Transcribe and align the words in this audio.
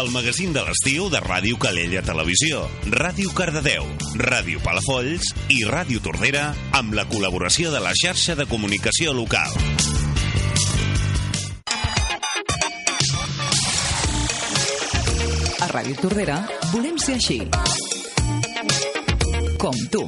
el 0.00 0.10
magazín 0.12 0.52
de 0.52 0.62
l'estiu 0.62 1.08
de 1.10 1.18
Ràdio 1.18 1.56
Calella 1.58 2.00
Televisió, 2.06 2.60
Ràdio 2.92 3.32
Cardedeu, 3.34 3.86
Ràdio 4.20 4.60
Palafolls 4.62 5.32
i 5.50 5.64
Ràdio 5.66 5.98
Tordera 6.04 6.52
amb 6.78 6.94
la 6.94 7.02
col·laboració 7.10 7.72
de 7.74 7.80
la 7.82 7.90
xarxa 7.98 8.36
de 8.38 8.46
comunicació 8.46 9.14
local. 9.16 9.50
A 15.58 15.70
Ràdio 15.72 15.98
Tordera 16.04 16.38
volem 16.70 16.98
ser 17.02 17.18
així. 17.18 17.40
Com 19.58 19.82
tu. 19.90 20.06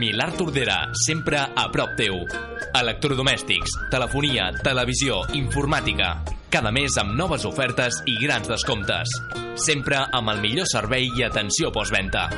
Milar 0.00 0.32
Tordera, 0.36 0.82
sempre 1.06 1.46
a 1.48 1.70
prop 1.72 1.96
teu. 1.96 2.26
Electrodomèstics, 2.70 3.72
telefonia, 3.90 4.50
televisió, 4.62 5.24
informàtica. 5.34 6.12
Cada 6.54 6.70
mes 6.70 6.94
amb 7.02 7.16
noves 7.18 7.42
ofertes 7.48 7.98
i 8.06 8.14
grans 8.22 8.46
descomptes. 8.50 9.10
Sempre 9.58 10.04
amb 10.06 10.30
el 10.30 10.38
millor 10.44 10.68
servei 10.70 11.08
i 11.18 11.24
atenció 11.26 11.72
postventa. 11.74 12.28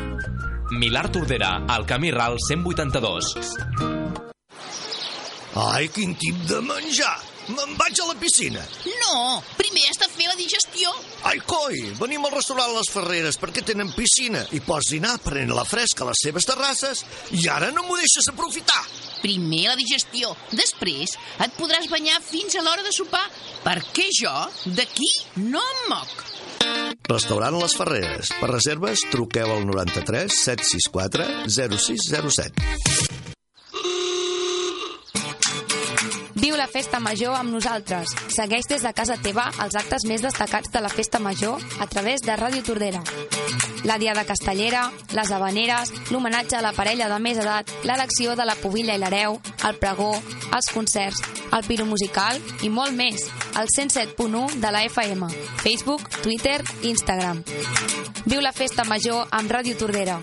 Milar 0.72 1.10
Tordera, 1.12 1.52
al 1.68 1.84
camí 1.84 2.10
Ral 2.16 2.38
182. 2.48 3.34
Ai, 5.68 5.84
quin 5.92 6.16
tip 6.16 6.41
de 6.48 6.62
menjar! 6.64 7.31
Me'n 7.52 7.74
vaig 7.77 8.01
a 8.01 8.06
la 8.09 8.16
piscina. 8.16 8.62
No, 9.02 9.42
primer 9.59 9.84
has 9.91 10.01
de 10.01 10.09
fer 10.12 10.29
la 10.30 10.37
digestió. 10.38 10.92
Ai, 11.29 11.38
coi, 11.47 11.78
venim 12.01 12.25
al 12.25 12.34
restaurant 12.34 12.73
Les 12.77 12.91
Ferreres 12.92 13.38
perquè 13.41 13.65
tenen 13.66 13.92
piscina 13.97 14.45
i 14.56 14.62
pots 14.65 14.92
dinar 14.95 15.19
prenent 15.25 15.52
la 15.56 15.66
fresca 15.69 16.06
a 16.06 16.11
les 16.11 16.23
seves 16.25 16.48
terrasses 16.48 17.05
i 17.37 17.45
ara 17.52 17.70
no 17.75 17.84
m'ho 17.87 17.98
deixes 18.01 18.30
aprofitar. 18.33 18.83
Primer 19.23 19.67
la 19.69 19.78
digestió, 19.78 20.33
després 20.50 21.17
et 21.45 21.58
podràs 21.58 21.91
banyar 21.92 22.19
fins 22.25 22.56
a 22.56 22.64
l'hora 22.64 22.83
de 22.86 22.95
sopar, 22.95 23.25
perquè 23.67 24.08
jo 24.19 24.34
d'aquí 24.78 25.11
no 25.45 25.62
em 25.62 25.83
moc. 25.92 26.25
Restaurant 27.11 27.58
Les 27.61 27.75
Ferreres. 27.77 28.33
Per 28.41 28.50
reserves, 28.50 29.03
truqueu 29.12 29.50
al 29.53 29.67
93 29.69 30.39
764 30.45 31.28
0607. 31.50 33.22
Viu 36.53 36.58
la 36.61 36.69
festa 36.69 36.98
major 37.00 37.33
amb 37.33 37.48
nosaltres. 37.48 38.11
Segueix 38.28 38.67
des 38.69 38.83
de 38.84 38.91
casa 38.92 39.14
teva 39.25 39.47
els 39.64 39.77
actes 39.81 40.05
més 40.05 40.20
destacats 40.20 40.69
de 40.75 40.83
la 40.84 40.91
festa 40.92 41.17
major 41.17 41.62
a 41.81 41.86
través 41.89 42.20
de 42.20 42.34
Ràdio 42.36 42.61
Tordera. 42.67 43.00
La 43.89 43.97
Diada 43.97 44.27
Castellera, 44.28 44.83
les 45.17 45.33
habaneres, 45.33 45.95
l'homenatge 46.11 46.58
a 46.58 46.61
la 46.61 46.75
parella 46.77 47.08
de 47.08 47.19
més 47.25 47.41
edat, 47.41 47.73
l'elecció 47.89 48.36
de 48.36 48.45
la 48.45 48.58
pubilla 48.61 48.98
i 48.98 49.00
l'hereu, 49.00 49.39
el 49.64 49.80
pregó, 49.80 50.11
els 50.53 50.69
concerts, 50.75 51.25
el 51.56 51.64
piro 51.64 51.89
musical 51.89 52.36
i 52.61 52.69
molt 52.69 52.92
més. 53.00 53.25
Al 53.56 53.73
107.1 53.73 54.61
de 54.61 54.77
la 54.77 54.84
FM. 54.92 55.33
Facebook, 55.64 56.05
Twitter 56.20 56.61
i 56.83 56.92
Instagram. 56.92 57.41
Viu 58.27 58.45
la 58.45 58.53
festa 58.53 58.84
major 58.84 59.25
amb 59.33 59.56
Ràdio 59.56 59.80
Tordera. 59.80 60.20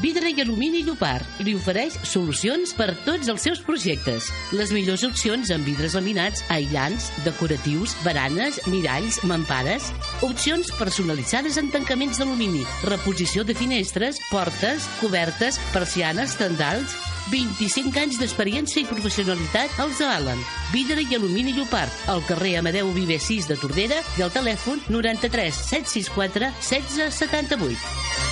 Vidre 0.00 0.30
i 0.32 0.40
Alumini 0.40 0.80
Llopart 0.80 1.42
li 1.44 1.52
ofereix 1.52 1.98
solucions 2.08 2.70
per 2.72 2.94
tots 3.04 3.28
els 3.28 3.42
seus 3.44 3.60
projectes. 3.60 4.30
Les 4.56 4.72
millors 4.72 5.04
opcions 5.04 5.50
en 5.52 5.60
vidres 5.66 5.92
laminats, 5.98 6.40
aïllants, 6.48 7.10
decoratius, 7.26 7.92
baranes, 8.00 8.62
miralls, 8.72 9.20
mampares. 9.28 9.90
Opcions 10.24 10.72
personalitzades 10.78 11.60
en 11.60 11.68
tancaments 11.74 12.22
d'alumini, 12.22 12.64
reposició 12.88 13.44
de 13.44 13.56
finestres, 13.58 14.22
portes, 14.32 14.88
cobertes, 15.02 15.60
persianes, 15.76 16.36
tendals... 16.40 16.96
25 17.30 17.94
anys 18.00 18.16
d'experiència 18.18 18.80
i 18.80 18.88
professionalitat 18.88 19.76
els 19.84 20.00
avalen. 20.02 20.40
Vidre 20.72 21.04
i 21.04 21.14
Alumini 21.14 21.54
Llopart, 21.54 22.08
al 22.10 22.24
carrer 22.26 22.56
Amadeu 22.58 22.90
Viver 22.96 23.20
6 23.22 23.46
de 23.52 23.60
Tordera 23.60 24.00
i 24.18 24.26
al 24.26 24.34
telèfon 24.34 24.82
93 24.88 25.62
764 25.68 26.50
1678. 26.58 28.29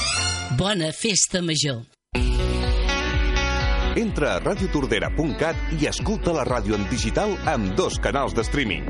Bona 0.57 0.93
festa 0.93 1.43
major. 1.43 1.83
Entra 3.97 4.37
a 4.37 4.41
radiotordera.cat 4.41 5.75
i 5.77 5.89
escolta 5.91 6.33
la 6.33 6.45
ràdio 6.47 6.77
en 6.79 6.87
digital 6.89 7.35
amb 7.51 7.75
dos 7.77 7.99
canals 8.01 8.35
de 8.35 8.45
streaming. 8.47 8.87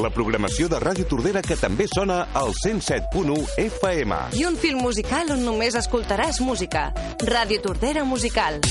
La 0.00 0.10
programació 0.10 0.66
de 0.70 0.80
Ràdio 0.82 1.04
Tordera 1.10 1.42
que 1.42 1.58
també 1.60 1.86
sona 1.90 2.24
al 2.34 2.54
107.1 2.64 3.36
FM. 3.66 4.20
I 4.38 4.46
un 4.48 4.56
film 4.58 4.82
musical 4.82 5.30
on 5.36 5.44
només 5.46 5.76
escoltaràs 5.78 6.40
música. 6.42 6.88
Ràdio 7.22 7.60
Tordera 7.62 8.02
Musical. 8.04 8.62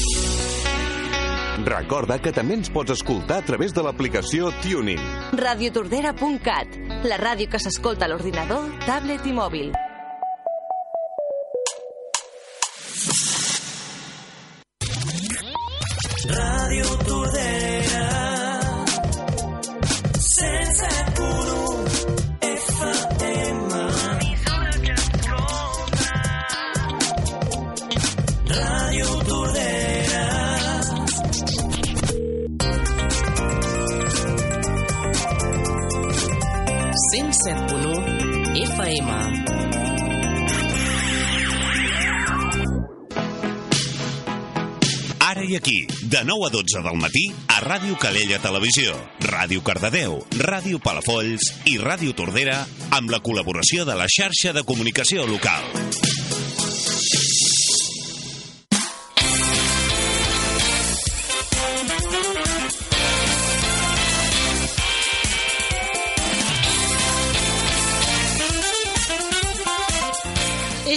Recorda 1.61 2.17
que 2.17 2.33
també 2.33 2.57
ens 2.57 2.71
pots 2.73 2.95
escoltar 2.95 3.37
a 3.43 3.45
través 3.45 3.73
de 3.77 3.83
l'aplicació 3.85 4.49
TuneIn. 4.63 5.01
Radiotordera.cat. 5.37 6.77
La 7.05 7.19
ràdio 7.21 7.49
que 7.51 7.61
s'escolta 7.61 8.07
a 8.07 8.11
l'ordinador, 8.11 8.71
tablet 8.87 9.25
i 9.29 9.35
mòbil. 9.37 9.73
Ràdio 16.33 16.97
Tordera 17.05 17.62
FM. 38.93 39.45
Ara 45.19 45.43
i 45.45 45.55
aquí, 45.55 45.87
de 46.03 46.23
9 46.23 46.45
a 46.45 46.49
12 46.49 46.81
del 46.83 46.99
matí, 47.01 47.33
a 47.47 47.59
Ràdio 47.63 47.97
Calella 47.97 48.37
Televisió, 48.43 48.93
Ràdio 49.25 49.63
Cardedeu, 49.65 50.19
Ràdio 50.37 50.77
Palafolls 50.83 51.49
i 51.73 51.79
Ràdio 51.81 52.13
Tordera, 52.13 52.59
amb 52.91 53.09
la 53.09 53.23
col·laboració 53.23 53.87
de 53.89 53.97
la 53.97 54.05
xarxa 54.05 54.53
de 54.53 54.61
comunicació 54.67 55.25
local. 55.25 56.02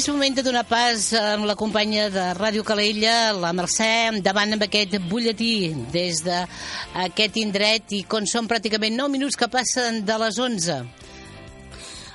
És 0.07 0.13
moment 0.15 0.37
de 0.39 0.43
donar 0.47 0.61
pas 0.71 1.09
amb 1.19 1.49
la 1.51 1.57
companya 1.59 2.05
de 2.15 2.27
Ràdio 2.39 2.63
Calella, 2.63 3.33
la 3.35 3.51
Mercè, 3.59 4.21
davant 4.23 4.55
amb 4.55 4.63
aquest 4.63 4.93
butlletí 5.11 5.73
des 5.91 6.21
d'aquest 6.23 7.41
indret 7.43 7.97
i 7.99 8.05
com 8.07 8.29
són 8.31 8.47
pràcticament 8.47 8.95
9 8.95 9.11
minuts 9.17 9.35
que 9.35 9.51
passen 9.51 10.05
de 10.07 10.21
les 10.23 10.39
11. 10.39 10.79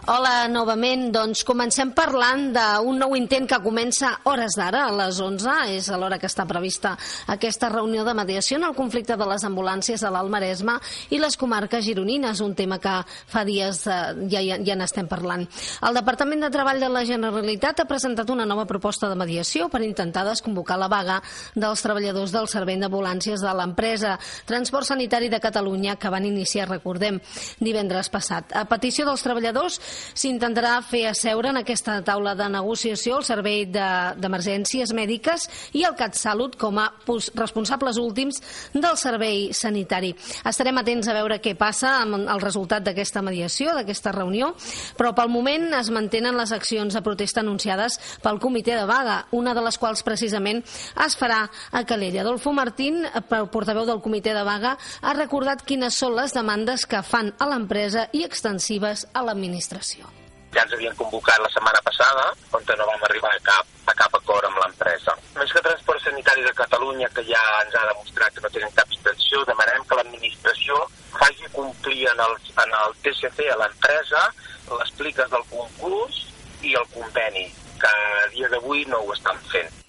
Hola, 0.09 0.47
novament. 0.49 1.11
Doncs 1.13 1.43
comencem 1.45 1.91
parlant 1.93 2.47
d'un 2.55 2.97
nou 2.97 3.11
intent 3.13 3.43
que 3.45 3.59
comença 3.61 4.09
hores 4.25 4.55
d'ara, 4.57 4.87
a 4.87 4.93
les 4.97 5.19
11. 5.21 5.51
És 5.75 5.91
a 5.93 5.97
l'hora 6.01 6.17
que 6.17 6.25
està 6.25 6.47
prevista 6.49 6.95
aquesta 7.29 7.69
reunió 7.69 8.01
de 8.01 8.15
mediació 8.17 8.57
en 8.57 8.65
el 8.65 8.73
conflicte 8.73 9.13
de 9.13 9.27
les 9.29 9.45
ambulàncies 9.45 10.01
a 10.01 10.09
l'Alt 10.09 10.33
Maresme 10.33 10.79
i 11.13 11.19
les 11.21 11.37
comarques 11.37 11.85
gironines, 11.85 12.41
un 12.41 12.55
tema 12.57 12.79
que 12.81 12.95
fa 13.05 13.43
dies 13.45 13.83
eh, 13.85 13.99
ja, 14.31 14.41
ja, 14.41 14.57
ja 14.65 14.77
n'estem 14.79 15.05
parlant. 15.05 15.45
El 15.85 15.99
Departament 15.99 16.47
de 16.47 16.49
Treball 16.49 16.81
de 16.81 16.89
la 16.89 17.05
Generalitat 17.05 17.85
ha 17.85 17.87
presentat 17.91 18.33
una 18.33 18.49
nova 18.49 18.65
proposta 18.65 19.05
de 19.05 19.19
mediació 19.21 19.69
per 19.69 19.83
intentar 19.85 20.25
desconvocar 20.25 20.79
la 20.81 20.89
vaga 20.89 21.19
dels 21.53 21.85
treballadors 21.85 22.33
del 22.33 22.49
servei 22.49 22.81
d'ambulàncies 22.81 23.45
de 23.45 23.53
l'empresa 23.53 24.17
Transport 24.49 24.89
Sanitari 24.89 25.29
de 25.29 25.43
Catalunya 25.45 25.99
que 26.01 26.09
van 26.09 26.25
iniciar, 26.25 26.65
recordem, 26.73 27.21
divendres 27.61 28.09
passat. 28.09 28.49
A 28.57 28.65
petició 28.65 29.05
dels 29.05 29.29
treballadors 29.29 29.77
s'intentarà 30.13 30.81
fer 30.83 31.05
asseure 31.09 31.49
en 31.49 31.57
aquesta 31.61 31.99
taula 32.03 32.35
de 32.35 32.47
negociació 32.49 33.17
el 33.19 33.25
Servei 33.25 33.65
de- 33.65 34.13
d'Emergències 34.17 34.93
Mèdiques 34.93 35.47
i 35.73 35.83
el 35.83 35.95
CatSalut 35.95 36.55
com 36.57 36.79
a 36.79 36.87
responsables 37.35 37.97
últims 37.97 38.41
del 38.73 38.97
servei 38.97 39.53
sanitari. 39.53 40.15
Estarem 40.45 40.77
atents 40.77 41.07
a 41.07 41.13
veure 41.17 41.41
què 41.41 41.55
passa 41.57 41.97
amb 42.01 42.15
el 42.21 42.41
resultat 42.41 42.83
d'aquesta 42.83 43.21
mediació, 43.21 43.73
d'aquesta 43.75 44.11
reunió, 44.11 44.53
però 44.97 45.13
pel 45.15 45.29
moment 45.29 45.73
es 45.73 45.89
mantenen 45.89 46.37
les 46.37 46.51
accions 46.51 46.93
de 46.93 47.01
protesta 47.01 47.41
anunciades 47.41 47.99
pel 48.21 48.39
comitè 48.39 48.75
de 48.77 48.85
vaga, 48.85 49.25
una 49.31 49.53
de 49.53 49.61
les 49.61 49.77
quals 49.77 50.03
precisament 50.03 50.63
es 51.05 51.17
farà 51.17 51.49
a 51.71 51.83
Calella. 51.85 52.21
Adolfo 52.21 52.53
Martín, 52.53 53.03
portaveu 53.51 53.85
del 53.85 54.01
comitè 54.01 54.33
de 54.33 54.43
vaga, 54.43 54.77
ha 55.01 55.13
recordat 55.13 55.63
quines 55.65 55.95
són 55.95 56.15
les 56.15 56.33
demandes 56.33 56.85
que 56.85 57.01
fan 57.03 57.33
a 57.39 57.47
l'empresa 57.49 58.07
i 58.13 58.23
extensives 58.23 59.07
a 59.13 59.23
l'administració. 59.23 59.80
Ya 59.81 60.05
ja 60.53 60.63
ens 60.65 60.73
havien 60.75 60.95
convocat 60.99 61.39
la 61.39 61.49
setmana 61.49 61.79
passada, 61.85 62.25
on 62.53 62.63
no 62.77 62.87
vam 62.87 63.03
arribar 63.07 63.31
a 63.33 63.39
cap, 63.43 63.67
a 63.87 63.93
cap 63.95 64.15
acord 64.19 64.45
amb 64.45 64.59
l'empresa. 64.61 65.15
Més 65.39 65.51
que 65.53 65.63
Transport 65.63 66.03
Sanitari 66.03 66.43
de 66.43 66.53
Catalunya, 66.53 67.09
que 67.15 67.23
ja 67.29 67.41
ens 67.63 67.75
ha 67.75 67.87
demostrat 67.87 68.35
que 68.35 68.43
no 68.43 68.51
tenen 68.53 68.75
cap 68.75 68.91
intenció, 68.91 69.45
demanem 69.47 69.85
que 69.87 69.99
l'administració 69.99 70.79
faci 71.17 71.51
complir 71.55 72.07
en 72.11 72.23
el, 72.27 72.37
en 72.65 72.77
el 72.83 72.97
TCC 73.03 73.47
a 73.51 73.59
l'empresa 73.63 74.25
les 74.71 74.95
pliques 74.99 75.31
del 75.31 75.45
concurs 75.49 76.25
i 76.61 76.75
el 76.79 76.87
conveni, 76.93 77.47
que 77.81 77.91
a 77.91 78.27
dia 78.35 78.51
d'avui 78.51 78.85
no 78.91 79.01
ho 79.01 79.15
estan 79.15 79.39
fent. 79.51 79.80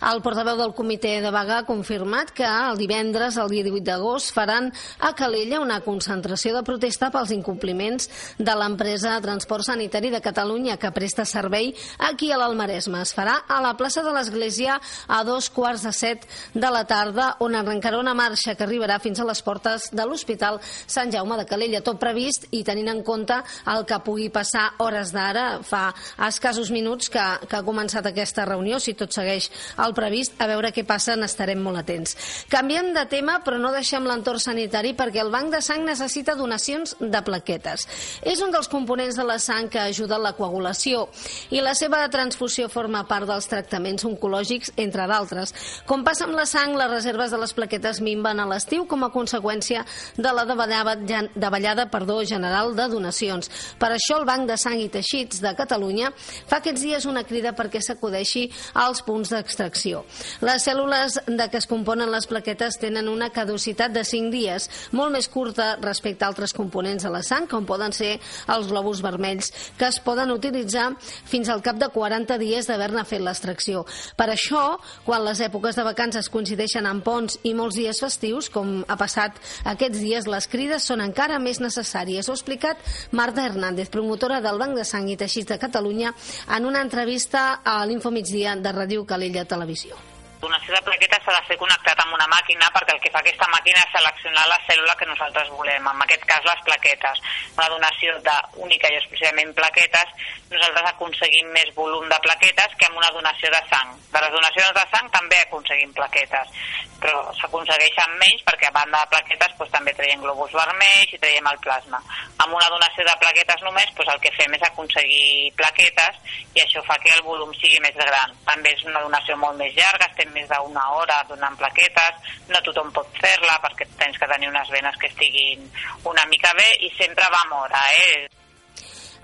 El 0.00 0.22
portaveu 0.24 0.56
del 0.56 0.70
comitè 0.72 1.18
de 1.20 1.28
vaga 1.28 1.58
ha 1.60 1.66
confirmat 1.68 2.30
que 2.32 2.46
el 2.48 2.78
divendres, 2.80 3.36
el 3.36 3.50
dia 3.52 3.64
18 3.66 3.84
d'agost, 3.84 4.30
faran 4.32 4.70
a 5.04 5.10
Calella 5.12 5.58
una 5.60 5.82
concentració 5.84 6.54
de 6.54 6.62
protesta 6.64 7.10
pels 7.12 7.34
incompliments 7.34 8.08
de 8.38 8.54
l'empresa 8.56 9.18
Transport 9.20 9.66
Sanitari 9.68 10.08
de 10.08 10.22
Catalunya 10.24 10.78
que 10.80 10.88
presta 10.96 11.26
servei 11.28 11.74
aquí 12.08 12.30
a 12.32 12.38
l'Almaresme. 12.40 13.02
Es 13.04 13.12
farà 13.12 13.42
a 13.44 13.58
la 13.60 13.74
plaça 13.76 14.00
de 14.00 14.14
l'Església 14.14 14.78
a 15.06 15.18
dos 15.28 15.50
quarts 15.52 15.84
de 15.84 15.92
set 15.92 16.24
de 16.54 16.72
la 16.72 16.86
tarda, 16.88 17.34
on 17.44 17.58
arrencarà 17.60 18.00
una 18.00 18.16
marxa 18.16 18.56
que 18.56 18.64
arribarà 18.64 18.96
fins 19.04 19.20
a 19.20 19.28
les 19.28 19.44
portes 19.44 19.90
de 19.92 20.08
l'Hospital 20.08 20.62
Sant 20.64 21.12
Jaume 21.12 21.36
de 21.36 21.44
Calella. 21.44 21.84
Tot 21.84 22.00
previst 22.00 22.48
i 22.56 22.62
tenint 22.64 22.88
en 22.88 23.04
compte 23.04 23.36
el 23.68 23.84
que 23.84 24.00
pugui 24.00 24.30
passar 24.32 24.70
hores 24.80 25.12
d'ara, 25.12 25.60
fa 25.60 25.90
escassos 26.30 26.72
minuts 26.72 27.12
que, 27.12 27.28
que 27.44 27.60
ha 27.60 27.64
començat 27.68 28.08
aquesta 28.08 28.48
reunió, 28.48 28.80
si 28.80 28.96
tot 28.96 29.12
segueix 29.12 29.52
el 29.76 29.89
el 29.90 29.96
previst, 29.96 30.36
a 30.38 30.46
veure 30.50 30.70
què 30.74 30.84
passa, 30.86 31.16
n'estarem 31.18 31.60
molt 31.62 31.82
atents. 31.82 32.16
Canviem 32.50 32.92
de 32.94 33.04
tema, 33.10 33.40
però 33.44 33.58
no 33.60 33.72
deixem 33.74 34.06
l'entorn 34.06 34.40
sanitari 34.42 34.94
perquè 34.98 35.22
el 35.24 35.32
banc 35.34 35.50
de 35.52 35.60
sang 35.64 35.84
necessita 35.86 36.36
donacions 36.38 36.96
de 37.00 37.22
plaquetes. 37.26 37.86
És 38.22 38.42
un 38.44 38.54
dels 38.54 38.70
components 38.70 39.18
de 39.18 39.26
la 39.26 39.38
sang 39.42 39.68
que 39.70 39.80
ajuda 39.82 40.16
a 40.16 40.22
la 40.22 40.34
coagulació 40.38 41.08
i 41.50 41.62
la 41.64 41.74
seva 41.78 42.02
transfusió 42.12 42.68
forma 42.70 43.02
part 43.10 43.28
dels 43.28 43.48
tractaments 43.50 44.06
oncològics, 44.06 44.74
entre 44.80 45.06
d'altres. 45.10 45.54
Com 45.88 46.04
passa 46.06 46.26
amb 46.28 46.38
la 46.38 46.46
sang, 46.46 46.76
les 46.78 46.90
reserves 46.92 47.34
de 47.34 47.40
les 47.40 47.54
plaquetes 47.56 48.02
minven 48.04 48.40
a 48.40 48.48
l'estiu 48.48 48.86
com 48.90 49.04
a 49.04 49.10
conseqüència 49.12 49.84
de 50.16 50.34
la 50.36 50.46
davallada, 50.46 50.96
davallada 51.34 51.88
perdó, 51.90 52.20
general 52.24 52.74
de 52.76 52.86
donacions. 52.92 53.50
Per 53.80 53.90
això 53.94 54.20
el 54.20 54.28
Banc 54.28 54.48
de 54.50 54.58
Sang 54.60 54.78
i 54.80 54.90
Teixits 54.92 55.42
de 55.42 55.54
Catalunya 55.58 56.12
fa 56.46 56.60
aquests 56.60 56.84
dies 56.84 57.06
una 57.08 57.24
crida 57.26 57.54
perquè 57.56 57.82
s'acudeixi 57.82 58.46
als 58.78 59.02
punts 59.06 59.32
d'extracció 59.32 59.79
infecció. 59.80 60.04
Les 60.40 60.64
cèl·lules 60.64 61.18
de 61.26 61.46
què 61.50 61.58
es 61.58 61.66
componen 61.68 62.10
les 62.10 62.26
plaquetes 62.26 62.78
tenen 62.80 63.08
una 63.08 63.30
caducitat 63.30 63.92
de 63.92 64.04
5 64.04 64.30
dies, 64.32 64.68
molt 64.92 65.12
més 65.12 65.28
curta 65.28 65.76
respecte 65.80 66.24
a 66.24 66.28
altres 66.28 66.52
components 66.52 67.04
de 67.04 67.10
la 67.10 67.22
sang, 67.22 67.46
com 67.48 67.66
poden 67.66 67.92
ser 67.92 68.18
els 68.48 68.68
globus 68.68 69.02
vermells, 69.02 69.50
que 69.78 69.88
es 69.88 70.00
poden 70.00 70.30
utilitzar 70.30 70.90
fins 71.00 71.48
al 71.48 71.62
cap 71.62 71.78
de 71.78 71.88
40 71.88 72.38
dies 72.38 72.66
d'haver-ne 72.68 73.04
fet 73.04 73.22
l'extracció. 73.22 73.84
Per 74.16 74.28
això, 74.30 74.78
quan 75.04 75.24
les 75.24 75.40
èpoques 75.40 75.76
de 75.76 75.84
vacances 75.86 76.28
coincideixen 76.30 76.86
amb 76.86 77.04
ponts 77.04 77.38
i 77.44 77.54
molts 77.54 77.78
dies 77.78 78.00
festius, 78.00 78.50
com 78.50 78.84
ha 78.86 78.98
passat 79.00 79.38
aquests 79.64 80.00
dies, 80.00 80.28
les 80.28 80.48
crides 80.50 80.86
són 80.86 81.00
encara 81.04 81.38
més 81.38 81.60
necessàries. 81.60 82.28
Ho 82.28 82.34
ha 82.34 82.38
explicat 82.38 82.80
Marta 83.12 83.46
Hernández, 83.46 83.90
promotora 83.90 84.40
del 84.40 84.58
Banc 84.60 84.76
de 84.76 84.84
Sang 84.84 85.08
i 85.10 85.16
Teixits 85.16 85.52
de 85.52 85.60
Catalunya, 85.60 86.12
en 86.56 86.66
una 86.66 86.82
entrevista 86.82 87.60
a 87.64 87.80
l'Infomigdia 87.86 88.56
de 88.60 88.72
Ràdio 88.74 89.04
Calella 89.06 89.44
Televisió 89.48 89.69
televisió. 89.70 90.09
Donació 90.40 90.72
de 90.72 90.80
plaquetes 90.86 91.20
s'ha 91.24 91.34
de 91.36 91.46
ser 91.48 91.56
connectat 91.60 91.98
amb 92.00 92.14
una 92.16 92.26
màquina 92.32 92.68
perquè 92.72 92.94
el 92.96 93.00
que 93.04 93.10
fa 93.12 93.20
aquesta 93.20 93.48
màquina 93.52 93.82
és 93.84 93.90
seleccionar 93.92 94.46
la 94.48 94.56
cèl·lula 94.68 94.94
que 94.96 95.08
nosaltres 95.10 95.50
volem, 95.52 95.88
en 95.92 96.04
aquest 96.06 96.24
cas 96.30 96.46
les 96.48 96.62
plaquetes. 96.68 97.20
Una 97.58 97.68
donació 97.74 98.14
d'única 98.24 98.88
i 98.88 98.96
exclusivament 99.00 99.52
plaquetes, 99.58 100.14
nosaltres 100.50 100.88
aconseguim 100.94 101.50
més 101.54 101.74
volum 101.76 102.08
de 102.08 102.20
plaquetes 102.24 102.76
que 102.78 102.88
amb 102.88 103.02
una 103.02 103.12
donació 103.16 103.52
de 103.52 103.60
sang. 103.68 103.92
De 104.14 104.22
les 104.24 104.32
donacions 104.38 104.72
de 104.78 104.86
sang 104.94 105.10
també 105.12 105.42
aconseguim 105.44 105.92
plaquetes, 105.98 106.56
però 107.04 107.20
s'aconsegueixen 107.36 108.16
menys 108.22 108.42
perquè 108.48 108.68
a 108.70 108.74
banda 108.74 109.04
de 109.04 109.12
plaquetes 109.12 109.54
doncs, 109.58 109.72
també 109.76 109.92
traiem 109.96 110.24
globus 110.24 110.56
vermells 110.56 111.14
i 111.14 111.20
traiem 111.20 111.52
el 111.52 111.60
plasma. 111.64 112.00
Amb 112.40 112.56
una 112.56 112.68
donació 112.72 113.04
de 113.06 113.16
plaquetes 113.22 113.62
només 113.66 113.92
doncs, 113.92 114.12
el 114.14 114.24
que 114.24 114.34
fem 114.40 114.56
és 114.56 114.66
aconseguir 114.68 115.52
plaquetes 115.60 116.18
i 116.56 116.64
això 116.64 116.82
fa 116.88 116.98
que 117.04 117.12
el 117.16 117.22
volum 117.28 117.52
sigui 117.60 117.80
més 117.84 117.96
gran. 118.00 118.34
També 118.48 118.72
és 118.74 118.84
una 118.88 119.04
donació 119.04 119.36
molt 119.40 119.60
més 119.60 119.76
llarga, 119.76 120.08
estem 120.10 120.29
més 120.34 120.48
d'una 120.50 120.86
hora 120.96 121.20
donant 121.28 121.56
plaquetes, 121.60 122.34
no 122.48 122.62
tothom 122.66 122.92
pot 122.96 123.22
fer-la 123.22 123.58
perquè 123.64 123.88
tens 124.00 124.18
que 124.18 124.28
tenir 124.30 124.50
unes 124.50 124.70
venes 124.74 124.96
que 125.00 125.10
estiguin 125.12 125.66
una 126.04 126.26
mica 126.32 126.52
bé 126.58 126.68
i 126.86 126.92
sempre 126.98 127.28
va 127.32 127.42
amb 127.46 127.58
hora, 127.62 127.82
eh? 128.04 128.39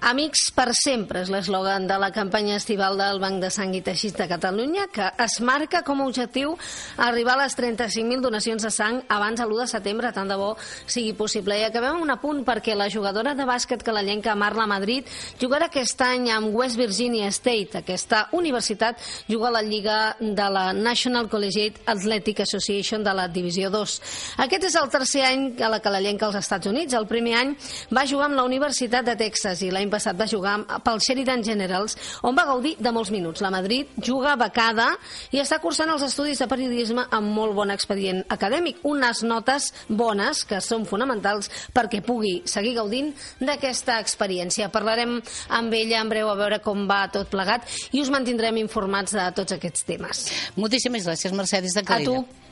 Amics 0.05 0.51
per 0.53 0.75
sempre 0.77 1.23
és 1.25 1.31
l'eslògan 1.33 1.87
de 1.89 1.97
la 1.99 2.11
campanya 2.13 2.59
estival 2.61 2.99
del 3.01 3.17
Banc 3.19 3.41
de 3.41 3.49
Sang 3.51 3.73
i 3.75 3.81
Teixits 3.81 4.19
de 4.19 4.27
Catalunya, 4.29 4.85
que 4.93 5.07
es 5.25 5.39
marca 5.41 5.81
com 5.87 6.03
a 6.03 6.07
objectiu 6.07 6.53
arribar 7.01 7.33
a 7.35 7.41
les 7.45 7.57
35.000 7.57 8.21
donacions 8.21 8.63
de 8.63 8.71
sang 8.71 9.01
abans 9.09 9.41
de 9.41 9.47
l'1 9.47 9.63
de 9.63 9.67
setembre, 9.67 10.13
tant 10.13 10.29
de 10.29 10.37
bo 10.37 10.51
sigui 10.87 11.15
possible. 11.17 11.57
I 11.57 11.65
acabem 11.65 12.03
un 12.03 12.13
apunt 12.13 12.45
perquè 12.45 12.77
la 12.77 12.91
jugadora 12.93 13.33
de 13.35 13.47
bàsquet 13.49 13.83
calallenca 13.83 14.35
Marla 14.37 14.67
Madrid 14.69 15.09
jugarà 15.41 15.71
aquest 15.71 16.05
any 16.05 16.29
amb 16.31 16.53
West 16.55 16.77
Virginia 16.77 17.33
State. 17.33 17.81
Aquesta 17.81 18.29
universitat 18.37 19.01
juga 19.27 19.49
a 19.49 19.57
la 19.57 19.65
lliga 19.65 20.15
de 20.21 20.51
la 20.53 20.75
National 20.75 21.31
Collegiate 21.33 21.81
Athletic 21.87 22.45
Association 22.45 23.03
de 23.03 23.17
la 23.17 23.27
Divisió 23.29 23.73
2. 23.73 23.97
Aquest 24.45 24.69
és 24.69 24.77
el 24.77 24.93
tercer 24.93 25.25
any 25.25 25.49
a 25.57 25.73
la 25.73 25.81
calallenca 25.81 26.29
als 26.29 26.37
Estats 26.45 26.69
Units. 26.69 26.95
El 26.95 27.09
primer 27.09 27.35
any 27.41 27.57
va 27.91 28.07
jugar 28.07 28.29
amb 28.29 28.37
la 28.37 28.45
Universitat 28.45 29.09
de 29.09 29.17
Texas 29.17 29.65
i 29.65 29.73
l'any 29.87 29.93
passat 29.93 30.19
va 30.19 30.27
jugar 30.27 30.57
pel 30.85 31.01
Sheridan 31.01 31.43
Generals, 31.47 31.95
on 32.27 32.35
va 32.37 32.45
gaudir 32.47 32.77
de 32.83 32.93
molts 32.93 33.11
minuts. 33.15 33.43
La 33.43 33.51
Madrid 33.51 33.89
juga 34.03 34.37
becada 34.37 34.89
i 35.33 35.41
està 35.41 35.59
cursant 35.63 35.91
els 35.93 36.03
estudis 36.03 36.39
de 36.43 36.49
periodisme 36.51 37.07
amb 37.11 37.33
molt 37.35 37.55
bon 37.55 37.71
expedient 37.71 38.25
acadèmic. 38.29 38.83
Unes 38.85 39.23
notes 39.23 39.73
bones 39.89 40.45
que 40.45 40.61
són 40.61 40.87
fonamentals 40.87 41.51
perquè 41.75 42.03
pugui 42.05 42.43
seguir 42.45 42.75
gaudint 42.77 43.13
d'aquesta 43.41 44.01
experiència. 44.03 44.71
Parlarem 44.75 45.21
amb 45.49 45.77
ella 45.77 46.03
en 46.03 46.11
breu 46.11 46.31
a 46.31 46.39
veure 46.39 46.61
com 46.65 46.87
va 46.91 47.07
tot 47.13 47.31
plegat 47.31 47.67
i 47.93 48.03
us 48.03 48.11
mantindrem 48.11 48.57
informats 48.63 49.15
de 49.17 49.29
tots 49.37 49.57
aquests 49.57 49.87
temes. 49.87 50.27
Moltíssimes 50.57 51.07
gràcies, 51.07 51.37
Mercedes 51.37 51.77
de 51.77 51.87
Calella. 51.87 52.21
A 52.21 52.27
tu. 52.27 52.47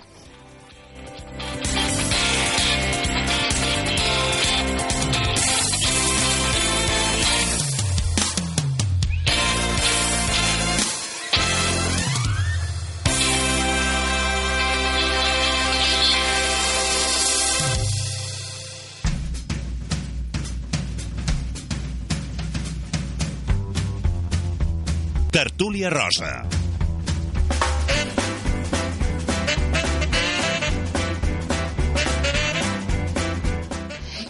Tertúlia 25.35 25.91
Rosa. 25.91 26.53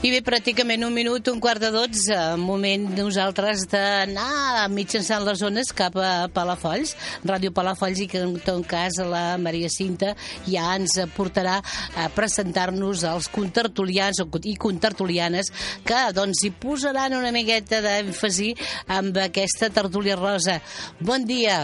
I 0.04 0.10
bé, 0.12 0.18
pràcticament 0.20 0.82
un 0.84 0.92
minut, 0.92 1.24
un 1.32 1.38
quart 1.40 1.62
de 1.62 1.70
dotze, 1.72 2.16
moment 2.36 2.82
nosaltres 2.92 3.62
d'anar 3.72 4.66
mitjançant 4.68 5.24
les 5.24 5.40
zones 5.40 5.70
cap 5.72 5.96
a 5.96 6.26
Palafolls, 6.28 6.92
Ràdio 7.24 7.54
Palafolls, 7.56 8.02
i 8.04 8.08
que 8.12 8.20
en 8.20 8.34
tot 8.44 8.60
cas 8.68 9.00
la 9.00 9.38
Maria 9.40 9.70
Cinta 9.72 10.12
ja 10.44 10.66
ens 10.76 10.98
portarà 11.16 11.56
a 11.96 12.10
presentar-nos 12.12 13.06
als 13.08 13.30
contertulians 13.32 14.20
i 14.44 14.54
contertulianes 14.60 15.48
que 15.88 16.04
doncs 16.12 16.44
hi 16.44 16.52
posaran 16.52 17.16
una 17.16 17.32
miqueta 17.32 17.80
d'èmfasi 17.80 18.52
amb 19.00 19.24
aquesta 19.24 19.72
tertúlia 19.72 20.20
rosa. 20.20 20.60
Bon 21.00 21.24
dia! 21.24 21.62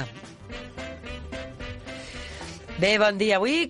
Bé, 2.81 2.97
bon 2.97 3.21
dia. 3.21 3.37
Avui 3.37 3.67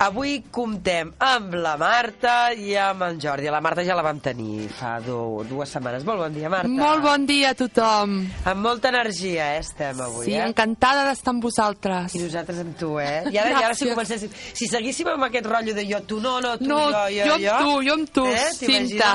Avui 0.00 0.38
comptem 0.48 1.10
amb 1.20 1.52
la 1.60 1.74
Marta 1.76 2.54
i 2.56 2.70
amb 2.80 3.02
en 3.04 3.18
Jordi. 3.20 3.50
La 3.52 3.58
Marta 3.60 3.82
ja 3.84 3.92
la 3.92 4.00
vam 4.00 4.16
tenir 4.24 4.70
fa 4.72 4.94
du 5.04 5.42
dues 5.44 5.68
setmanes. 5.76 6.06
Molt 6.08 6.22
bon 6.22 6.32
dia, 6.32 6.48
Marta. 6.48 6.70
Molt 6.72 7.02
bon 7.04 7.26
dia 7.28 7.50
a 7.52 7.56
tothom. 7.58 8.14
Amb 8.48 8.64
molta 8.64 8.88
energia, 8.88 9.50
eh, 9.52 9.58
estem 9.60 10.00
avui, 10.00 10.24
sí, 10.24 10.32
eh? 10.32 10.46
encantada 10.46 11.02
d'estar 11.04 11.34
amb 11.34 11.44
vosaltres. 11.44 12.14
I 12.16 12.22
nosaltres 12.22 12.62
amb 12.62 12.78
tu, 12.80 12.94
eh? 12.96 13.26
I 13.28 13.40
ara, 13.42 13.50
i 13.52 13.66
ara 13.66 13.76
si 13.76 13.90
comencéssim... 13.90 14.32
Si 14.56 14.70
seguíssim 14.70 15.10
amb 15.12 15.26
aquest 15.26 15.50
rotllo 15.50 15.74
de 15.76 15.84
jo, 15.84 16.00
tu, 16.08 16.22
no, 16.24 16.38
no, 16.40 16.54
tu, 16.56 16.70
no, 16.72 16.80
jo, 17.12 17.28
jo, 17.28 17.36
jo. 17.44 17.52
amb 17.58 17.60
tu, 17.60 17.76
jo 17.84 17.98
amb 17.98 18.14
tu, 18.16 18.26
eh? 18.32 18.48
Cinta. 18.56 19.12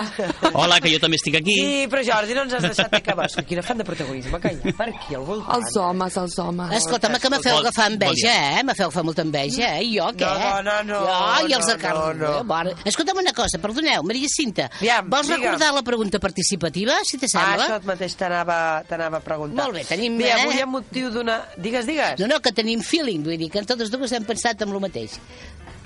Hola, 0.54 0.78
que 0.86 0.94
jo 0.94 1.02
també 1.02 1.18
estic 1.18 1.40
aquí. 1.42 1.58
Sí, 1.64 1.90
però 1.90 2.06
Jordi, 2.12 2.38
no 2.38 2.46
ens 2.46 2.60
has 2.60 2.70
deixat 2.70 2.94
acabar. 3.00 3.26
Escolta, 3.32 3.48
quina 3.50 3.66
fan 3.66 3.82
de 3.82 3.90
protagonisme 3.90 4.44
que 4.46 4.54
hi 4.54 4.62
ha 4.62 4.78
per 4.78 4.90
aquí 4.94 5.18
al 5.18 5.26
voltant. 5.26 5.50
Els 5.58 5.82
homes, 5.82 6.22
els 6.28 6.40
homes. 6.46 6.78
Escolta'm, 6.84 7.18
que 7.26 7.34
me 7.34 7.42
feu 7.42 7.58
agafar 7.58 7.90
enveja, 7.96 8.38
eh? 8.54 8.64
Me 8.70 8.78
feu 8.78 8.92
agafar 8.92 9.08
molta 9.10 9.26
enveja, 9.26 9.74
eh? 9.80 9.90
I 9.90 9.98
jo, 9.98 10.14
què? 10.14 10.30
No, 10.30 10.46
dona, 10.46 10.75
Ara 10.75 10.75
no, 10.84 11.00
Ai, 11.08 11.52
els 11.54 11.66
de 11.66 11.74
no, 11.74 11.80
carn. 11.80 12.00
no, 12.00 12.14
no. 12.28 12.40
Eh, 12.40 12.44
mare. 12.44 12.74
Escolta'm 12.86 13.18
una 13.22 13.34
cosa, 13.34 13.58
perdoneu, 13.60 14.04
Maria 14.04 14.28
Cinta. 14.30 14.70
Aviam, 14.80 15.10
vols 15.10 15.28
digue'm. 15.28 15.44
recordar 15.44 15.74
la 15.74 15.84
pregunta 15.84 16.20
participativa, 16.20 16.98
si 17.04 17.18
te 17.18 17.26
Ah, 17.26 17.30
sembla? 17.36 17.68
això 17.68 17.82
mateix 17.86 18.16
t'anava 18.16 19.18
a 19.18 19.20
preguntar. 19.22 19.64
Molt 19.64 19.76
bé, 19.76 19.86
tenim... 19.86 20.18
Bé, 20.18 20.30
eh? 20.30 20.42
avui 20.44 20.62
amb 20.62 20.72
motiu 20.80 21.10
d'una... 21.12 21.42
Digues, 21.58 21.86
digues. 21.86 22.20
No, 22.20 22.28
no, 22.28 22.40
que 22.42 22.52
tenim 22.52 22.82
feeling, 22.82 23.24
vull 23.24 23.38
dir 23.38 23.50
que 23.52 23.64
totes 23.64 23.90
dues 23.92 24.12
hem 24.12 24.24
pensat 24.26 24.62
en 24.62 24.70
el 24.74 24.80
mateix. 24.80 25.20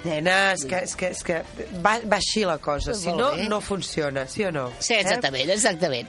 Nena, 0.04 0.54
és 0.54 0.64
que, 0.64 0.78
és 0.86 0.94
que, 0.96 1.08
és 1.12 1.24
que 1.28 1.42
va, 1.84 1.98
va 2.08 2.18
així 2.22 2.46
la 2.48 2.58
cosa. 2.58 2.94
Si 2.96 3.12
no, 3.12 3.34
no 3.50 3.60
funciona, 3.60 4.26
sí 4.32 4.46
o 4.48 4.52
no? 4.52 4.70
Sí, 4.80 4.94
exactament, 4.96 5.50
exactament. 5.52 6.08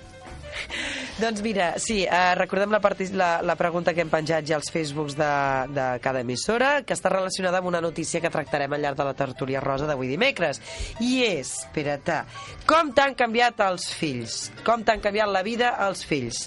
Doncs 1.20 1.42
mira, 1.44 1.74
sí, 1.78 2.02
eh, 2.04 2.34
recordem 2.38 2.70
la, 2.72 2.80
la, 3.12 3.30
la 3.42 3.56
pregunta 3.56 3.92
que 3.94 4.00
hem 4.04 4.10
penjat 4.12 4.46
ja 4.48 4.56
als 4.56 4.70
Facebooks 4.72 5.16
de, 5.18 5.30
de 5.74 5.86
cada 6.00 6.22
emissora, 6.24 6.70
que 6.86 6.96
està 6.96 7.12
relacionada 7.12 7.60
amb 7.60 7.68
una 7.68 7.82
notícia 7.84 8.20
que 8.20 8.30
tractarem 8.32 8.72
al 8.72 8.80
llarg 8.84 8.98
de 8.98 9.06
la 9.08 9.16
tertúlia 9.18 9.60
rosa 9.60 9.88
d'avui 9.88 10.08
dimecres. 10.08 10.62
I 11.04 11.24
és, 11.26 11.52
espera't, 11.66 12.24
com 12.68 12.92
t'han 12.96 13.16
canviat 13.18 13.60
els 13.66 13.90
fills? 13.96 14.38
Com 14.64 14.84
t'han 14.86 15.02
canviat 15.04 15.28
la 15.30 15.42
vida 15.46 15.74
els 15.86 16.04
fills? 16.08 16.46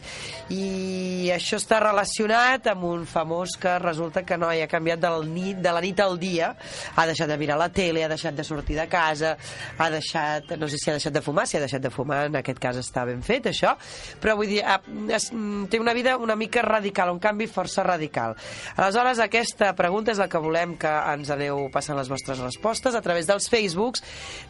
I 0.54 1.30
això 1.36 1.60
està 1.62 1.80
relacionat 1.84 2.68
amb 2.72 2.88
un 2.90 3.06
famós 3.10 3.58
que 3.60 3.78
resulta 3.84 4.24
que 4.26 4.38
no 4.40 4.50
hi 4.52 4.64
ha 4.64 4.70
canviat 4.72 5.02
del 5.04 5.28
nit, 5.30 5.62
de 5.62 5.74
la 5.74 5.82
nit 5.84 6.02
al 6.04 6.18
dia. 6.22 6.54
Ha 6.96 7.06
deixat 7.10 7.30
de 7.30 7.38
mirar 7.38 7.60
la 7.62 7.70
tele, 7.74 8.04
ha 8.04 8.12
deixat 8.12 8.36
de 8.38 8.46
sortir 8.48 8.78
de 8.80 8.88
casa, 8.90 9.36
ha 9.78 9.90
deixat, 9.94 10.56
no 10.58 10.70
sé 10.70 10.80
si 10.82 10.90
ha 10.90 10.98
deixat 10.98 11.14
de 11.14 11.22
fumar, 11.22 11.46
si 11.48 11.58
ha 11.58 11.64
deixat 11.64 11.84
de 11.84 11.94
fumar, 11.94 12.26
en 12.30 12.40
aquest 12.42 12.62
cas 12.62 12.80
està 12.82 13.06
ben 13.08 13.22
fet, 13.26 13.52
això, 13.52 13.76
però 14.22 14.36
vull 14.40 14.52
dir, 14.52 14.62
ah, 14.66 14.80
es, 15.10 15.32
mm, 15.34 15.66
té 15.72 15.80
una 15.80 15.94
vida 15.94 16.18
una 16.18 16.36
mica 16.36 16.62
radical, 16.62 17.12
un 17.12 17.20
canvi 17.20 17.48
força 17.48 17.84
radical. 17.84 18.36
Aleshores, 18.76 19.20
aquesta 19.20 19.74
pregunta 19.76 20.12
és 20.12 20.22
la 20.22 20.30
que 20.30 20.42
volem 20.42 20.78
que 20.78 20.92
ens 21.14 21.30
aneu 21.34 21.68
passant 21.74 21.98
les 21.98 22.10
vostres 22.10 22.40
respostes 22.40 22.96
a 22.96 23.02
través 23.02 23.28
dels 23.28 23.50
Facebooks 23.50 24.04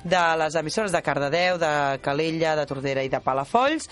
de 0.04 0.24
les 0.38 0.56
emissores 0.56 0.92
de 0.92 1.02
Cardedeu, 1.02 1.58
de 1.58 1.74
Calella, 2.04 2.56
de 2.56 2.66
Tordera 2.70 3.04
i 3.04 3.12
de 3.12 3.22
Palafolls 3.24 3.90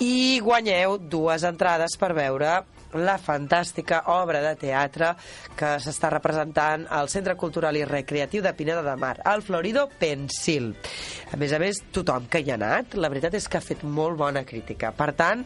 i 0.00 0.40
guanyeu 0.44 0.98
dues 0.98 1.44
entrades 1.48 1.96
per 1.98 2.14
veure 2.16 2.58
la 2.94 3.18
fantàstica 3.18 4.02
obra 4.06 4.40
de 4.40 4.54
teatre 4.56 5.14
que 5.56 5.74
s'està 5.82 6.10
representant 6.10 6.86
al 6.90 7.08
Centre 7.08 7.34
Cultural 7.36 7.76
i 7.76 7.84
Recreatiu 7.84 8.42
de 8.42 8.52
Pineda 8.54 8.82
de 8.82 8.96
Mar, 8.96 9.18
al 9.24 9.42
Florido 9.42 9.88
Pensil. 9.98 10.74
A 11.32 11.36
més 11.36 11.52
a 11.52 11.58
més, 11.58 11.82
tothom 11.92 12.26
que 12.30 12.40
hi 12.40 12.50
ha 12.50 12.54
anat, 12.54 12.94
la 12.94 13.08
veritat 13.08 13.34
és 13.34 13.48
que 13.48 13.58
ha 13.58 13.60
fet 13.64 13.82
molt 13.84 14.16
bona 14.16 14.44
crítica. 14.44 14.92
Per 14.96 15.12
tant, 15.12 15.44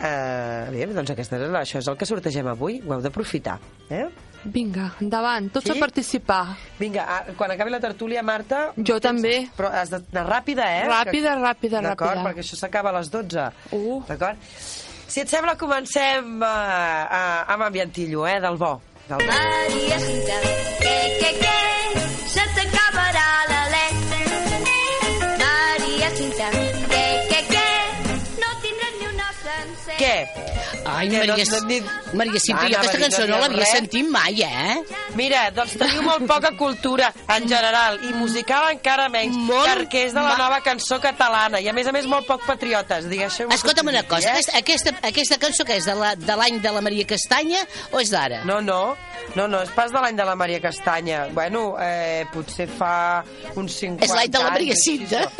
eh, 0.00 0.66
bé, 0.72 0.86
doncs 0.94 1.10
aquesta, 1.10 1.36
és- 1.36 1.50
això 1.62 1.78
és 1.78 1.88
el 1.88 1.96
que 1.96 2.06
sortegem 2.06 2.46
avui, 2.48 2.80
ho 2.86 2.94
heu 2.94 3.00
d'aprofitar. 3.02 3.58
Eh? 3.90 4.06
Vinga, 4.44 4.94
endavant, 5.00 5.52
tots 5.52 5.66
Sí? 5.70 5.76
a 5.76 5.78
participar. 5.78 6.56
Vinga, 6.78 7.04
ah, 7.06 7.24
quan 7.36 7.50
acabi 7.52 7.70
la 7.70 7.78
tertúlia, 7.78 8.22
Marta... 8.24 8.72
Jo 8.76 8.98
també. 8.98 9.48
Però 9.56 9.68
has 9.70 9.88
d'anar 9.90 10.26
ràpida, 10.26 10.64
eh? 10.80 10.88
Ràpida, 10.88 11.36
ràpida, 11.38 11.80
D'acord, 11.80 12.16
ràpida. 12.16 12.24
perquè 12.24 12.40
això 12.42 12.56
s'acaba 12.56 12.90
a 12.90 12.98
les 12.98 13.08
12. 13.10 13.52
Uh. 13.70 14.02
D'acord? 14.08 14.36
Si 15.12 15.20
et 15.20 15.28
sembla, 15.28 15.52
comencem 15.60 16.38
uh, 16.40 16.46
uh, 16.48 17.50
amb 17.52 17.66
ambientillo, 17.66 18.24
eh? 18.24 18.38
Del 18.40 18.56
bo. 18.56 18.70
Del. 19.10 19.20
Maria 19.28 19.98
Cinta, 20.00 20.38
que, 20.80 20.94
que, 21.20 21.32
que, 21.42 22.06
se 22.32 22.46
t'acabarà 22.56 23.26
l'alè. 23.50 23.86
Maria 25.44 26.14
Cinta, 26.16 26.48
Què? 29.98 30.26
Ai, 30.84 31.08
Que 31.08 31.18
Maria, 31.18 31.44
no- 31.44 31.60
no- 31.60 31.66
ni- 31.68 31.82
Maria 32.18 32.40
Cinta, 32.40 32.62
Ah, 32.62 32.68
jo 32.68 32.74
anava 32.74 32.80
aquesta 32.80 32.98
cançó 32.98 33.26
no 33.26 33.34
no 33.36 33.40
l'havia 33.42 33.66
sentit 33.66 34.08
mai, 34.08 34.42
eh? 34.42 34.82
Mira, 35.14 35.50
doncs 35.54 35.76
teniu 35.78 36.02
molt 36.02 36.26
poca 36.26 36.50
cultura 36.56 37.12
en 37.28 37.46
general 37.48 38.00
i 38.08 38.12
musical 38.14 38.70
encara 38.72 39.08
menys, 39.08 39.36
Molt 39.36 39.68
perquè 39.68 40.06
és 40.08 40.14
de 40.14 40.20
la 40.20 40.32
ma- 40.32 40.38
nova 40.38 40.60
cançó 40.60 40.98
catalana 41.00 41.60
i 41.60 41.68
a 41.68 41.72
més 41.72 41.86
a 41.86 41.92
més 41.92 42.06
molt 42.06 42.26
poc 42.26 42.44
patriotes. 42.46 43.08
Digueixo 43.08 43.46
Escolta'm 43.50 43.86
una 43.88 44.02
cosa, 44.02 44.32
aquesta, 44.32 44.56
aquesta, 44.58 44.90
aquesta 45.02 45.38
cançó 45.38 45.64
que 45.64 45.76
és 45.76 45.84
de 45.84 45.94
la- 45.94 46.16
de 46.16 46.36
l'any 46.36 46.60
de, 46.60 46.72
la 46.72 46.80
Maria 46.80 47.06
Castanya 47.06 47.60
o 47.92 48.00
és 48.00 48.10
d'ara? 48.10 48.42
No, 48.44 48.60
no, 48.60 48.96
no, 49.36 49.46
no, 49.46 49.62
és 49.62 49.70
pas 49.70 49.92
de 49.92 50.00
l'any 50.00 50.16
de 50.16 50.24
la 50.24 50.34
Maria 50.34 50.60
Castanya. 50.60 51.26
Bueno, 51.32 51.76
eh, 51.80 52.26
potser 52.32 52.66
fa 52.68 53.22
uns 53.54 53.72
50 53.78 54.04
És 54.04 54.10
l'any 54.12 54.30
de 54.30 54.38
la 54.38 54.44
anys, 54.46 54.52
Maria 54.52 54.76
Cinta. 54.76 55.30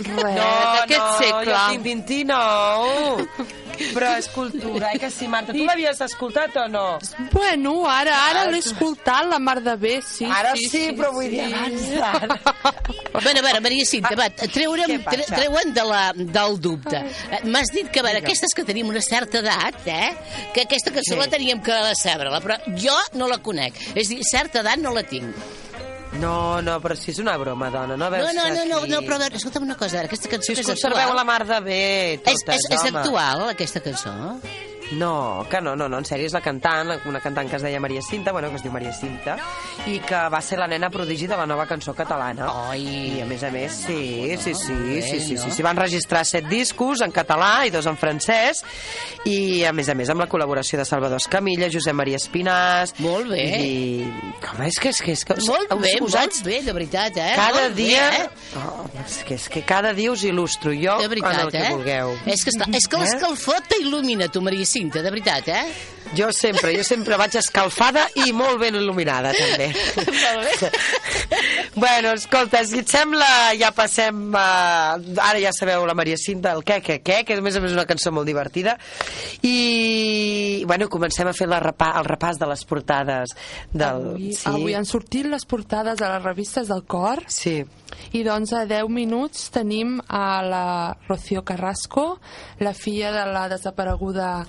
No, 0.00 0.22
no, 0.22 1.18
segle. 1.18 1.44
jo 1.44 1.58
tinc 1.70 1.82
20 1.82 2.24
no. 2.24 3.16
Però 3.94 4.10
és 4.18 4.28
cultura, 4.28 4.92
eh, 4.94 4.98
que 4.98 5.10
sí, 5.10 5.26
Marta? 5.28 5.52
Tu 5.52 5.64
l'havies 5.64 6.00
escoltat 6.00 6.56
o 6.56 6.66
no? 6.68 6.98
Bueno, 7.32 7.74
ara, 7.90 8.14
ara 8.30 8.42
Ah, 8.42 8.50
l'he 8.50 8.58
escoltat, 8.58 9.26
la 9.28 9.38
mar 9.38 9.60
de 9.62 9.74
bé, 9.76 10.00
sí. 10.06 10.24
Ara 10.24 10.54
sí, 10.56 10.68
sí, 10.70 10.82
però 10.96 11.12
vull 11.12 11.28
dir 11.30 11.42
abans 11.48 11.88
d'ara. 11.96 12.38
Bueno, 13.20 13.40
a 13.40 13.42
veure, 13.42 13.60
Maria 13.60 13.84
Cinta, 13.84 14.14
va, 14.16 14.28
treure'm, 14.30 15.02
tre, 15.04 15.24
treure'm 15.28 15.72
de 15.74 15.84
la, 15.84 16.02
del 16.16 16.58
dubte. 16.60 16.96
Eh, 17.30 17.40
M'has 17.44 17.72
dit 17.74 17.90
que, 17.90 18.00
a 18.00 18.06
veure, 18.06 18.22
aquestes 18.22 18.54
que 18.56 18.64
tenim 18.64 18.88
una 18.88 19.02
certa 19.02 19.38
edat, 19.42 19.80
eh, 19.86 20.12
que 20.54 20.62
aquesta 20.62 20.90
cançó 20.94 21.14
Sí. 21.14 21.18
la 21.18 21.26
teníem 21.28 21.60
que 21.62 21.72
decebre-la, 21.90 22.40
però 22.40 22.56
jo 22.78 22.96
no 23.14 23.26
la 23.28 23.38
conec. 23.38 23.74
És 23.94 24.06
a 24.06 24.14
dir, 24.14 24.22
certa 24.24 24.60
edat 24.60 24.78
no 24.78 24.92
la 24.94 25.02
tinc. 25.02 25.34
No, 26.18 26.60
no, 26.60 26.80
però 26.82 26.96
si 26.98 27.12
és 27.12 27.20
una 27.22 27.36
broma, 27.38 27.68
dona, 27.70 27.94
no 27.94 28.08
No, 28.08 28.10
veus 28.10 28.32
no, 28.34 28.48
no, 28.48 28.64
no, 28.66 28.78
aquí? 28.82 28.90
no, 28.90 28.98
però 29.06 29.14
a 29.14 29.18
veure, 29.22 29.36
escolta'm 29.38 29.62
una 29.62 29.76
cosa, 29.76 29.94
a 29.94 30.00
veure, 30.00 30.08
aquesta 30.10 30.28
cançó 30.32 30.46
Si 30.50 30.52
us 30.56 30.58
és 30.64 30.66
conserveu 30.66 30.98
actual. 30.98 31.16
la 31.16 31.24
mar 31.24 31.46
de 31.46 31.60
bé, 31.60 32.12
És, 32.14 32.42
totes, 32.44 32.56
és, 32.56 32.70
és 32.74 32.80
home. 32.90 32.98
actual, 32.98 33.48
aquesta 33.50 33.80
cançó? 33.80 34.10
No, 34.98 35.46
que 35.48 35.60
no, 35.60 35.76
no, 35.76 35.88
no, 35.88 35.98
en 36.00 36.04
sèrio, 36.08 36.26
és 36.26 36.32
la 36.34 36.40
cantant, 36.42 36.88
una 37.06 37.20
cantant 37.22 37.46
que 37.48 37.54
es 37.56 37.62
deia 37.62 37.78
Maria 37.80 38.02
Cinta, 38.02 38.32
bueno, 38.32 38.48
que 38.50 38.56
es 38.58 38.64
diu 38.64 38.72
Maria 38.74 38.90
Cinta, 38.92 39.36
i 39.86 40.00
que 40.02 40.22
va 40.32 40.40
ser 40.42 40.58
la 40.58 40.66
nena 40.66 40.88
prodigi 40.90 41.28
de 41.30 41.36
la 41.38 41.46
nova 41.46 41.66
cançó 41.70 41.94
catalana. 41.94 42.48
Ai. 42.72 42.82
I 43.20 43.20
a 43.22 43.26
més 43.30 43.44
a 43.46 43.50
més, 43.54 43.76
sí, 43.86 44.34
sí, 44.42 44.54
sí, 44.58 44.72
bé, 44.74 45.00
sí, 45.02 45.20
sí, 45.20 45.34
no? 45.38 45.44
sí, 45.44 45.52
sí, 45.54 45.62
van 45.62 45.78
registrar 45.78 46.24
set 46.26 46.48
discos 46.50 47.04
en 47.06 47.12
català 47.14 47.66
i 47.68 47.70
dos 47.70 47.86
en 47.86 47.96
francès, 48.00 48.64
i 49.30 49.62
a 49.68 49.70
més 49.72 49.88
a 49.88 49.94
més 49.94 50.10
amb 50.10 50.24
la 50.24 50.28
col·laboració 50.32 50.80
de 50.80 50.88
Salvador 50.88 51.22
Escamilla, 51.22 51.70
Josep 51.70 51.94
Maria 51.94 52.18
Espinàs... 52.18 52.96
Molt 52.98 53.30
bé. 53.30 53.46
I... 53.62 54.10
Com 54.42 54.64
és 54.66 54.80
que 54.82 54.90
és 54.90 55.00
que... 55.06 55.14
És 55.14 55.24
que 55.28 55.38
Molt 55.46 55.70
us- 55.76 55.82
bé, 55.84 55.94
us 56.02 56.18
haig- 56.18 56.34
molt 56.34 56.50
bé, 56.50 56.58
de 56.66 56.74
veritat, 56.74 57.16
eh? 57.20 57.30
Cada 57.38 57.60
Molt 57.68 57.76
bé, 57.78 57.84
dia... 57.84 58.08
eh? 58.24 58.28
Oh, 58.58 58.84
és, 59.04 59.20
que, 59.28 59.38
és 59.38 59.46
que 59.54 59.62
cada 59.68 59.94
dia 59.94 60.10
us 60.10 60.26
il·lustro 60.26 60.74
jo 60.74 60.98
De 60.98 61.06
veritat, 61.14 61.38
en 61.38 61.46
el 61.46 61.52
que 61.54 61.62
eh? 61.62 61.72
vulgueu. 61.76 62.14
És 62.26 62.42
que, 62.42 62.50
està, 62.56 62.66
és 62.74 62.90
que 62.90 62.98
l'escalfor 63.04 63.62
t'il·lumina, 63.70 64.26
tu, 64.32 64.42
Maria 64.42 64.66
Cinta, 64.66 64.79
de 64.88 65.10
veritat, 65.10 65.48
eh? 65.48 65.64
Jo 66.16 66.32
sempre, 66.32 66.72
jo 66.74 66.82
sempre 66.82 67.14
vaig 67.20 67.36
escalfada 67.38 68.06
i 68.24 68.32
molt 68.34 68.58
ben 68.58 68.74
il·luminada, 68.74 69.30
també. 69.36 69.68
Molt 70.00 70.62
bé. 70.62 70.70
bueno, 71.76 72.14
escolta, 72.16 72.64
si 72.66 72.80
et 72.80 72.90
sembla, 72.90 73.28
ja 73.60 73.70
passem 73.76 74.32
a... 74.34 74.96
Ara 74.96 75.42
ja 75.42 75.52
sabeu 75.54 75.84
la 75.86 75.94
Maria 75.94 76.16
Cinta, 76.18 76.54
el 76.56 76.64
què, 76.66 76.80
què, 76.82 76.98
què, 77.04 77.20
que 77.28 77.36
a 77.36 77.44
més 77.44 77.58
a 77.58 77.62
més 77.62 77.70
és 77.70 77.76
una 77.76 77.86
cançó 77.86 78.10
molt 78.14 78.26
divertida. 78.26 78.78
I, 79.46 80.64
bueno, 80.66 80.88
comencem 80.90 81.28
a 81.30 81.36
fer 81.36 81.46
la 81.50 81.60
repa, 81.62 81.92
el 82.00 82.08
repàs 82.08 82.40
de 82.40 82.48
les 82.50 82.64
portades 82.66 83.36
del... 83.70 84.08
Avui, 84.16 84.32
avui 84.50 84.78
han 84.78 84.88
sortit 84.88 85.28
les 85.30 85.46
portades 85.46 86.00
de 86.00 86.08
les 86.08 86.24
revistes 86.24 86.70
del 86.70 86.82
cor 86.88 87.22
Sí. 87.30 87.60
I 88.12 88.24
doncs 88.26 88.52
a 88.52 88.64
10 88.66 88.90
minuts 88.90 89.48
tenim 89.54 89.98
a 90.08 90.42
la 90.42 90.66
Rocío 91.08 91.44
Carrasco, 91.46 92.18
la 92.58 92.74
filla 92.74 93.12
de 93.14 93.24
la 93.32 93.48
desapareguda 93.48 94.46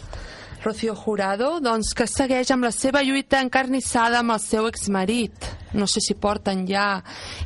Rocío 0.63 0.95
Jurado, 0.95 1.59
doncs 1.59 1.95
que 1.97 2.05
segueix 2.05 2.51
amb 2.53 2.69
la 2.69 2.71
seva 2.75 3.01
lluita 3.01 3.41
encarnissada 3.41 4.19
amb 4.21 4.35
el 4.35 4.41
seu 4.43 4.69
exmarit. 4.69 5.60
No 5.73 5.87
sé 5.87 6.01
si 6.03 6.15
porten 6.19 6.65
ja 6.67 7.01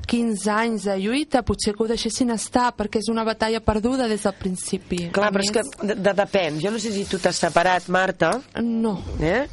15 0.07 0.49
anys 0.51 0.83
de 0.89 0.97
lluita, 0.99 1.43
potser 1.45 1.75
que 1.75 1.83
ho 1.83 1.87
deixessin 1.89 2.31
estar, 2.33 2.71
perquè 2.75 2.99
és 3.03 3.09
una 3.11 3.23
batalla 3.27 3.59
perduda 3.61 4.07
des 4.09 4.23
del 4.25 4.33
principi. 4.39 5.09
Clar, 5.13 5.29
A 5.29 5.31
però 5.35 5.43
és 5.45 5.51
més- 5.51 5.55
que 5.79 5.87
de, 5.87 5.95
de, 5.95 6.13
depèn. 6.17 6.59
Jo 6.63 6.71
no 6.71 6.79
sé 6.79 6.91
si 6.91 7.05
tu 7.05 7.19
t'has 7.19 7.35
separat, 7.37 7.87
Marta. 7.89 8.31
No. 8.61 8.95
Eh? 9.21 9.45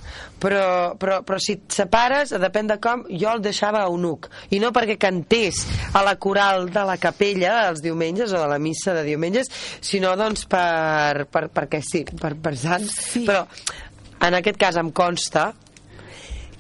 Però, 0.43 0.97
però, 0.99 1.21
però 1.23 1.39
si 1.39 1.53
et 1.55 1.71
separes, 1.71 2.33
depèn 2.35 2.67
de 2.73 2.79
com, 2.83 3.05
jo 3.09 3.31
el 3.31 3.43
deixava 3.45 3.85
a 3.85 3.87
eunuc. 3.87 4.27
I 4.51 4.59
no 4.59 4.73
perquè 4.75 4.97
cantés 4.99 5.61
a 5.95 6.03
la 6.03 6.17
coral 6.17 6.67
de 6.73 6.83
la 6.89 6.97
capella 6.99 7.69
els 7.69 7.81
diumenges 7.85 8.33
o 8.33 8.41
de 8.41 8.49
la 8.51 8.59
missa 8.59 8.95
de 8.97 9.05
diumenges, 9.07 9.47
sinó 9.81 10.17
doncs 10.19 10.47
per, 10.51 11.27
per, 11.31 11.47
perquè 11.55 11.81
sí, 11.87 12.03
per, 12.19 12.35
per 12.43 12.57
sant. 12.59 12.89
Sí. 12.91 13.23
Però 13.29 13.45
en 14.23 14.35
aquest 14.41 14.59
cas 14.59 14.77
em 14.83 14.91
consta 14.91 15.53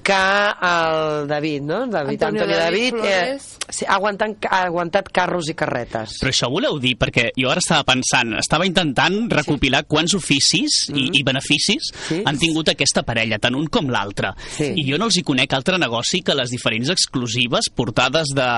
que 0.04 0.18
el 0.68 1.28
David, 1.28 1.62
no? 1.62 1.86
David, 1.86 2.22
Antonio 2.22 2.42
Antonio 2.42 2.56
David 2.58 2.94
David, 2.94 3.04
eh, 3.04 3.38
sí, 3.68 3.84
ha, 3.86 3.96
aguantat, 3.96 4.46
ha 4.50 4.62
aguantat 4.66 5.08
carros 5.14 5.48
i 5.50 5.54
carretes. 5.58 6.18
Però 6.20 6.32
això 6.32 6.48
voleu 6.52 6.78
dir, 6.82 6.94
perquè 7.00 7.28
jo 7.38 7.50
ara 7.52 7.62
estava 7.62 7.84
pensant, 7.88 8.34
estava 8.40 8.66
intentant 8.68 9.18
recopilar 9.32 9.84
quants 9.90 10.14
oficis 10.18 10.82
i, 10.92 11.08
i 11.18 11.22
beneficis 11.26 11.92
han 12.24 12.40
tingut 12.40 12.72
aquesta 12.72 13.04
parella, 13.06 13.38
tant 13.42 13.56
un 13.58 13.68
com 13.72 13.90
l'altre. 13.92 14.32
I 14.62 14.84
jo 14.86 14.98
no 15.00 15.08
els 15.10 15.18
hi 15.18 15.24
conec 15.26 15.54
altre 15.56 15.78
negoci 15.80 16.22
que 16.26 16.36
les 16.36 16.52
diferents 16.52 16.92
exclusives, 16.92 17.70
portades 17.74 18.32
de, 18.36 18.48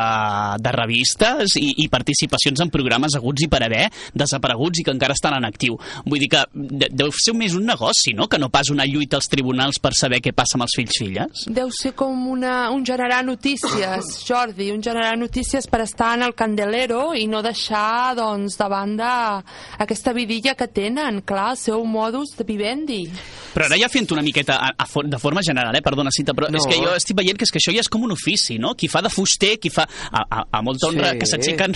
de 0.63 0.75
revistes 0.75 1.59
i, 1.61 1.71
i 1.85 1.89
participacions 1.93 2.65
en 2.65 2.73
programes 2.75 3.17
aguts 3.19 3.45
i 3.45 3.51
per 3.51 3.63
haver, 3.67 3.87
desapareguts 4.15 4.81
i 4.81 4.87
que 4.87 4.95
encara 4.95 5.17
estan 5.17 5.39
en 5.39 5.49
actiu. 5.49 5.79
Vull 6.07 6.23
dir 6.23 6.31
que 6.33 6.45
de, 6.55 6.91
deu 6.91 7.13
ser 7.15 7.37
més 7.37 7.57
un 7.59 7.67
negoci, 7.69 8.15
no?, 8.17 8.29
que 8.31 8.41
no 8.41 8.51
pas 8.53 8.71
una 8.73 8.87
lluita 8.89 9.19
als 9.21 9.29
tribunals 9.31 9.81
per 9.83 9.93
saber 9.97 10.23
què 10.25 10.33
passa 10.37 10.59
amb 10.59 10.67
els 10.67 10.77
fills-filles. 10.79 11.34
Notícies? 11.35 11.55
Deu 11.55 11.71
ser 11.71 11.93
com 11.95 12.29
una, 12.31 12.71
un 12.71 12.85
generar 12.87 13.25
notícies, 13.25 14.05
Jordi, 14.29 14.71
un 14.73 14.83
generar 14.83 15.17
notícies 15.19 15.67
per 15.67 15.81
estar 15.83 16.15
en 16.17 16.23
el 16.23 16.35
candelero 16.35 17.15
i 17.15 17.27
no 17.27 17.43
deixar, 17.43 18.15
doncs, 18.17 18.57
de 18.59 18.69
banda 18.69 19.43
aquesta 19.79 20.13
vidilla 20.13 20.55
que 20.55 20.69
tenen, 20.69 21.23
clar, 21.27 21.51
el 21.53 21.57
seu 21.59 21.85
modus 21.85 22.37
de 22.39 22.45
vivendi. 22.45 23.03
Però 23.55 23.67
ara 23.69 23.77
ja 23.79 23.89
fent 23.89 24.11
una 24.13 24.23
miqueta 24.23 24.57
a, 24.59 24.73
a, 24.79 24.87
for- 24.87 25.07
de 25.07 25.19
forma 25.19 25.43
general, 25.43 25.75
eh? 25.77 25.83
perdona, 25.83 26.11
Cita, 26.11 26.33
però 26.35 26.49
No. 26.51 26.59
és 26.59 26.67
que 26.67 26.79
jo 26.83 26.95
estic 26.95 27.17
veient 27.17 27.39
que, 27.39 27.45
és 27.47 27.51
que 27.55 27.59
això 27.61 27.73
ja 27.75 27.81
és 27.85 27.89
com 27.89 28.03
un 28.03 28.13
ofici, 28.13 28.59
no? 28.59 28.75
Qui 28.75 28.89
fa 28.89 29.01
de 29.03 29.11
fuster, 29.11 29.59
qui 29.63 29.71
fa... 29.71 29.85
A, 30.11 30.25
a, 30.31 30.45
a 30.59 30.63
molta 30.63 30.89
honra 30.89 31.13
Sí. 31.15 31.19
que 31.21 31.27
s'aixequen 31.27 31.75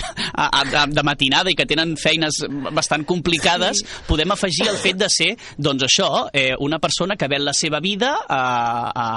de 0.93 1.03
matinada 1.03 1.51
i 1.51 1.55
que 1.55 1.65
tenen 1.65 1.95
feines 1.97 2.41
bastant 2.75 3.05
complicades, 3.07 3.79
sí. 3.79 3.87
podem 4.07 4.31
afegir 4.31 4.67
el 4.69 4.77
fet 4.77 4.97
de 4.99 5.07
ser, 5.09 5.29
doncs 5.57 5.83
això, 5.87 6.27
eh, 6.33 6.53
una 6.59 6.79
persona 6.79 7.15
que 7.15 7.27
ven 7.31 7.45
la 7.45 7.53
seva 7.53 7.79
vida 7.79 8.13
a, 8.27 8.41
a, 8.91 9.07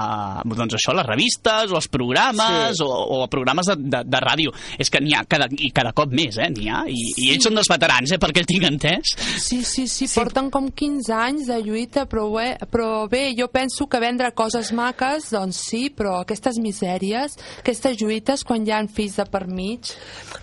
doncs 0.45 0.77
això, 0.77 0.93
les 0.97 1.07
revistes 1.07 1.71
o 1.71 1.77
als 1.79 1.87
programes 1.91 2.77
Sí. 2.77 2.83
o, 2.85 3.23
o 3.23 3.27
programes 3.31 3.67
de, 3.71 3.75
de, 3.77 4.01
de 4.07 4.19
ràdio. 4.23 4.53
És 4.79 4.89
que 4.89 5.01
n'hi 5.03 5.13
ha 5.17 5.23
cada, 5.29 5.47
i 5.51 5.71
cada 5.75 5.91
cop 5.95 6.11
més, 6.15 6.37
eh? 6.41 6.49
N'hi 6.53 6.69
ha. 6.69 6.83
I, 6.89 7.03
I 7.25 7.29
ells 7.33 7.47
són 7.47 7.57
dels 7.57 7.69
veterans, 7.71 8.13
eh? 8.15 8.19
Perquè 8.21 8.43
el 8.43 8.49
tinc 8.49 8.67
entès. 8.67 9.13
Sí, 9.41 9.61
sí, 9.67 9.87
sí, 9.91 10.07
porten 10.13 10.49
com 10.53 10.69
15 10.71 11.13
anys 11.15 11.49
de 11.51 11.59
lluita, 11.63 12.05
però 12.09 12.27
bé, 12.33 12.47
però 12.71 13.07
bé, 13.11 13.25
jo 13.37 13.49
penso 13.53 13.87
que 13.87 14.01
vendre 14.03 14.31
coses 14.37 14.71
maques, 14.75 15.29
doncs 15.33 15.63
sí, 15.69 15.87
però 15.93 16.19
aquestes 16.21 16.59
misèries, 16.63 17.37
aquestes 17.59 17.99
lluites, 18.01 18.43
quan 18.47 18.65
hi 18.65 18.73
ha 18.73 18.81
fills 18.93 19.19
de 19.19 19.25
per 19.29 19.45
mig... 19.47 19.93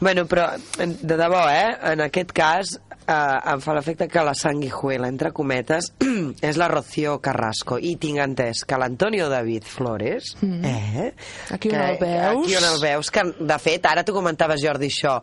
Bueno, 0.01 0.25
però, 0.27 0.49
de 0.79 1.17
debò, 1.17 1.43
eh? 1.51 1.75
En 1.93 2.01
aquest 2.07 2.33
cas, 2.37 2.77
eh, 3.11 3.53
em 3.53 3.61
fa 3.65 3.75
l'efecte 3.77 4.07
que 4.09 4.23
la 4.25 4.35
sanguijuela, 4.39 5.09
entre 5.11 5.33
cometes, 5.35 5.91
és 6.47 6.57
la 6.61 6.69
Rocío 6.71 7.17
Carrasco. 7.21 7.77
I 7.79 7.97
tinc 8.01 8.21
entès 8.23 8.63
que 8.69 8.79
l'Antonio 8.79 9.29
David 9.33 9.67
Flores, 9.67 10.35
Mm. 10.41 10.65
eh? 10.65 11.09
Aquí 11.51 11.69
que, 11.69 11.77
on 11.77 11.83
el 11.83 11.99
veus. 11.99 12.45
Aquí 12.47 12.57
on 12.57 12.65
el 12.71 12.79
veus, 12.81 13.11
que 13.11 13.25
de 13.39 13.59
fet, 13.59 13.87
ara 13.91 14.05
tu 14.07 14.15
comentaves, 14.15 14.63
Jordi, 14.63 14.89
això, 14.89 15.19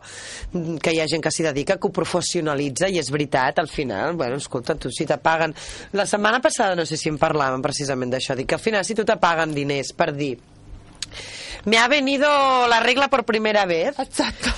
que 0.82 0.92
hi 0.94 1.00
ha 1.00 1.08
gent 1.10 1.22
que 1.24 1.32
s'hi 1.34 1.46
dedica, 1.48 1.78
que 1.78 1.88
ho 1.88 1.92
professionalitza, 1.94 2.88
i 2.92 2.98
és 3.00 3.10
veritat, 3.10 3.58
al 3.58 3.68
final, 3.72 4.14
bueno, 4.16 4.36
escolta, 4.36 4.76
tu 4.76 4.90
si 4.92 5.06
te 5.06 5.16
paguen... 5.18 5.54
La 5.92 6.06
setmana 6.06 6.40
passada, 6.44 6.76
no 6.76 6.84
sé 6.86 6.96
si 7.00 7.08
en 7.08 7.18
parlàvem 7.18 7.62
precisament 7.64 8.12
d'això, 8.12 8.36
dic 8.38 8.48
que 8.52 8.58
al 8.58 8.62
final 8.62 8.84
si 8.84 8.94
tu 8.94 9.04
te 9.08 9.16
paguen 9.16 9.54
diners 9.56 9.92
per 9.96 10.12
dir 10.14 10.36
me 11.64 11.76
ha 11.78 11.88
venido 11.88 12.28
la 12.68 12.80
regla 12.80 13.08
por 13.08 13.24
primera 13.24 13.64
vez. 13.66 13.98
Exacto. 13.98 14.50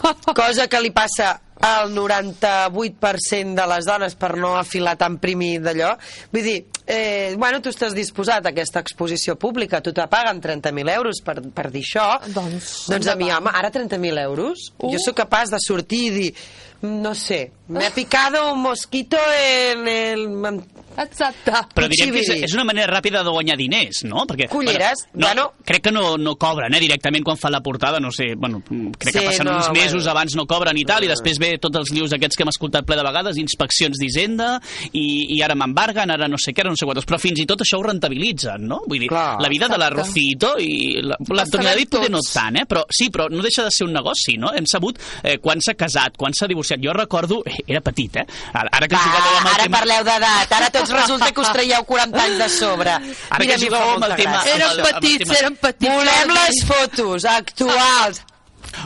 Cosa 0.42 0.66
que 0.70 0.80
li 0.82 0.92
passa 0.94 1.36
al 1.60 1.92
98% 1.92 3.54
de 3.54 3.66
les 3.68 3.86
dones 3.86 4.16
per 4.16 4.32
no 4.40 4.54
afilar 4.56 4.96
tan 5.00 5.18
primi 5.20 5.58
d'allò. 5.60 5.92
Vull 6.32 6.46
dir, 6.46 6.56
eh, 6.86 7.34
bueno, 7.36 7.60
tu 7.60 7.68
estàs 7.68 7.94
disposat 7.96 8.46
a 8.46 8.54
aquesta 8.54 8.80
exposició 8.80 9.36
pública, 9.36 9.82
tu 9.84 9.92
te 9.92 10.06
paguen 10.08 10.40
30.000 10.40 10.94
euros 10.96 11.20
per, 11.24 11.36
per 11.52 11.68
dir 11.70 11.84
això. 11.84 12.08
Doncs, 12.32 12.72
doncs 12.88 13.12
a 13.12 13.16
mi, 13.20 13.30
home, 13.30 13.52
ara 13.52 13.70
30.000 13.70 14.24
euros? 14.24 14.70
Uh. 14.78 14.90
Jo 14.94 15.04
sóc 15.04 15.20
capaç 15.20 15.52
de 15.52 15.60
sortir 15.60 16.06
i 16.08 16.14
dir, 16.16 16.30
no 16.80 17.12
sé, 17.14 17.50
me 17.70 17.86
ha 17.86 17.90
picado 17.90 18.52
un 18.52 18.62
mosquito 18.62 19.16
en 19.38 19.88
el... 19.88 20.60
Exacte. 21.00 21.52
Però 21.72 21.86
diríem 21.88 22.10
que 22.12 22.20
és, 22.20 22.28
és 22.44 22.52
una 22.56 22.64
manera 22.66 22.90
ràpida 22.90 23.22
de 23.24 23.30
guanyar 23.32 23.54
diners, 23.56 24.02
no? 24.10 24.24
Perquè, 24.28 24.48
Culleres, 24.50 25.04
no, 25.14 25.28
bueno. 25.28 25.44
Crec 25.64 25.84
que 25.86 25.92
no, 25.94 26.16
no 26.18 26.34
cobren, 26.36 26.74
eh, 26.74 26.80
directament 26.82 27.24
quan 27.24 27.38
fan 27.40 27.54
la 27.54 27.60
portada, 27.64 28.00
no 28.02 28.10
sé, 28.12 28.34
bueno, 28.36 28.58
crec 28.66 29.14
que 29.14 29.20
Sí, 29.20 29.24
passen 29.24 29.46
no, 29.46 29.54
uns 29.56 29.70
mesos 29.72 30.02
bueno. 30.02 30.10
abans 30.10 30.34
no 30.36 30.44
cobren 30.50 30.76
i 30.76 30.84
tal, 30.84 31.04
i 31.06 31.08
Ah. 31.08 31.14
després 31.14 31.38
ve 31.40 31.52
tots 31.62 31.78
els 31.78 31.92
lius 31.94 32.12
aquests 32.12 32.36
que 32.36 32.42
hem 32.44 32.50
escoltat 32.52 32.84
ple 32.84 32.98
de 32.98 33.04
vegades, 33.06 33.38
inspeccions 33.40 33.96
d'Hisenda, 34.02 34.50
i, 34.92 35.36
i 35.38 35.40
ara 35.46 35.54
m'embarguen, 35.54 36.10
ara 36.10 36.28
no 36.28 36.36
sé 36.42 36.52
què, 36.52 36.66
ara 36.66 36.74
no 36.74 36.76
sé 36.76 36.84
quantos, 36.90 37.06
però 37.08 37.20
fins 37.22 37.38
i 37.40 37.46
tot 37.48 37.62
això 37.64 37.78
ho 37.78 37.86
rentabilitzen, 37.86 38.66
no? 38.66 38.82
Vull 38.90 38.98
dir, 39.06 39.08
Clar. 39.14 39.38
la 39.40 39.48
vida 39.48 39.68
de 39.70 39.78
la 39.78 39.88
Exacte. 39.88 40.10
Rocito 40.10 40.52
i 40.58 41.00
la- 41.00 41.16
l'Antoni 41.20 41.64
sabem 41.64 41.70
David 41.70 41.88
poder 41.94 42.10
no 42.10 42.20
tant, 42.34 42.56
eh? 42.60 42.66
Però 42.68 42.84
sí, 42.90 43.08
però 43.14 43.30
no 43.30 43.40
deixa 43.46 43.64
de 43.64 43.70
ser 43.70 43.86
un 43.86 43.94
negoci, 43.94 44.36
no? 44.36 44.52
Hem 44.52 44.66
sabut 44.66 44.98
eh, 45.22 45.38
quan 45.38 45.62
s'ha 45.62 45.74
casat, 45.78 46.18
quan 46.18 46.34
s'ha 46.34 46.48
divorciat. 46.50 46.80
Jo 46.82 46.92
recordo, 46.92 47.42
era 47.66 47.80
petit, 47.80 48.16
eh? 48.16 48.26
Ara, 48.52 48.68
ara 48.72 48.88
que 48.88 48.94
Va, 48.96 49.02
jugàveu 49.04 49.36
amb 49.38 49.46
el 49.46 49.52
ara 49.54 49.62
tema... 49.64 49.78
parleu 49.78 50.04
d'edat, 50.04 50.52
ara 50.60 50.70
tots 50.70 50.90
resulta 50.90 51.30
que 51.32 51.40
us 51.40 51.52
traieu 51.52 51.84
40 51.84 52.22
anys 52.22 52.38
de 52.38 52.48
sobre. 52.48 52.90
Ara 52.90 53.38
Mira, 53.44 53.54
que 53.54 53.60
jugàveu 53.66 53.94
amb 53.96 54.04
el 54.04 54.16
tema- 54.16 54.42
gràcia. 54.44 54.70
el 54.72 54.82
petits, 54.88 55.30
eren 55.40 55.56
petits. 55.56 55.92
Volem 55.94 56.34
les 56.38 56.64
fotos 56.66 57.24
actuals. 57.24 58.22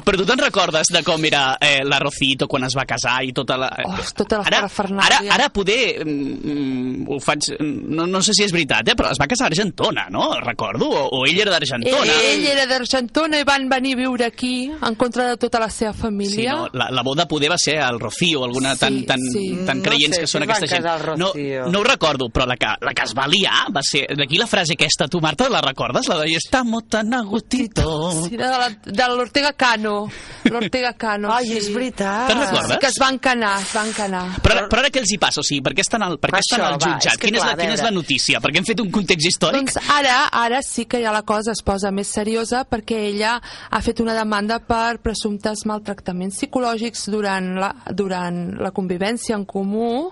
Però 0.05 0.18
tu 0.18 0.25
te'n 0.29 0.40
recordes 0.40 0.90
de 0.92 1.03
com 1.07 1.25
era 1.25 1.57
eh, 1.61 1.83
la 1.85 1.99
Rocito 2.03 2.49
quan 2.51 2.64
es 2.68 2.75
va 2.77 2.85
casar 2.88 3.18
i 3.25 3.33
tota 3.37 3.57
la... 3.61 3.68
Oh, 3.85 3.97
tota 4.16 4.38
la 4.42 4.44
ara, 4.49 4.62
ara, 5.07 5.20
ara 5.37 5.49
poder... 5.55 6.05
Mm, 6.05 7.05
ho 7.09 7.18
faig... 7.20 7.51
No, 7.61 8.07
no 8.07 8.23
sé 8.25 8.33
si 8.37 8.44
és 8.47 8.53
veritat, 8.55 8.88
eh, 8.88 8.97
però 8.99 9.11
es 9.12 9.20
va 9.20 9.27
casar 9.31 9.47
a 9.49 9.53
Argentona, 9.53 10.07
no? 10.11 10.31
Recordo. 10.44 10.88
O, 10.90 11.05
o 11.20 11.25
ell 11.29 11.38
era 11.42 11.53
d'Argentona. 11.55 12.16
Ell 12.31 12.47
era 12.53 12.66
d'Argentona 12.70 13.40
i 13.40 13.47
van 13.49 13.68
venir 13.70 13.94
a 13.97 14.01
viure 14.05 14.27
aquí 14.29 14.55
en 14.75 14.94
contra 15.01 15.29
de 15.33 15.37
tota 15.40 15.61
la 15.62 15.70
seva 15.70 15.92
Sí, 15.94 16.01
família. 16.01 16.55
no? 16.57 16.68
la, 16.73 16.88
la 16.90 17.03
boda 17.03 17.27
poder 17.29 17.51
va 17.53 17.59
ser 17.59 17.79
al 17.81 18.01
Rocío, 18.01 18.44
alguna 18.44 18.75
Sí, 18.75 18.81
tan, 18.81 19.01
tan, 19.07 19.20
sí. 19.33 19.44
tan 19.66 19.79
No 19.79 19.85
creients 19.85 20.16
sé, 20.16 20.23
que 20.25 20.31
són 20.33 20.42
aquesta 20.47 20.66
gent. 20.70 20.87
No, 21.20 21.31
no 21.70 21.81
ho 21.81 21.85
recordo, 21.85 22.29
però 22.33 22.47
la 22.49 22.57
que, 22.57 22.70
la 22.81 22.94
que 22.94 23.05
es 23.05 23.14
va 23.16 23.27
liar 23.29 23.68
va 23.75 23.83
ser... 23.85 24.07
D'aquí 24.14 24.38
la 24.40 24.47
frase 24.51 24.75
aquesta, 24.79 25.09
tu, 25.09 25.20
Marta, 25.20 25.49
la 25.51 25.61
recordes? 25.64 26.09
La 26.09 26.18
de 26.23 26.35
«Estamos 26.35 26.88
tan 26.88 27.12
a 27.14 27.23
gustito». 27.23 28.11
Sí, 28.25 28.37
de 28.37 29.09
l'Ortega 29.09 29.53
Cano. 29.75 30.11
L'Ortega 30.45 30.93
Cano, 30.93 31.31
Ai, 31.33 31.47
sí. 31.49 31.57
és 31.57 31.69
veritat. 31.73 32.29
Te'n 32.29 32.39
recordes? 32.39 32.73
Sí, 32.75 32.79
que 32.83 32.89
es 32.93 32.99
van 33.01 33.19
canar, 33.19 33.55
es 33.63 33.73
van 33.75 33.91
canar. 33.97 34.25
Però, 34.45 34.67
però 34.69 34.83
ara 34.83 34.91
què 34.93 35.01
els 35.01 35.13
hi 35.15 35.19
passa? 35.19 35.41
O 35.41 35.47
sigui, 35.47 35.63
per 35.65 35.73
què 35.75 35.81
estan 35.85 36.05
al, 36.05 36.19
per 36.21 36.31
què 36.35 36.43
estan 36.43 36.61
Això, 36.61 36.69
al 36.69 36.79
va, 36.79 36.91
jutjat? 36.93 37.15
és 37.15 37.21
que 37.23 37.31
quina, 37.31 37.41
és 37.41 37.47
la, 37.49 37.55
quina 37.59 37.77
és 37.79 37.85
la 37.87 37.93
notícia? 37.95 38.41
Perquè 38.45 38.61
hem 38.61 38.69
fet 38.69 38.83
un 38.85 38.91
context 38.95 39.31
històric? 39.31 39.73
Doncs 39.73 39.91
ara, 39.97 40.19
ara 40.45 40.61
sí 40.67 40.85
que 40.85 41.01
ja 41.03 41.15
la 41.17 41.23
cosa 41.25 41.55
es 41.57 41.63
posa 41.65 41.91
més 41.97 42.13
seriosa 42.13 42.65
perquè 42.69 43.01
ella 43.09 43.39
ha 43.41 43.81
fet 43.85 44.05
una 44.05 44.15
demanda 44.19 44.61
per 44.61 44.99
presumptes 45.05 45.65
maltractaments 45.71 46.37
psicològics 46.43 47.09
durant 47.15 47.55
la, 47.65 47.73
durant 47.91 48.45
la 48.61 48.71
convivència 48.77 49.39
en 49.39 49.49
comú 49.49 50.11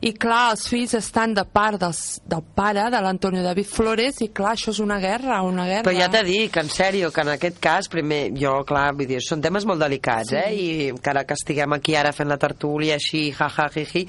i 0.00 0.12
clar, 0.16 0.52
els 0.54 0.62
fills 0.70 0.94
estan 0.96 1.34
de 1.36 1.42
part 1.44 1.76
dels, 1.82 2.20
del 2.24 2.40
pare, 2.56 2.86
de 2.92 3.00
l'Antonio 3.04 3.42
David 3.44 3.66
Flores, 3.68 4.20
i 4.24 4.30
clar, 4.32 4.54
això 4.56 4.70
és 4.72 4.78
una 4.80 4.96
guerra, 5.02 5.42
una 5.44 5.66
guerra. 5.68 5.84
Però 5.84 5.92
ja 5.98 6.08
t'he 6.08 6.22
dit, 6.24 6.56
en 6.56 6.70
sèrio, 6.72 7.10
que 7.12 7.20
en 7.20 7.32
aquest 7.34 7.58
cas, 7.60 7.88
primer, 7.92 8.30
jo, 8.38 8.54
clar, 8.68 8.94
vull 8.96 9.06
dir, 9.10 9.18
són 9.20 9.42
temes 9.44 9.66
molt 9.68 9.80
delicats, 9.82 10.30
Sí. 10.30 10.36
eh? 10.36 10.54
I 10.54 10.88
encara 10.94 11.24
que 11.28 11.34
estiguem 11.36 11.72
aquí 11.76 11.94
ara 11.96 12.12
fent 12.16 12.28
la 12.32 12.38
tertúlia 12.40 12.94
així, 12.96 13.26
ja, 13.36 13.48
ja, 13.52 13.68
hi, 13.76 13.86
hi, 14.00 14.06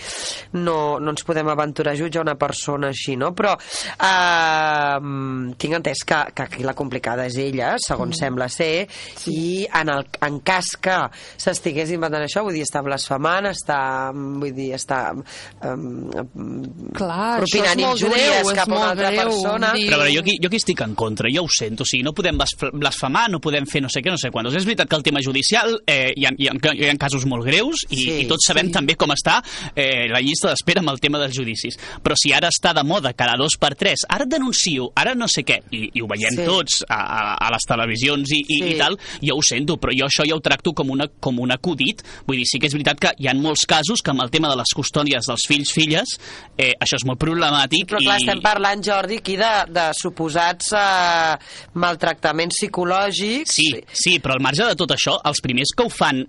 no, 0.53 0.99
no 0.99 1.11
ens 1.11 1.23
podem 1.27 1.49
aventurar 1.51 1.91
a 1.93 1.99
jutjar 1.99 2.23
una 2.23 2.35
persona 2.39 2.87
així, 2.93 3.17
no? 3.19 3.33
Però 3.35 3.57
eh, 4.21 5.53
tinc 5.57 5.75
entès 5.77 6.03
que, 6.07 6.21
que 6.35 6.43
aquí 6.47 6.63
la 6.63 6.73
complicada 6.77 7.25
és 7.27 7.35
ella, 7.41 7.75
segons 7.81 8.11
Mm. 8.11 8.19
sembla 8.19 8.47
ser, 8.51 8.87
i 9.31 9.65
en, 9.73 9.89
el, 9.89 10.05
en 10.27 10.39
cas 10.45 10.73
que 10.81 10.97
s'estigués 11.39 11.91
inventant 11.95 12.23
això, 12.25 12.43
vull 12.43 12.53
dir, 12.57 12.63
està 12.65 12.81
blasfemant, 12.83 13.47
està, 13.51 14.11
vull 14.13 14.51
dir, 14.55 14.71
està 14.75 15.13
eh, 15.15 15.75
Clar, 15.81 17.41
això 17.41 17.45
és 17.45 17.51
propinant 17.51 17.81
injúries 17.93 18.43
greu, 18.43 18.55
cap 18.55 18.69
a 18.69 18.75
una 18.75 18.89
altra 18.91 19.11
greu. 19.11 19.29
persona. 19.29 19.71
Dir- 19.73 19.87
Però 19.89 19.95
a 19.95 20.03
veure, 20.03 20.13
jo 20.15 20.21
aquí, 20.21 20.37
jo 20.41 20.47
aquí 20.47 20.55
estic 20.57 20.81
en 20.81 20.95
contra, 20.95 21.29
jo 21.33 21.43
ho 21.43 21.47
sento, 21.49 21.83
o 21.83 21.85
sigui, 21.85 22.03
no 22.03 22.13
podem 22.13 22.37
blasf- 22.37 22.71
blasfemar, 22.73 23.29
no 23.31 23.39
podem 23.39 23.65
fer 23.65 23.81
no 23.81 23.89
sé 23.89 24.01
què, 24.01 24.09
no 24.11 24.17
sé 24.17 24.29
quantos. 24.31 24.55
És 24.55 24.65
veritat 24.65 24.87
que 24.89 24.95
el 24.95 25.03
tema 25.03 25.19
judicial 25.23 25.81
eh, 25.87 26.13
hi, 26.15 26.25
ha, 26.25 26.31
hi, 26.37 26.47
ha, 26.47 26.73
hi 26.73 26.89
ha 26.89 26.97
casos 26.97 27.25
molt 27.25 27.45
greus 27.45 27.85
i, 27.89 27.95
Sí, 28.01 28.11
i 28.21 28.27
tots 28.27 28.45
sabem 28.47 28.67
sí. 28.67 28.71
també 28.73 28.95
com 28.95 29.09
està 29.11 29.41
eh, 29.75 30.07
la 30.09 30.19
llista 30.21 30.49
d'espera 30.49 30.79
amb 30.81 30.89
el 30.89 30.99
tema 30.99 31.19
dels 31.19 31.35
judicis. 31.35 31.77
Però 32.03 32.15
si 32.17 32.31
ara 32.33 32.49
està 32.49 32.73
de 32.73 32.83
moda 32.83 33.13
cada 33.13 33.35
dos 33.37 33.57
per 33.57 33.75
tres, 33.75 34.05
ara 34.09 34.25
denuncio, 34.25 34.91
ara 34.95 35.15
no 35.15 35.27
sé 35.27 35.43
què, 35.43 35.61
i, 35.71 35.89
i 35.93 36.01
ho 36.01 36.07
veiem 36.07 36.31
Sí. 36.35 36.45
tots 36.45 36.83
a, 36.87 36.95
a, 36.95 37.35
a 37.47 37.51
les 37.51 37.63
televisions 37.67 38.29
i, 38.31 38.41
i, 38.47 38.59
Sí. 38.61 38.69
i 38.75 38.77
tal, 38.77 38.97
jo 39.21 39.35
ho 39.37 39.41
sento, 39.41 39.77
però 39.77 39.91
jo 39.97 40.05
això 40.05 40.25
ja 40.27 40.35
ho 40.35 40.39
tracto 40.41 40.73
com, 40.73 40.89
una, 40.91 41.07
com 41.19 41.39
un 41.39 41.51
acudit. 41.51 42.01
Vull 42.27 42.37
dir, 42.37 42.45
sí 42.45 42.59
que 42.59 42.67
és 42.67 42.73
veritat 42.73 42.99
que 42.99 43.11
hi 43.17 43.27
ha 43.27 43.33
molts 43.33 43.65
casos 43.65 44.01
que 44.01 44.11
amb 44.11 44.21
el 44.21 44.29
tema 44.31 44.49
de 44.49 44.55
les 44.57 44.69
custòdies 44.75 45.25
dels 45.27 45.45
fills-filles 45.71 46.15
eh, 46.57 46.73
això 46.79 46.99
és 46.99 47.05
molt 47.07 47.19
problemàtic 47.21 47.89
Però 47.89 48.01
clar, 48.03 48.17
i... 48.19 48.25
estem 48.25 48.43
parlant, 48.43 48.83
Jordi, 48.85 49.21
aquí 49.21 49.37
de, 49.39 49.51
de 49.71 49.87
suposats 49.97 50.73
eh, 50.77 51.55
maltractaments 51.81 52.61
psicològics. 52.61 53.57
Sí, 53.57 53.71
sí, 53.91 54.19
però 54.23 54.37
al 54.37 54.45
marge 54.45 54.67
de 54.67 54.77
tot 54.79 54.93
això, 54.95 55.17
els 55.31 55.41
primers 55.43 55.73
que 55.75 55.87
ho 55.87 55.91
fan 55.93 56.23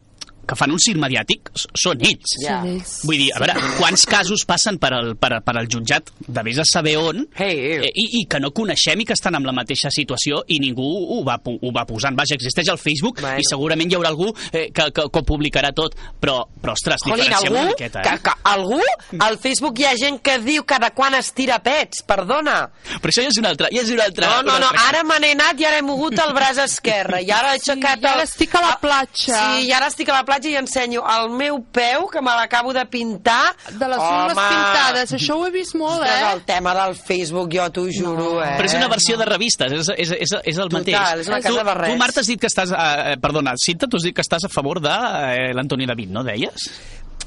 que 0.48 0.56
fan 0.58 0.72
un 0.74 0.78
circ 0.82 0.98
mediàtic 1.00 1.50
són 1.56 2.00
ells. 2.02 2.36
Ja. 2.42 2.60
Ells. 2.66 2.96
Vull 3.06 3.18
dir, 3.20 3.28
a 3.36 3.40
veure, 3.42 3.54
quants 3.78 4.04
casos 4.10 4.44
passen 4.48 4.78
per 4.82 4.92
al, 4.96 5.12
per, 5.16 5.38
per 5.46 5.54
al 5.60 5.68
jutjat 5.70 6.10
de 6.26 6.42
vés 6.46 6.58
a 6.58 6.64
saber 6.68 6.96
on 6.98 7.22
Hey, 7.38 7.58
eh, 7.78 7.90
i, 7.94 8.06
i 8.20 8.24
que 8.30 8.40
no 8.42 8.50
coneixem 8.52 9.00
i 9.00 9.06
que 9.08 9.14
estan 9.16 9.36
en 9.38 9.46
la 9.46 9.52
mateixa 9.54 9.90
situació 9.94 10.42
i 10.48 10.58
ningú 10.62 10.82
ho 11.16 11.20
va, 11.24 11.36
pu- 11.42 11.58
ho 11.62 11.72
va 11.74 11.84
posant. 11.86 12.16
Vaja, 12.18 12.34
existeix 12.34 12.68
al 12.72 12.78
Facebook 12.82 13.20
Bueno. 13.22 13.38
i 13.38 13.46
segurament 13.48 13.90
hi 13.92 13.96
haurà 13.98 14.10
algú 14.12 14.32
eh, 14.52 14.68
que, 14.74 14.88
que, 14.90 15.06
que 15.08 15.20
ho 15.20 15.24
publicarà 15.28 15.70
tot, 15.76 15.94
però, 16.20 16.40
però 16.60 16.74
ostres, 16.74 17.00
Jolín, 17.06 17.22
diferenciem 17.24 17.52
algú, 17.52 17.62
una 17.62 17.70
miqueta. 17.76 18.02
que, 18.02 18.16
Eh? 18.16 18.20
que, 18.22 18.34
algú? 18.50 18.80
Al 19.28 19.38
Facebook 19.38 19.78
hi 19.78 19.86
ha 19.88 19.94
gent 19.96 20.20
que 20.24 20.38
diu 20.42 20.64
cada 20.68 20.90
quan 20.90 21.14
es 21.14 21.30
tira 21.32 21.60
pets, 21.62 22.02
perdona. 22.08 22.58
Però 23.00 23.12
això 23.12 23.22
ja 23.24 23.30
és 23.30 23.38
una 23.40 23.52
altra... 23.54 23.70
Ja 23.72 23.80
és 23.86 23.90
una 23.94 24.04
altra 24.10 24.26
No, 24.26 24.42
no, 24.42 24.56
una 24.56 24.58
no, 24.58 24.70
altra- 24.72 24.88
ara 24.88 25.04
me 25.06 25.18
n'he 25.22 25.32
anat 25.36 25.60
i 25.62 25.68
ara 25.70 25.78
he 25.78 25.86
mogut 25.86 26.18
el 26.18 26.34
braç 26.36 26.58
esquerre 26.66 27.22
i 27.22 27.30
ara 27.30 27.54
he 27.54 27.60
aixecat 27.60 28.02
i 28.02 28.06
ara 28.10 28.20
el... 28.22 28.26
estic 28.28 28.54
a 28.58 28.64
la 28.66 28.74
platja. 28.82 29.38
Sí, 29.38 29.66
i 29.68 29.72
ara 29.72 29.88
estic 29.92 30.08
a 30.10 30.18
la 30.18 30.24
platja 30.24 30.30
platja 30.32 30.50
i 30.50 30.56
ensenyo 30.56 31.02
el 31.04 31.30
meu 31.36 31.60
peu, 31.72 32.06
que 32.08 32.22
me 32.24 32.32
l'acabo 32.36 32.72
de 32.72 32.84
pintar. 32.88 33.52
De 33.68 33.88
les 33.88 34.00
ungles 34.00 34.38
pintades, 34.38 35.12
això 35.18 35.36
ho 35.38 35.46
he 35.46 35.52
vist 35.52 35.76
molt, 35.78 36.04
eh? 36.06 36.32
el 36.32 36.42
tema 36.48 36.72
del 36.78 36.96
Facebook, 36.96 37.52
jo 37.52 37.68
t'ho 37.74 37.86
juro, 37.92 38.30
eh? 38.42 38.54
Però 38.56 38.70
és 38.70 38.76
una 38.78 38.88
versió 38.92 39.18
de 39.20 39.28
revistes, 39.28 39.72
és, 39.82 39.92
és, 39.96 40.14
és, 40.24 40.34
és 40.54 40.56
el 40.58 40.72
Total, 40.72 40.80
mateix. 40.80 41.20
és 41.26 41.28
una 41.32 41.42
tu, 41.42 41.48
casa 41.50 41.66
de 41.68 41.76
res. 41.82 41.92
tu, 41.92 42.00
Marta, 42.00 42.24
has 42.24 42.32
dit 42.32 42.40
que 42.40 42.48
estàs... 42.50 42.72
Eh, 42.72 43.16
perdona, 43.22 43.54
Cinta, 43.60 43.88
tu 43.90 44.00
has 44.00 44.08
dit 44.08 44.16
que 44.16 44.24
estàs 44.24 44.48
a 44.48 44.52
favor 44.52 44.80
de 44.82 44.92
eh, 44.92 45.52
l'Antoni 45.56 45.88
David, 45.90 46.14
no 46.16 46.24
deies? 46.26 46.70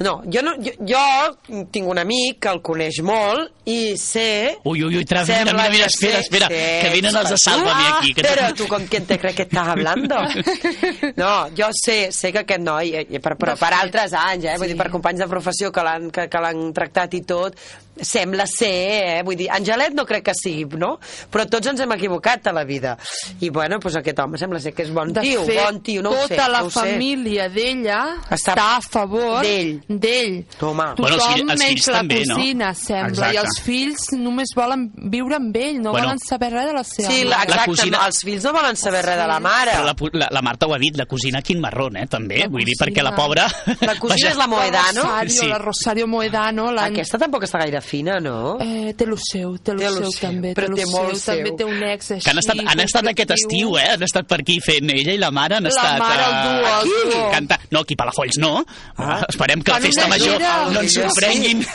No, 0.04 0.22
jo, 0.28 0.42
no, 0.44 0.52
jo, 0.60 0.74
jo 0.84 1.66
tinc 1.72 1.88
un 1.88 2.00
amic 2.02 2.42
que 2.44 2.50
el 2.52 2.60
coneix 2.66 2.98
molt 3.06 3.54
i 3.72 3.96
sé... 3.98 4.58
Ui, 4.68 4.82
ui, 4.84 4.98
ui, 5.00 5.06
tra, 5.08 5.22
mira, 5.24 5.54
mira, 5.54 5.70
mira, 5.72 5.86
que 5.88 5.94
espera, 5.94 6.20
espera, 6.20 6.50
sé- 6.52 6.80
que 6.84 6.90
vienen 6.92 7.16
els 7.16 7.30
de 7.32 7.38
Sálvame 7.40 7.86
aquí. 7.94 8.14
Que 8.14 8.26
Pero 8.28 8.50
tú 8.60 8.68
con 8.68 8.86
quién 8.88 9.06
te 9.06 9.18
crees 9.18 9.36
que 9.38 9.44
estás 9.48 9.68
hablando? 9.70 10.18
No, 11.16 11.48
jo 11.56 11.70
sé, 11.72 12.12
sé 12.12 12.34
que 12.34 12.40
aquest 12.44 12.60
noi, 12.62 12.92
eh, 12.96 13.20
per, 13.24 13.38
però 13.40 13.56
per 13.60 13.72
altres 13.78 14.12
anys, 14.20 14.50
eh, 14.52 14.58
vull 14.60 14.68
dir, 14.74 14.78
per 14.78 14.90
companys 14.92 15.24
de 15.24 15.28
professió 15.32 15.72
que 15.72 15.84
l'han 15.86 16.10
que, 16.12 16.28
que 16.28 16.42
l'han 16.44 16.66
tractat 16.76 17.14
i 17.16 17.22
tot, 17.24 17.56
sembla 18.02 18.46
ser, 18.48 19.20
eh, 19.20 19.24
vull 19.24 19.36
dir, 19.38 19.50
Angelet 19.52 19.94
no 19.94 20.06
crec 20.06 20.26
que 20.26 20.34
sigui, 20.36 20.66
no? 20.78 21.00
Però 21.32 21.46
tots 21.50 21.68
ens 21.68 21.80
hem 21.82 21.92
equivocat 21.96 22.48
a 22.48 22.54
la 22.54 22.64
vida. 22.66 22.98
I 23.40 23.50
bueno, 23.50 23.78
doncs 23.80 23.96
aquest 23.98 24.20
home 24.20 24.38
sembla 24.38 24.60
ser 24.60 24.74
que 24.74 24.84
és 24.84 24.92
bon 24.94 25.14
De 25.14 25.22
tio, 25.22 25.44
fet, 25.46 25.62
bon 25.64 25.82
tio, 25.82 26.02
no 26.04 26.12
ho 26.12 26.28
sé. 26.28 26.36
tota 26.36 26.48
la 26.50 26.62
no 26.62 26.70
família 26.70 27.48
d'ella 27.50 28.00
Està- 28.30 28.54
està, 28.56 28.68
a 28.78 28.82
favor 28.82 29.42
d'ell. 29.44 29.82
d'ell. 29.88 30.46
Home. 30.62 30.84
Tothom 30.96 30.98
Bueno, 30.98 31.16
els 31.16 31.26
fills- 31.26 31.40
els 31.52 31.60
menys 31.60 31.64
fills 31.74 31.88
la 31.88 31.98
també, 31.98 32.24
no? 32.26 32.36
cosina, 32.36 32.74
sembla. 32.74 33.08
Exacte. 33.10 33.34
I 33.36 33.38
els 33.38 33.60
fills 33.62 34.08
només 34.18 34.50
volen 34.56 34.92
viure 34.96 35.36
amb 35.36 35.56
ell, 35.56 35.82
no 35.82 35.92
Bueno. 35.92 36.08
volen 36.08 36.20
saber 36.20 36.52
res 36.52 36.66
de 36.66 36.74
la 36.74 36.84
seva 36.84 37.10
Sí, 37.12 37.24
la, 37.24 37.38
mare. 37.38 37.50
exacte, 37.50 37.70
cosina- 37.70 37.98
no, 38.00 38.06
els 38.08 38.20
fills 38.24 38.44
no 38.44 38.54
volen 38.54 38.76
saber 38.76 39.06
res 39.06 39.18
de 39.18 39.28
la 39.28 39.40
mare. 39.40 39.72
Però 39.72 39.84
la, 39.86 39.96
la, 40.14 40.28
la 40.32 40.42
Marta 40.42 40.66
ho 40.68 40.74
ha 40.74 40.78
dit, 40.80 40.96
la 40.98 41.06
cosina 41.06 41.42
quin 41.42 41.60
marrón, 41.60 41.96
eh, 41.98 42.08
també. 42.08 42.40
La 42.40 42.48
Vull 42.48 42.64
dir, 42.66 42.74
cosina. 42.78 42.92
perquè 42.92 43.04
la 43.04 43.16
pobra... 43.16 43.48
La 43.82 43.96
cosina 44.00 44.30
és 44.32 44.38
la 44.38 44.48
Moedano? 44.48 45.04
La 45.04 45.22
Rosario, 45.24 45.30
Sí. 45.42 45.48
la 45.48 45.58
Rosario 45.60 46.08
Moedano. 46.08 46.72
La... 46.72 46.86
Aquesta 46.86 47.18
tampoc 47.18 47.44
està 47.44 47.60
gaire 47.60 47.82
fina, 47.86 48.18
no? 48.20 48.58
Eh, 48.62 48.94
té 48.98 49.06
lo 49.08 49.16
seu, 49.22 49.56
té 49.60 49.74
lo, 49.74 49.80
Té 49.80 49.90
seu, 49.94 50.12
seu, 50.12 50.30
també. 50.30 50.54
però 50.58 50.68
té, 50.74 50.82
té 50.84 50.90
molt 50.92 51.16
seu, 51.22 51.36
també 51.38 51.54
té 51.58 51.68
un 51.70 51.84
ex 51.84 52.12
així. 52.16 52.24
Que 52.26 52.32
han 52.34 52.42
estat, 52.42 52.62
han 52.74 52.80
estat 52.84 53.10
aquest 53.14 53.32
estiu, 53.38 53.78
eh? 53.80 53.88
Han 53.96 54.04
estat 54.08 54.28
per 54.28 54.40
aquí 54.42 54.60
fent 54.64 54.90
ella 54.96 55.14
i 55.16 55.22
la 55.22 55.32
mare 55.32 55.56
han 55.60 55.64
La 55.70 55.70
estat... 55.74 56.00
mare, 56.00 56.26
el 56.26 56.36
eh, 56.36 56.44
duo, 56.50 56.66
el 56.66 56.76
aquí, 56.76 57.10
duo. 57.16 57.32
Canta... 57.32 57.60
No, 57.72 57.80
aquí 57.86 57.96
Palafolls 57.96 58.38
no. 58.42 58.54
Ah. 58.98 59.22
Esperem 59.30 59.62
que 59.62 59.72
la 59.72 59.78
Fan 59.80 59.88
festa 59.92 60.08
major 60.08 60.38
gira. 60.38 60.70
no 60.72 60.82
ens 60.82 60.92
Sí. 60.96 61.02
sorprenguin. 61.02 61.66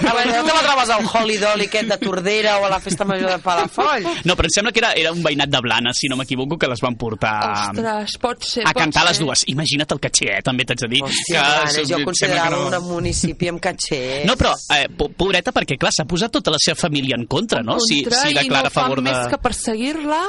A 0.00 0.12
veure, 0.14 0.32
no 0.36 0.44
te 0.44 0.54
la 0.54 0.62
trobes 0.64 0.90
al 0.90 1.04
Holy 1.12 1.36
Dolly 1.36 1.66
aquest 1.66 1.88
de 1.90 1.98
Tordera 1.98 2.58
o 2.58 2.64
a 2.66 2.70
la 2.70 2.80
Festa 2.80 3.04
Major 3.04 3.30
de 3.30 3.38
Palafoll? 3.44 4.06
No, 4.24 4.34
però 4.36 4.48
em 4.48 4.54
sembla 4.54 4.72
que 4.72 4.80
era, 4.80 4.92
era 4.96 5.12
un 5.12 5.22
veïnat 5.22 5.50
de 5.52 5.60
Blanes, 5.60 5.98
si 6.00 6.08
no 6.08 6.16
m'equivoco, 6.16 6.56
que 6.58 6.68
les 6.70 6.80
van 6.80 6.96
portar 6.96 7.34
Ostres, 7.70 8.16
pot 8.22 8.42
ser, 8.44 8.64
a 8.64 8.72
pot 8.72 8.80
cantar 8.82 9.04
les 9.08 9.18
ser. 9.18 9.26
dues. 9.26 9.44
Imagina't 9.52 9.92
el 9.92 10.00
caché, 10.00 10.30
eh? 10.38 10.42
també 10.42 10.64
t'haig 10.64 10.80
de 10.86 10.88
dir. 10.94 11.02
Hòstia, 11.04 11.42
que 11.42 11.50
Blanes, 11.60 11.88
jo 11.90 12.00
considerava 12.04 12.62
que 12.70 12.78
un 12.80 12.88
municipi 12.94 13.48
amb 13.52 13.60
caché. 13.60 14.00
No, 14.24 14.36
però, 14.40 14.54
eh, 14.76 14.88
po- 14.96 15.10
pobreta, 15.10 15.52
perquè, 15.60 15.76
clar, 15.78 15.92
s'ha 15.94 16.06
posat 16.08 16.32
tota 16.40 16.50
la 16.56 16.58
seva 16.62 16.80
família 16.80 17.14
en 17.20 17.26
contra, 17.30 17.60
no? 17.62 17.76
Si, 17.84 18.00
contra 18.02 18.24
si 18.24 18.32
i 18.32 18.34
no 18.38 18.40
declara 18.42 18.72
a 18.72 18.74
fan 18.74 18.88
favor 18.88 19.02
de... 19.04 19.10
més 19.10 19.28
que 19.30 19.38
perseguir-la 19.44 20.22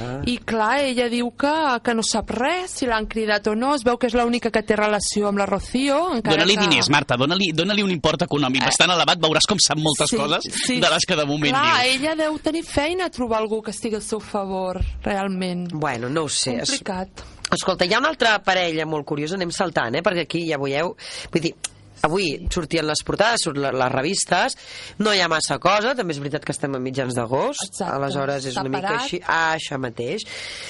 Ah. 0.00 0.20
i 0.28 0.34
clar, 0.44 0.80
ella 0.84 1.06
diu 1.12 1.28
que, 1.38 1.50
que 1.84 1.92
no 1.94 2.02
sap 2.04 2.30
res, 2.34 2.72
si 2.80 2.86
l'han 2.88 3.06
cridat 3.08 3.46
o 3.48 3.54
no, 3.56 3.74
es 3.76 3.82
veu 3.84 3.96
que 4.00 4.08
és 4.08 4.14
l'única 4.16 4.50
que 4.52 4.62
té 4.66 4.76
relació 4.76 5.28
amb 5.28 5.38
la 5.40 5.46
Rocío. 5.48 5.98
encara 6.16 6.36
Dóna-li 6.36 6.56
que... 6.56 6.64
diners, 6.66 6.88
Marta, 6.92 7.16
dóna-li 7.20 7.50
dóna 7.56 7.76
un 7.84 7.90
import 7.92 8.22
econòmic 8.26 8.64
bastant 8.64 8.92
elevat, 8.92 9.20
veuràs 9.22 9.46
com 9.48 9.60
sap 9.62 9.78
moltes 9.80 10.10
Sí, 10.12 10.16
coses 10.20 10.48
sí. 10.66 10.78
de 10.80 10.90
les 10.90 11.06
que 11.06 11.16
de 11.16 11.24
moment 11.28 11.54
Clar, 11.54 11.82
diu. 11.84 11.94
ella 11.96 12.14
deu 12.18 12.38
tenir 12.44 12.64
feina 12.66 13.06
a 13.08 13.10
trobar 13.14 13.40
algú 13.40 13.60
que 13.62 13.70
estigui 13.74 13.96
al 14.00 14.04
seu 14.04 14.20
favor, 14.20 14.80
realment. 15.04 15.68
Bueno, 15.72 16.08
no 16.08 16.24
ho 16.24 16.28
sé. 16.28 16.56
Es- 16.60 16.70
Complicat. 16.76 17.24
Escolta, 17.52 17.84
hi 17.84 17.94
ha 17.94 17.98
una 18.00 18.08
altra 18.12 18.38
parella 18.42 18.84
molt 18.86 19.04
curiosa, 19.06 19.34
anem 19.36 19.50
saltant, 19.52 19.96
eh? 19.96 20.02
perquè 20.06 20.26
aquí 20.26 20.44
ja 20.48 20.58
veieu... 20.60 20.94
Vull 21.32 21.42
dir, 21.48 21.54
avui 22.02 22.46
sortien 22.52 22.86
les 22.88 23.02
portades, 23.04 23.42
surt 23.44 23.58
la- 23.60 23.72
les 23.72 23.92
revistes, 23.92 24.56
no 24.98 25.12
hi 25.14 25.20
ha 25.20 25.28
massa 25.28 25.58
cosa, 25.58 25.94
també 25.94 26.14
és 26.14 26.20
veritat 26.22 26.44
que 26.44 26.52
estem 26.52 26.74
a 26.74 26.80
mitjans 26.82 27.14
d'agost, 27.14 27.80
aleshores 27.84 28.46
és 28.46 28.56
una 28.56 28.68
mica 28.72 28.94
així. 29.00 29.20
Ah, 29.26 29.54
això 29.56 29.78
mateix. 29.78 30.24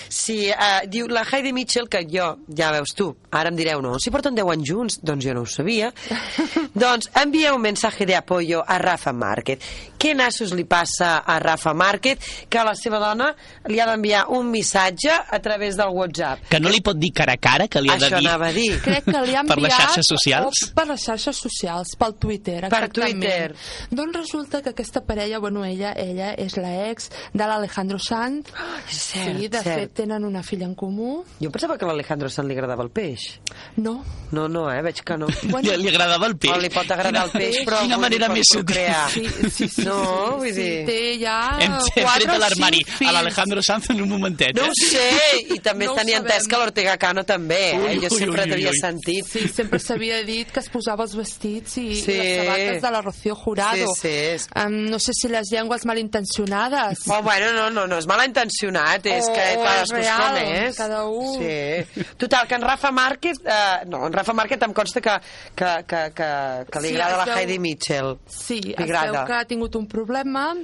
Sí, 0.09 0.49
eh, 0.51 0.87
diu 0.90 1.07
la 1.09 1.23
Heidi 1.31 1.53
Mitchell, 1.53 1.88
que 1.88 2.05
jo, 2.11 2.33
ja 2.57 2.73
veus 2.75 2.95
tu, 2.97 3.11
ara 3.31 3.49
em 3.53 3.57
direu, 3.57 3.81
no, 3.83 3.99
si 4.03 4.11
porten 4.11 4.35
10 4.35 4.51
anys 4.57 4.69
junts, 4.69 4.99
doncs 5.03 5.25
jo 5.25 5.35
no 5.35 5.43
ho 5.43 5.47
sabia, 5.47 5.93
doncs 6.75 7.11
envia 7.23 7.55
un 7.55 7.62
mensaje 7.62 8.07
de 8.07 8.16
apoyo 8.16 8.64
a 8.66 8.79
Rafa 8.79 9.12
Márquez. 9.12 9.61
Què 10.01 10.14
nassos 10.16 10.55
li 10.57 10.64
passa 10.64 11.19
a 11.29 11.38
Rafa 11.38 11.75
Márquez 11.77 12.19
que 12.49 12.62
la 12.64 12.73
seva 12.75 12.99
dona 12.99 13.31
li 13.69 13.79
ha 13.81 13.87
d'enviar 13.87 14.27
un 14.33 14.49
missatge 14.51 15.12
a 15.12 15.38
través 15.45 15.77
del 15.77 15.93
WhatsApp? 15.93 16.47
Que 16.49 16.59
no 16.61 16.71
li 16.73 16.81
pot 16.81 16.97
dir 16.97 17.12
cara 17.12 17.35
a 17.37 17.37
cara, 17.37 17.69
que 17.69 17.83
li 17.85 17.90
ha 17.93 17.99
de 18.01 18.07
Això 18.09 18.19
dir... 18.19 18.27
anava 18.29 18.49
a 18.49 18.53
dir. 18.57 18.71
Crec 18.81 19.05
que 19.05 19.21
li 19.27 19.35
ha 19.37 19.43
enviat... 19.45 19.51
Per 19.55 19.59
les 19.61 19.75
xarxes 19.77 20.09
socials? 20.09 20.62
Per 20.75 20.87
les 20.88 21.05
xarxes 21.05 21.19
socials, 21.24 21.94
pel 21.98 22.14
Twitter, 22.14 22.68
Per. 22.68 22.88
Twitter. 22.88 23.54
Doncs 23.90 24.16
resulta 24.16 24.62
que 24.62 24.70
aquesta 24.70 25.02
parella, 25.04 25.38
bueno, 25.38 25.64
ella, 25.64 25.92
ella 25.96 26.33
és 26.35 26.56
la 26.56 26.88
ex 26.90 27.11
de 27.33 27.46
l'Alejandro 27.46 27.98
Sanz. 27.98 28.48
És 28.88 28.96
cert, 29.12 29.37
sí, 29.38 29.48
de 29.48 29.59
cert. 29.62 29.78
fet, 29.80 29.94
tenen 30.02 30.24
una 30.24 30.42
filla 30.42 30.66
en 30.66 30.74
comú. 30.74 31.24
Jo 31.40 31.50
pensava 31.50 31.76
que 31.78 31.85
a 31.85 31.88
l'Alejandro 31.88 32.28
Sant 32.30 32.46
li 32.48 32.54
agradava 32.54 32.83
el 32.85 32.90
peix. 32.90 33.40
No. 33.76 34.04
No, 34.30 34.48
no, 34.48 34.70
eh? 34.72 34.80
Veig 34.83 35.00
que 35.04 35.16
no. 35.18 35.26
Li, 35.62 35.76
li 35.76 35.88
agradava 35.88 36.26
el 36.26 36.37
peix. 36.38 36.52
O 36.54 36.61
li 36.62 36.70
pot 36.70 36.90
agradar 36.90 37.24
el 37.26 37.33
peix, 37.35 37.61
però... 37.66 37.80
Quina 37.83 37.98
manera 37.98 38.28
més 38.33 38.46
sutil. 38.50 38.78
Sí, 39.11 39.24
sí, 39.50 39.68
sí. 39.68 39.83
No, 39.85 39.96
sí, 40.04 40.37
vull 40.38 40.54
sí, 40.54 40.62
dir- 40.62 40.87
té 40.87 41.00
ja 41.20 41.37
Hem, 41.61 41.74
quatre 41.96 42.28
de 42.30 42.38
l'armari 42.38 42.80
a 43.06 43.12
l'Alejandro 43.12 43.62
Sanz 43.62 43.90
en 43.90 44.00
un 44.04 44.09
momentet. 44.09 44.54
No 44.56 44.68
eh? 44.68 44.70
ho 44.70 44.78
sé, 44.78 45.09
i 45.54 45.59
també 45.64 45.87
No 45.90 45.94
tenia 45.98 46.20
entès 46.22 46.46
que 46.48 46.56
l'Ortega 46.61 46.96
Cano 47.00 47.24
també, 47.26 47.59
eh? 47.72 47.80
Ui, 47.80 47.98
Jo 48.04 48.09
ui, 48.12 48.18
sempre 48.22 48.46
t'havia 48.46 48.72
sentit. 48.78 49.26
Sí, 49.26 49.46
sempre 49.50 49.80
s'havia 49.83 50.22
dit 50.24 50.50
que 50.52 50.61
es 50.62 50.68
posava 50.72 51.06
els 51.11 51.16
vestits 51.18 51.77
i, 51.83 51.88
Sí. 51.99 52.12
i 52.12 52.16
les 52.18 52.46
sabates 52.46 52.83
de 52.83 52.90
la 52.94 53.01
Rocío 53.03 53.35
Jurado. 53.35 53.87
Sí, 53.94 54.01
sí, 54.01 54.09
és- 54.09 54.49
Um, 54.55 54.88
no 54.90 54.99
sé 54.99 55.12
si 55.14 55.29
les 55.29 55.51
llengües 55.51 55.85
malintencionades. 55.85 56.99
Oh, 57.09 57.23
bueno, 57.23 57.53
no, 57.53 57.70
no, 57.70 57.87
no 57.87 57.99
és 57.99 58.07
malintencionat, 58.07 59.05
és 59.07 59.27
O- 59.29 59.33
que 59.33 59.46
cadascú 59.57 59.96
és 59.96 60.11
com 60.11 60.37
és. 60.37 60.77
cada 60.77 61.05
un. 61.07 61.38
Sí. 61.38 62.05
Total, 62.16 62.46
que 62.46 62.55
en 62.55 62.62
Rafa 62.62 62.90
Márquez... 62.90 63.38
Eh, 63.44 63.85
no, 63.87 64.07
en 64.07 64.12
Rafa 64.12 64.33
Márquez 64.33 64.61
em 64.62 64.73
consta 64.73 65.01
que, 65.01 65.11
que, 65.57 65.85
que, 65.87 66.12
que, 66.14 66.66
que 66.70 66.81
li 66.81 66.88
Sí, 66.88 66.94
agrada 66.94 67.16
la 67.25 67.27
veu- 67.27 67.38
Heidi 67.38 67.59
Mitchell. 67.59 68.18
Sí, 68.27 68.61
Li 68.61 68.75
es 68.79 68.87
veu 68.90 69.25
que 69.27 69.33
ha 69.33 69.44
tingut 69.44 69.75
un 69.77 69.87
problema 69.88 70.55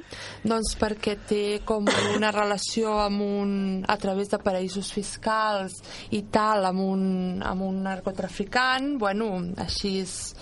doncs 0.44 0.76
perquè 0.78 1.16
té 1.26 1.60
com 1.64 1.86
una 2.14 2.30
relació 2.30 2.98
amb 3.00 3.20
un, 3.22 3.84
a 3.88 3.96
través 3.96 4.28
de 4.30 4.38
paraïsos 4.38 4.92
fiscals 4.92 5.80
i 6.10 6.22
tal 6.30 6.64
amb 6.66 6.80
un, 6.80 7.42
amb 7.42 7.62
un 7.62 7.82
narcotraficant 7.82 8.98
bueno, 8.98 9.40
així 9.58 10.00
és 10.02 10.34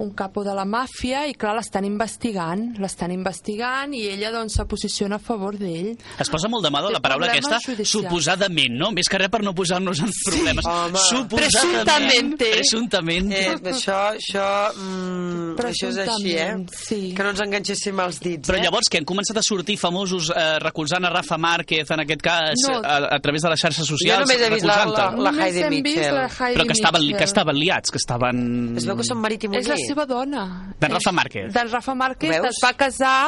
un 0.00 0.10
capo 0.16 0.42
de 0.44 0.54
la 0.56 0.64
màfia 0.64 1.26
i 1.28 1.34
clar, 1.36 1.54
l'estan 1.58 1.84
investigant 1.84 2.62
l'estan 2.80 3.12
investigant 3.12 3.92
i 3.94 4.06
ella 4.14 4.30
doncs 4.32 4.54
se 4.56 4.64
posiciona 4.64 5.16
a 5.16 5.22
favor 5.22 5.58
d'ell 5.60 5.92
Es 6.18 6.30
posa 6.32 6.48
molt 6.48 6.64
de 6.64 6.70
moda 6.72 6.90
la 6.90 7.00
paraula 7.04 7.26
aquesta, 7.28 7.58
judicials. 7.64 7.90
suposadament, 8.08 8.72
no? 8.80 8.90
Més 8.96 9.08
que 9.08 9.18
res 9.20 9.28
per 9.28 9.42
no 9.44 9.52
posar-nos 9.54 10.00
en 10.00 10.10
problemes. 10.24 10.64
home. 10.66 10.98
Suposadament. 10.98 12.36
Presuntamente. 12.36 12.50
Presuntament. 12.56 13.32
Eh, 13.32 13.56
això, 13.72 13.98
això, 14.16 14.46
mm, 14.74 15.56
això 15.58 15.88
és 15.90 15.98
així, 15.98 16.32
eh? 16.32 16.48
Presumptament, 16.50 16.70
sí. 16.74 17.00
Que 17.16 17.22
no 17.22 17.30
ens 17.30 17.40
enganxéssim 17.44 18.00
els 18.00 18.20
dits, 18.20 18.48
Però 18.48 18.58
eh? 18.58 18.62
llavors 18.64 18.88
que 18.90 18.98
han 18.98 19.04
començat 19.04 19.36
a 19.36 19.42
sortir 19.42 19.76
famosos 19.78 20.30
eh, 20.34 20.58
recolzant 20.60 21.04
a 21.04 21.10
Rafa 21.10 21.36
Márquez, 21.38 21.90
en 21.90 22.00
aquest 22.00 22.22
cas, 22.22 22.54
No. 22.68 22.78
a, 22.84 22.96
a 23.16 23.20
través 23.20 23.42
de 23.42 23.50
les 23.50 23.60
xarxes 23.60 23.86
socials. 23.86 24.20
només 24.28 24.40
he 24.40 24.50
vist 24.50 24.64
la- 24.66 24.84
la- 24.86 25.10
Només 25.10 25.54
Heidi 25.54 25.82
Mitchell. 25.82 26.14
la 26.14 26.26
Heidi 26.28 26.56
Però 26.58 26.66
que 26.66 26.72
estaven, 26.72 27.00
Mitchell. 27.02 27.18
que 27.18 27.24
estaven 27.24 27.56
liats, 27.58 27.90
que 27.90 27.98
estaven... 27.98 28.76
Es 28.76 28.86
veu 28.86 28.96
que 28.96 29.04
són 29.04 29.18
marit 29.20 29.44
i 29.44 29.48
muller. 29.48 29.60
És 29.62 29.68
la 29.68 29.76
seva 29.90 30.06
dona. 30.06 30.44
D'en 30.80 30.94
Rafa 30.94 31.12
Márquez. 31.12 31.50
D'en 31.54 31.70
Rafa 31.72 31.94
Márquez 31.98 32.48
es 32.50 32.62
va 32.62 32.72
casar 32.78 33.18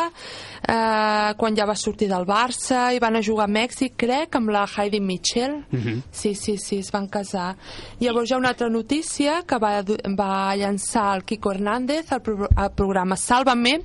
eh, 0.69 1.35
quan 1.37 1.57
ja 1.57 1.67
va 1.67 1.75
sortir 1.77 2.09
del 2.11 2.25
Barça 2.27 2.91
i 2.95 3.01
van 3.03 3.17
a 3.17 3.23
jugar 3.23 3.49
a 3.49 3.53
Mèxic, 3.53 3.95
crec, 3.97 4.37
amb 4.39 4.51
la 4.55 4.67
Heidi 4.67 5.01
Mitchell. 5.01 5.65
Mhm. 5.71 6.03
Sí, 6.11 6.35
sí, 6.35 6.57
sí, 6.59 6.79
es 6.79 6.91
van 6.93 7.09
casar. 7.09 7.57
Llavors 8.01 8.31
hi 8.31 8.35
ha 8.35 8.39
una 8.39 8.51
altra 8.51 8.69
notícia 8.71 9.43
que 9.47 9.59
va, 9.59 9.83
va 9.83 10.57
llançar 10.57 11.17
el 11.17 11.25
Kiko 11.25 11.53
Hernández 11.53 12.13
al, 12.13 12.23
pro 12.23 12.49
al 12.55 12.73
programa 12.73 13.17
Sálvame, 13.17 13.83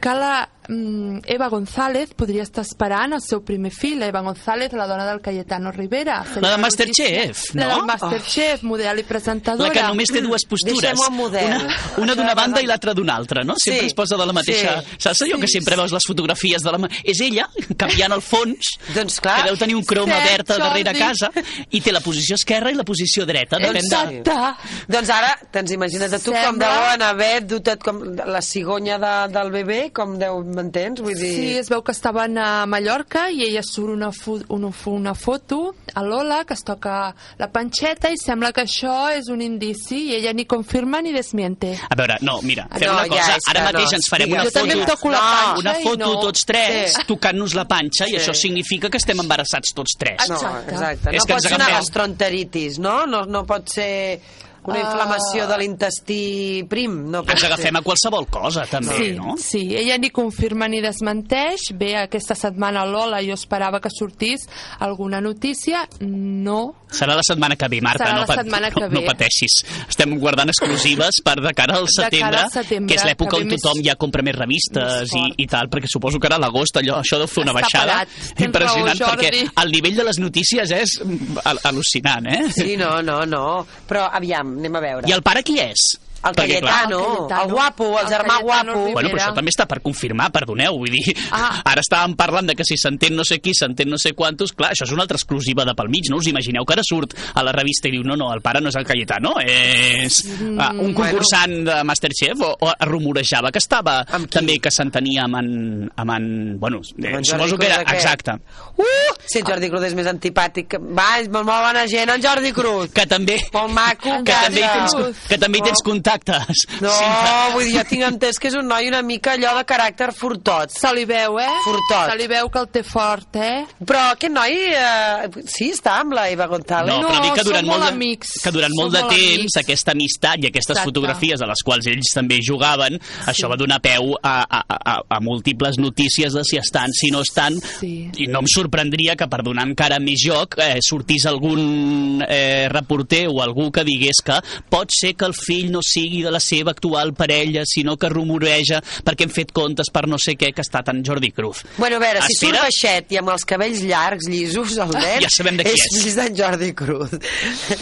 que 0.00 0.08
la 0.14 0.48
mm, 0.68 1.18
Eva 1.26 1.48
González 1.48 2.12
podria 2.14 2.42
estar 2.42 2.64
esperant 2.66 3.12
el 3.14 3.22
seu 3.22 3.42
primer 3.46 3.70
fill, 3.70 4.02
Eva 4.02 4.20
González, 4.20 4.72
la 4.72 4.86
dona 4.86 5.06
del 5.06 5.20
Cayetano 5.20 5.70
Rivera. 5.72 6.24
La 6.40 6.50
de 6.50 6.58
Masterchef, 6.58 7.54
La 7.54 7.68
no? 7.68 7.76
del 7.76 7.86
Masterchef, 7.86 8.62
model 8.62 8.98
i 8.98 9.04
presentadora. 9.04 9.68
La 9.68 9.74
que 9.74 9.86
només 9.86 10.10
té 10.12 10.20
dues 10.22 10.44
postures. 10.44 11.00
En 11.06 11.14
model. 11.14 11.46
Una, 11.54 11.76
una 12.02 12.14
d'una 12.18 12.34
banda 12.34 12.60
i 12.60 12.66
l'altra 12.66 12.94
d'una 12.94 13.14
altra, 13.16 13.44
no? 13.44 13.54
Sempre 13.62 13.76
Sí, 13.86 13.86
es 13.86 13.94
posa 13.94 14.16
de 14.16 14.26
la 14.26 14.32
mateixa... 14.32 14.80
sí. 14.82 14.96
Saps 15.06 15.22
allò 15.22 15.38
que 15.38 15.48
sempre 15.48 15.76
veus 15.76 15.92
les 15.92 16.02
fotografies 16.04 16.15
de 16.16 16.72
la... 16.72 16.78
mà? 16.82 16.88
És 17.04 17.20
ella, 17.20 17.46
canviant 17.76 18.12
el 18.16 18.22
fons, 18.24 18.72
Doncs 18.96 19.20
clar. 19.20 19.36
que 19.42 19.50
deu 19.50 19.56
tenir 19.60 19.76
un 19.76 19.84
croma 19.84 20.16
Cert, 20.24 20.30
verd 20.48 20.50
a 20.56 20.58
darrere 20.64 20.94
Jordi. 20.94 21.04
casa, 21.04 21.30
i 21.70 21.80
té 21.84 21.92
la 21.92 22.00
posició 22.00 22.34
esquerra 22.40 22.72
i 22.72 22.78
la 22.78 22.84
posició 22.88 23.26
dreta. 23.28 23.60
Depèn 23.60 23.76
de... 23.76 23.84
Exacte. 23.84 24.86
Doncs 24.88 25.10
ara, 25.12 25.34
tens 25.52 25.70
imagina't 25.76 26.16
tu 26.22 26.32
com 26.32 26.40
Sembla- 26.40 26.72
deuen 26.72 27.02
haver 27.02 27.44
dut 27.46 27.68
com 27.82 28.00
la 28.16 28.40
cigonya 28.42 28.96
de, 29.02 29.14
del 29.34 29.50
bebè 29.50 29.64
bé, 29.66 29.78
com 29.90 30.12
deu, 30.18 30.36
m'entens? 30.46 31.00
Vull 31.02 31.16
dir... 31.18 31.32
Sí, 31.34 31.46
es 31.58 31.66
veu 31.72 31.80
que 31.82 31.90
estaven 31.90 32.36
a 32.38 32.66
Mallorca 32.70 33.24
i 33.34 33.40
ella 33.48 33.62
surt 33.66 33.90
una, 33.96 34.12
fo 34.14 34.36
una, 34.54 34.70
fo- 34.70 34.92
una 34.94 35.14
foto 35.18 35.74
a 35.94 36.04
Lola 36.06 36.44
que 36.46 36.54
es 36.54 36.62
toca 36.62 37.08
la 37.40 37.48
panxeta 37.50 38.12
i 38.14 38.18
sembla 38.20 38.52
que 38.54 38.62
això 38.62 39.08
és 39.16 39.26
un 39.32 39.42
indici 39.42 40.04
i 40.12 40.14
ella 40.20 40.30
ni 40.38 40.44
confirma 40.46 41.00
ni 41.02 41.10
desmiente. 41.12 41.72
A 41.90 41.98
veure, 41.98 42.20
no, 42.22 42.38
mira, 42.46 42.68
fem 42.78 42.86
No, 42.86 42.94
una 42.94 43.02
ja, 43.02 43.16
cosa. 43.16 43.34
que 43.42 43.50
Ara 43.50 43.60
no, 43.64 43.66
mateix 43.72 43.96
ens 43.98 44.08
farem 44.12 44.32
una 44.36 44.44
Jo 44.46 44.52
també 44.54 44.76
foto, 44.76 44.84
em 44.86 44.86
toco 44.92 45.10
la 45.10 45.20
panxa 45.26 45.58
una 45.64 45.74
foto 45.82 46.05
no. 46.14 46.20
tots 46.20 46.44
tres, 46.44 46.92
Sí. 46.94 47.02
tocant-nos 47.06 47.54
la 47.54 47.64
panxa, 47.66 48.06
i 48.08 48.10
Sí. 48.10 48.16
això 48.16 48.34
significa 48.34 48.88
que 48.90 48.96
estem 48.98 49.18
embarassats 49.20 49.72
tots 49.74 49.96
tres. 49.98 50.28
No, 50.28 50.36
exacte. 50.36 51.10
És 51.10 51.22
No 51.22 51.26
que 51.26 51.32
pot 51.34 51.42
ser 51.42 51.54
una 51.54 51.68
gastroenteritis, 51.70 52.78
no? 52.78 53.06
No, 53.06 53.24
no 53.24 53.44
pot 53.46 53.68
ser 53.68 54.20
una 54.66 54.78
Ah. 54.80 54.82
inflamació 54.86 55.46
de 55.46 55.58
l'intestí 55.58 56.64
prim. 56.68 57.10
No 57.10 57.20
Ens 57.26 57.40
ser. 57.40 57.52
agafem 57.52 57.76
a 57.76 57.82
qualsevol 57.82 58.26
cosa, 58.28 58.66
també, 58.66 58.96
sí, 58.96 59.12
no? 59.12 59.34
sí, 59.36 59.74
ella 59.76 59.98
ni 59.98 60.10
confirma 60.10 60.68
ni 60.68 60.80
desmenteix. 60.80 61.72
Bé, 61.74 61.96
aquesta 61.96 62.34
setmana 62.34 62.84
Lola 62.86 63.20
jo 63.22 63.34
esperava 63.34 63.80
que 63.80 63.88
sortís 63.90 64.48
alguna 64.80 65.20
notícia. 65.20 65.88
No. 66.00 66.74
Serà 66.90 67.16
la 67.16 67.22
setmana 67.22 67.56
que 67.56 67.68
ve, 67.68 67.80
Marta, 67.80 68.04
Serà 68.04 68.14
no, 68.14 68.24
la 68.26 68.34
setmana 68.42 68.70
que 68.70 68.80
no, 68.80 68.88
no 68.88 69.00
ve. 69.00 69.06
pateixis. 69.06 69.64
Estem 69.88 70.18
guardant 70.18 70.48
exclusives 70.48 71.20
per 71.24 71.36
de 71.42 71.52
cara 71.54 71.76
al 71.76 71.86
De 71.86 71.92
cara 71.96 72.10
setembre, 72.10 72.38
al 72.40 72.50
setembre, 72.50 72.94
que 72.94 73.00
és 73.00 73.04
l'època 73.04 73.36
que 73.36 73.42
on 73.42 73.48
més- 73.48 73.60
tothom 73.62 73.82
ja 73.84 73.94
compra 73.96 74.22
més 74.22 74.36
revistes 74.36 75.00
més 75.12 75.14
i, 75.14 75.42
i 75.42 75.46
tal, 75.46 75.68
perquè 75.68 75.86
suposo 75.90 76.18
que 76.20 76.26
ara 76.28 76.36
a 76.36 76.38
l'agost 76.38 76.76
allò, 76.76 77.00
això 77.02 77.18
deu 77.18 77.26
fer 77.26 77.42
una 77.42 77.52
Està 77.52 77.60
baixada 77.60 77.92
parat. 77.92 78.40
Impressionant, 78.40 78.98
raó, 79.00 79.10
perquè 79.16 79.50
el 79.62 79.70
nivell 79.72 79.96
de 79.96 80.04
les 80.04 80.18
notícies 80.18 80.70
és 80.70 80.96
al- 81.44 81.58
al·lucinant, 81.64 82.26
eh? 82.30 82.50
Sí, 82.52 82.76
no, 82.76 83.02
no, 83.02 83.24
no. 83.26 83.66
Però 83.88 84.08
aviam, 84.12 84.55
anem 84.56 84.76
a 84.76 84.82
veure. 84.84 85.08
I 85.08 85.14
el 85.16 85.22
pare 85.26 85.44
qui 85.46 85.58
és? 85.62 85.86
El 86.24 86.34
Perquè, 86.34 86.58
clar, 86.60 86.72
Cayetano, 86.88 86.98
El 86.98 87.04
el, 87.06 87.28
Cayetano. 87.28 87.54
guapo, 87.54 87.84
el, 88.00 88.06
El 88.06 88.12
germà 88.12 88.28
Cayetano 88.38 88.72
guapo. 88.72 88.92
Bueno, 88.92 89.08
però 89.10 89.20
això 89.22 89.34
també 89.34 89.50
està 89.50 89.66
per 89.66 89.80
confirmar, 89.80 90.30
perdoneu, 90.32 90.76
vull 90.76 90.90
dir, 90.90 91.14
Ah. 91.30 91.62
ara 91.64 91.80
estàvem 91.80 92.16
parlant 92.16 92.46
de 92.48 92.54
que 92.56 92.64
si 92.64 92.76
s'entén 92.76 93.14
no 93.14 93.22
sé 93.24 93.38
qui, 93.40 93.52
s'entén 93.54 93.88
no 93.88 93.98
sé 93.98 94.12
quantos, 94.14 94.52
clar, 94.52 94.72
això 94.72 94.84
és 94.84 94.92
una 94.92 95.02
altra 95.02 95.16
exclusiva 95.16 95.64
de 95.64 95.74
pel 95.74 95.88
mig, 95.88 96.08
no 96.10 96.16
us 96.16 96.26
imagineu 96.26 96.64
que 96.64 96.72
ara 96.72 96.82
surt 96.82 97.14
a 97.34 97.42
la 97.44 97.52
revista 97.52 97.88
i 97.88 97.92
diu, 97.92 98.02
no, 98.02 98.16
no, 98.16 98.32
el 98.34 98.40
pare 98.42 98.60
no 98.60 98.68
és 98.70 98.76
el 98.76 98.84
Cayetano, 98.86 99.34
és 99.40 100.24
Mm, 100.26 100.58
uh, 100.58 100.82
un 100.82 100.92
concursant 100.94 101.64
de 101.64 101.84
Masterchef, 101.84 102.40
o, 102.40 102.56
o 102.60 102.72
rumorejava 102.86 103.50
que 103.52 103.58
estava 103.58 104.04
també 104.30 104.58
que 104.58 104.70
s'entenia 104.70 105.24
amb 105.24 105.36
en, 105.36 105.90
amb 105.96 106.10
en 106.16 106.58
bueno, 106.58 106.80
eh, 106.98 107.12
en 107.14 107.24
suposo 107.24 107.56
que 107.58 107.66
era, 107.66 107.80
aquest? 107.80 107.94
exacte, 108.04 108.32
Uh! 108.76 108.82
Si 109.26 109.38
en 109.38 109.46
Jordi 109.46 109.68
Cruz 109.70 109.82
és 109.84 109.94
més 109.94 110.06
antipàtic. 110.06 110.66
que- 110.68 110.78
Va, 110.78 111.18
és 111.20 111.28
molt 111.30 111.46
bona 111.46 111.86
gent, 111.88 112.10
en 112.10 112.22
Jordi 112.22 112.52
Cruz. 112.52 112.90
que 112.92 113.06
també, 113.06 113.38
Molt 113.52 113.72
maco. 113.72 114.22
que 114.24 114.32
també, 114.32 114.60
hi 114.60 114.68
tens, 114.68 114.94
que 115.28 115.38
també 115.38 115.58
hi 115.58 115.62
tens 115.62 115.78
No. 115.82 115.90
Contactes. 116.18 116.64
No, 116.80 116.90
Cinta. 116.90 117.50
vull 117.54 117.64
dir, 117.64 117.74
jo 117.78 117.84
tinc 117.88 118.02
entès 118.08 118.38
que 118.40 118.48
és 118.48 118.54
un 118.58 118.66
noi 118.68 118.88
una 118.88 119.02
mica 119.02 119.32
allò 119.36 119.54
de 119.58 119.64
caràcter 119.68 120.10
furtot. 120.14 120.70
Se 120.72 120.92
li 120.94 121.04
veu, 121.08 121.38
eh? 121.40 121.48
Furtot. 121.64 122.10
Se 122.10 122.16
li 122.18 122.26
veu 122.30 122.48
que 122.52 122.58
el 122.62 122.68
té 122.72 122.82
fort, 122.86 123.36
eh? 123.36 123.64
Però 123.86 124.02
aquest 124.12 124.32
noi, 124.32 124.52
eh, 124.72 125.28
sí, 125.46 125.70
està 125.74 125.98
amb 126.00 126.12
la 126.16 126.28
Eva 126.30 126.46
González. 126.46 126.92
No, 126.94 127.06
però 127.08 127.22
dic 127.22 127.34
que 127.40 127.44
durant 127.44 127.66
molt, 127.66 127.84
amics. 127.90 128.32
que 128.42 128.50
durant 128.54 128.72
Som 128.74 128.82
molt 128.84 128.94
de 128.96 129.02
temps 129.08 129.38
amics. 129.40 129.56
aquesta 129.62 129.92
amistat 129.92 130.42
i 130.44 130.46
aquestes 130.50 130.76
Exacte. 130.76 130.88
fotografies 130.90 131.40
a 131.42 131.46
les 131.46 131.62
quals 131.64 131.86
ells 131.86 132.12
també 132.14 132.38
jugaven, 132.42 132.98
això 133.26 133.48
va 133.50 133.56
donar 133.56 133.80
peu 133.80 134.14
a, 134.22 134.36
a, 134.48 134.62
a, 134.68 135.00
a 135.16 135.20
múltiples 135.20 135.78
notícies 135.78 136.32
de 136.32 136.44
si 136.44 136.56
estan, 136.56 136.90
si 136.92 137.10
no 137.10 137.20
estan, 137.22 137.54
Sí. 137.80 138.10
i 138.18 138.26
no 138.26 138.40
em 138.40 138.46
sorprendria 138.46 139.16
que 139.16 139.26
per 139.28 139.42
donar 139.42 139.64
encara 139.66 139.98
més 139.98 140.20
joc 140.22 140.56
eh, 140.58 140.78
sortís 140.82 141.26
algun 141.26 142.22
eh, 142.28 142.68
reporter 142.70 143.26
o 143.28 143.40
algú 143.42 143.70
que 143.72 143.84
digués 143.84 144.20
que 144.24 144.36
pot 144.70 144.90
ser 144.92 145.14
que 145.16 145.24
el 145.26 145.34
fill 145.34 145.70
no 145.72 145.80
sigui 145.82 145.95
de 145.96 146.30
la 146.30 146.40
seva 146.40 146.72
actual 146.72 147.14
parella, 147.14 147.62
sinó 147.66 147.96
que 147.96 148.08
rumoreja 148.12 148.82
perquè 149.04 149.26
hem 149.26 149.32
fet 149.32 149.52
comptes 149.56 149.90
per 149.92 150.06
no 150.10 150.18
sé 150.20 150.36
què 150.36 150.52
que 150.52 150.62
ha 150.62 150.66
estat 150.66 150.90
en 150.92 151.02
Jordi 151.04 151.30
Cruz. 151.32 151.64
Bueno, 151.78 151.96
a 151.96 152.02
veure, 152.02 152.22
si 152.26 152.36
surt 152.36 152.54
Espera. 152.54 152.66
baixet 152.66 153.14
i 153.14 153.20
amb 153.20 153.32
els 153.32 153.44
cabells 153.48 153.82
llargs, 153.86 154.28
llisos, 154.28 154.76
el 154.82 154.92
nen... 154.94 155.24
Ja 155.24 155.30
sabem 155.32 155.58
de 155.60 155.66
qui 155.66 155.74
és. 155.74 155.98
És 156.12 156.18
d'en 156.18 156.36
Jordi 156.36 156.72
Cruz. 156.76 157.16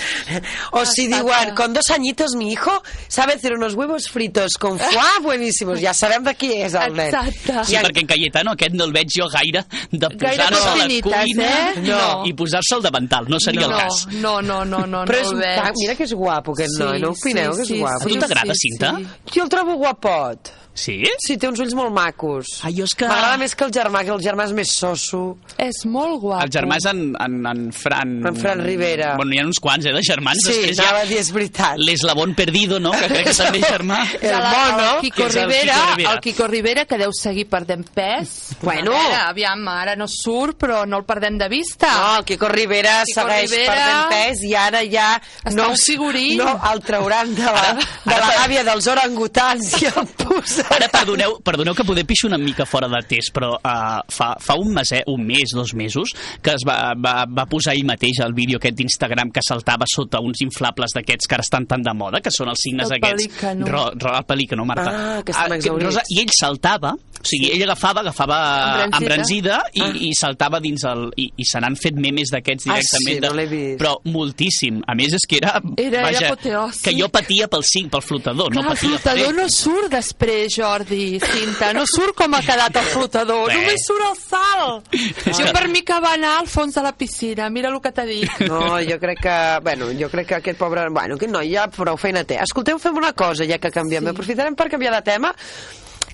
o 0.78 0.84
si 0.86 1.06
diuen, 1.10 1.54
con 1.56 1.74
dos 1.74 1.90
añitos 1.90 2.34
mi 2.36 2.52
hijo 2.52 2.82
sabe 3.08 3.34
hacer 3.34 3.54
unos 3.54 3.74
huevos 3.74 4.08
fritos 4.08 4.54
con 4.58 4.78
foie 4.78 5.18
buenísimos. 5.22 5.80
Ja 5.82 5.94
sabem 5.94 6.24
de 6.24 6.34
qui 6.38 6.52
és 6.62 6.74
el 6.78 6.94
nen. 6.94 7.10
Exacte. 7.10 7.64
Sí, 7.68 7.78
perquè 7.82 8.04
en 8.04 8.10
Cayetano 8.14 8.54
aquest 8.54 8.78
no 8.78 8.86
el 8.88 8.94
veig 8.94 9.10
jo 9.14 9.28
gaire 9.32 9.64
de 9.90 10.10
posar-se 10.10 10.70
a 10.70 10.76
la 10.76 10.88
cuina 11.02 11.48
eh? 11.48 11.82
No. 11.84 12.00
i 12.28 12.34
posar-se 12.36 12.78
al 12.78 12.84
davantal, 12.84 13.28
no 13.28 13.40
seria 13.42 13.66
no, 13.66 13.74
el 13.74 13.82
cas. 13.82 14.06
No, 14.20 14.40
no, 14.42 14.62
no, 14.64 14.84
no, 14.86 15.04
Però 15.08 15.20
no 15.20 15.24
és 15.24 15.32
veig. 15.40 15.80
Mira 15.84 15.96
que 15.98 16.06
és 16.06 16.14
guapo 16.14 16.54
aquest 16.54 16.74
Sí, 16.74 16.82
noi, 16.82 17.00
no 17.02 17.10
opineu 17.14 17.52
sí, 17.52 17.56
que 17.56 17.64
és 17.64 17.68
sí, 17.68 17.78
guapo? 17.82 18.03
Tu 18.08 18.18
t'agrada, 18.18 18.54
sí, 18.54 18.68
Cinta? 18.70 18.92
Jo 19.34 19.44
el 19.44 19.48
trobo 19.52 19.76
guapot. 19.80 20.52
Sí? 20.74 21.04
Sí, 21.22 21.36
té 21.38 21.46
uns 21.46 21.60
ulls 21.62 21.74
molt 21.78 21.92
macos. 21.94 22.48
Jo 22.74 22.82
és 22.88 22.94
que... 22.98 23.06
M'agrada 23.06 23.36
més 23.38 23.52
que 23.54 23.62
el 23.68 23.70
germà, 23.74 24.00
que 24.02 24.10
el 24.10 24.22
germà 24.24 24.48
és 24.48 24.54
més 24.56 24.72
soso. 24.74 25.20
És 25.62 25.84
molt 25.86 26.18
guapo. 26.20 26.42
El 26.42 26.50
germà 26.50 26.80
és 26.80 26.88
en, 26.90 27.02
en, 27.22 27.36
en 27.46 27.60
Fran... 27.72 28.16
En 28.26 28.34
Fran 28.40 28.62
Rivera. 28.64 29.12
Bueno, 29.20 29.30
n'hi 29.30 29.38
ha 29.38 29.44
uns 29.46 29.60
quants, 29.62 29.86
eh, 29.86 29.92
de 29.94 30.02
germans. 30.02 30.42
Sí, 30.42 30.56
Després 30.58 30.80
anava 30.82 31.04
hi 31.04 31.06
a 31.06 31.10
dir, 31.12 31.20
és 31.22 31.30
veritat. 31.36 31.78
l'Eslabón 31.78 32.34
Perdido, 32.34 32.80
no?, 32.82 32.90
que 32.98 33.06
crec 33.12 33.28
que 33.30 33.36
també 33.38 33.60
és 33.62 33.68
germà. 33.70 34.00
El 34.24 34.34
mono. 34.42 34.88
El 34.96 35.00
Quico 35.04 35.16
que 35.22 35.28
és 35.28 35.36
el 35.36 35.46
Rivera, 35.46 35.74
Quico 35.78 35.94
Rivera. 35.94 36.12
el 36.16 36.20
Quico 36.26 36.48
Rivera, 36.50 36.84
que 36.90 36.98
deu 37.04 37.14
seguir 37.14 37.46
perdent 37.54 37.86
pes. 37.94 38.34
Bueno. 38.64 38.90
Veure, 38.98 39.20
aviam, 39.28 39.62
ara 39.70 39.94
no 39.96 40.08
surt, 40.10 40.58
però 40.64 40.82
no 40.90 40.98
el 41.04 41.06
perdem 41.06 41.38
de 41.38 41.48
vista. 41.52 41.92
No, 41.94 42.10
el 42.18 42.26
Quico 42.26 42.48
Rivera 42.50 42.96
Quico 43.06 43.20
segueix 43.22 43.50
Rivera 43.54 43.74
perdent 43.78 44.10
pes 44.10 44.42
i 44.50 44.54
ara 44.58 44.82
ja 44.90 45.08
Està 45.44 45.54
no, 45.54 45.70
un 45.70 45.78
figurí. 45.78 46.34
no 46.42 46.50
el 46.72 46.82
trauran 46.82 47.30
de 47.38 47.46
la, 47.46 47.64
Ara- 47.70 47.78
de 47.78 48.18
la 48.18 48.26
per- 48.26 48.36
gàbia 48.42 48.66
dels 48.66 48.90
orangutans 48.90 49.70
i 49.80 49.86
el 49.92 50.06
posaran. 50.18 50.62
Ara, 50.70 50.88
perdoneu, 50.88 51.36
perdoneu 51.44 51.74
que 51.74 51.84
poder 51.84 52.04
pixo 52.06 52.26
una 52.26 52.38
mica 52.38 52.64
fora 52.66 52.88
de 52.88 53.00
test, 53.06 53.30
però 53.34 53.52
uh, 53.56 54.00
fa, 54.10 54.34
fa 54.40 54.54
un, 54.58 54.72
mes, 54.74 54.90
un 55.06 55.24
mes, 55.26 55.50
dos 55.54 55.74
mesos, 55.74 56.10
que 56.42 56.54
es 56.54 56.64
va, 56.66 56.94
va, 56.98 57.24
va 57.30 57.44
posar 57.50 57.74
ell 57.76 57.84
mateix 57.86 58.18
el 58.24 58.32
vídeo 58.34 58.58
aquest 58.58 58.76
d'Instagram 58.78 59.30
que 59.34 59.42
saltava 59.46 59.86
sota 59.90 60.20
uns 60.24 60.40
inflables 60.42 60.94
d'aquests 60.96 61.28
que 61.28 61.34
ara 61.38 61.44
estan 61.46 61.66
tan 61.70 61.82
de 61.84 61.94
moda, 61.94 62.20
que 62.24 62.32
són 62.34 62.48
els 62.50 62.62
signes 62.64 62.90
El 62.90 62.96
aquests. 62.98 63.26
pelícano. 63.28 63.66
Ro, 63.70 63.84
ro, 63.98 64.16
el 64.18 64.24
pelícano, 64.24 64.64
Marta. 64.64 64.90
Ah, 64.94 65.22
que 65.24 65.32
estan 65.32 65.52
exhaurits. 65.58 65.86
Rosa, 65.92 66.02
I 66.10 66.20
ell 66.24 66.32
saltava, 66.38 66.94
o 66.94 67.24
sigui, 67.26 67.52
ell 67.54 67.62
agafava, 67.68 68.00
agafava 68.02 68.38
Embranzida. 68.84 68.98
embranzida 68.98 69.62
i, 69.74 69.82
Ah. 69.84 69.92
i 70.08 70.12
saltava 70.18 70.60
dins 70.60 70.84
el... 70.88 71.06
I, 71.16 71.28
i 71.36 71.44
se 71.46 71.60
n'han 71.60 71.76
fet 71.76 71.94
memes 72.00 72.30
d'aquests 72.32 72.66
Ah, 72.68 72.78
directament. 72.80 73.14
sí, 73.14 73.20
no 73.22 73.32
l'he 73.36 73.46
vist. 73.46 73.78
Però 73.80 73.94
moltíssim. 74.10 74.80
A 74.86 74.94
més, 74.98 75.12
és 75.14 75.26
que 75.28 75.38
era... 75.40 75.60
Era- 75.76 76.00
era 76.00 76.02
vaja, 76.08 76.26
apoteòsic. 76.32 76.82
que 76.84 76.94
jo 76.98 77.08
patia 77.12 77.48
pel 77.48 77.62
cinc, 77.64 77.90
pel 77.92 78.02
flotador, 78.02 78.50
Clar, 78.52 78.64
no 78.64 78.70
el 78.70 78.74
patia 78.76 78.90
per 78.90 79.00
flotador 79.00 79.34
no 79.38 79.48
surt 79.52 79.90
després, 79.92 80.53
Jordi, 80.54 81.18
Cinta. 81.20 81.72
No 81.76 81.84
surt 81.90 82.14
com 82.18 82.34
ha 82.36 82.40
quedat 82.44 82.76
el 82.80 82.88
flotador. 82.92 83.48
Bé. 83.50 83.58
Només 83.60 83.86
surt 83.86 84.06
el 84.08 84.16
salt. 84.20 84.94
És 84.94 85.38
Jo 85.38 85.50
per 85.54 85.66
mi 85.72 85.82
que 85.86 85.98
va 86.02 86.14
anar 86.18 86.36
al 86.40 86.48
fons 86.50 86.76
de 86.76 86.84
la 86.84 86.92
piscina. 86.96 87.48
Mira 87.50 87.70
el 87.72 87.80
que 87.82 87.92
t'ha 87.94 88.06
dit. 88.08 88.44
No, 88.48 88.78
jo 88.84 88.98
crec 89.02 89.22
que... 89.24 89.38
Bueno, 89.66 89.90
jo 89.98 90.10
crec 90.12 90.28
que 90.32 90.38
aquest 90.40 90.60
pobre... 90.60 90.86
Bueno, 90.94 91.18
aquest 91.18 91.32
noi 91.32 91.50
ja 91.54 91.66
prou 91.72 91.98
feina 92.00 92.24
té. 92.28 92.38
Escolteu, 92.44 92.78
fem 92.82 93.00
una 93.00 93.12
cosa, 93.12 93.46
ja 93.48 93.58
que 93.58 93.72
canviem. 93.74 94.06
Sí. 94.06 94.14
Aprofitarem 94.14 94.58
per 94.58 94.68
canviar 94.72 94.94
de 94.98 95.02
tema. 95.06 95.32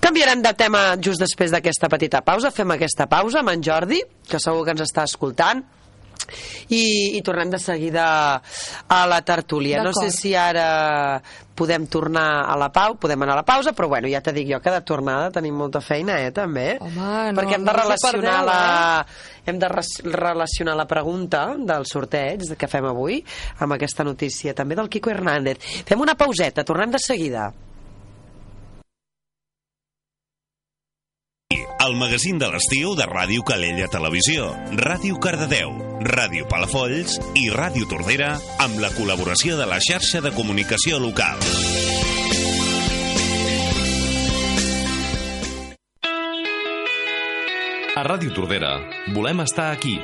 Canviarem 0.01 0.41
de 0.41 0.53
tema 0.57 0.79
just 0.97 1.21
després 1.21 1.53
d'aquesta 1.53 1.89
petita 1.91 2.23
pausa. 2.25 2.49
Fem 2.55 2.73
aquesta 2.73 3.05
pausa 3.11 3.43
amb 3.43 3.53
en 3.53 3.61
Jordi, 3.61 4.01
que 4.27 4.39
segur 4.41 4.65
que 4.65 4.73
ens 4.73 4.87
està 4.87 5.05
escoltant. 5.05 5.61
I, 6.69 7.17
i 7.17 7.21
tornem 7.25 7.51
de 7.51 7.59
seguida 7.59 8.05
a 8.87 8.99
la 9.09 9.21
tertúlia. 9.25 9.83
No 9.83 9.93
sé 9.95 10.11
si 10.13 10.35
ara 10.35 11.21
podem 11.61 11.85
tornar 11.91 12.45
a 12.49 12.55
la 12.57 12.71
pau, 12.73 12.95
podem 12.97 13.21
anar 13.21 13.35
a 13.35 13.41
la 13.41 13.45
pausa, 13.45 13.73
però 13.77 13.89
bueno, 13.91 14.09
ja 14.09 14.21
te 14.23 14.33
dic 14.33 14.49
jo 14.49 14.59
que 14.63 14.73
de 14.73 14.81
tornada 14.87 15.29
tenim 15.35 15.57
molta 15.57 15.81
feina, 15.83 16.17
eh, 16.23 16.31
també. 16.33 16.77
Home, 16.81 16.95
no, 16.95 17.35
Perquè 17.37 17.57
hem 17.59 17.65
de 17.67 17.71
no 17.71 17.77
relacionar 17.77 18.37
perdeu, 18.39 18.47
la... 18.49 19.05
Hem 19.41 19.57
de 19.57 19.69
relacionar 20.13 20.75
la 20.77 20.85
pregunta 20.85 21.47
del 21.57 21.87
sorteig 21.89 22.45
que 22.57 22.69
fem 22.69 22.85
avui 22.85 23.19
amb 23.59 23.73
aquesta 23.73 24.05
notícia 24.05 24.53
també 24.57 24.77
del 24.77 24.89
Quico 24.89 25.09
Hernández. 25.09 25.57
Fem 25.85 26.01
una 26.01 26.15
pauseta, 26.17 26.65
tornem 26.65 26.93
de 26.93 27.01
seguida. 27.01 27.49
El 31.81 31.95
magazín 31.99 32.37
de 32.39 32.47
l'estiu 32.51 32.93
de 32.95 33.05
Ràdio 33.09 33.43
Calella 33.47 33.87
Televisió, 33.91 34.51
Ràdio 34.77 35.17
Cardedeu, 35.23 35.73
Ràdio 36.05 36.47
Palafolls 36.47 37.17
i 37.35 37.49
Ràdio 37.51 37.87
Tordera 37.89 38.35
amb 38.63 38.79
la 38.83 38.91
col·laboració 38.95 39.57
de 39.59 39.67
la 39.67 39.79
xarxa 39.83 40.21
de 40.23 40.31
comunicació 40.35 41.01
local. 41.03 41.41
A 47.91 48.03
Ràdio 48.07 48.31
Tordera 48.33 48.71
volem 49.13 49.43
estar 49.43 49.71
aquí, 49.75 49.97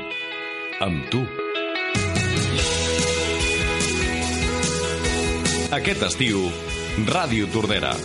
amb 0.84 1.08
tu. 1.14 1.24
Aquest 5.78 6.04
estiu, 6.12 6.48
Ràdio 7.08 7.48
Tordera. 7.56 7.96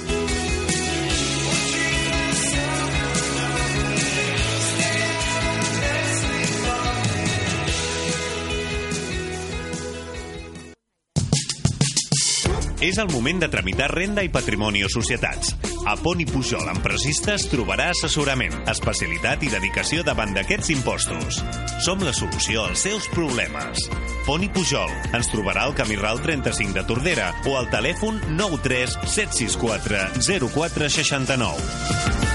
És 12.83 12.97
el 12.99 13.07
moment 13.12 13.38
de 13.38 13.47
tramitar 13.47 13.87
renda 13.92 14.25
i 14.27 14.29
patrimoni 14.35 14.81
o 14.83 14.88
societats. 14.90 15.53
A 15.87 15.95
Poni 15.95 16.25
Pujol 16.27 16.66
Empresistes 16.73 17.45
trobarà 17.53 17.92
assessorament, 17.92 18.57
especialitat 18.73 19.45
i 19.47 19.51
dedicació 19.53 20.03
davant 20.03 20.35
d'aquests 20.35 20.73
impostos. 20.75 21.38
Som 21.87 22.03
la 22.03 22.11
solució 22.11 22.64
als 22.66 22.83
seus 22.83 23.07
problemes. 23.14 23.87
Poni 24.27 24.51
Pujol. 24.51 24.90
Ens 25.14 25.31
trobarà 25.31 25.68
al 25.68 25.77
Camí 25.79 25.95
Ral 26.01 26.18
35 26.27 26.75
de 26.75 26.83
Tordera 26.90 27.31
o 27.47 27.55
al 27.61 27.71
telèfon 27.71 28.18
93 28.35 28.99
764 29.07 30.03
0469. 30.51 32.33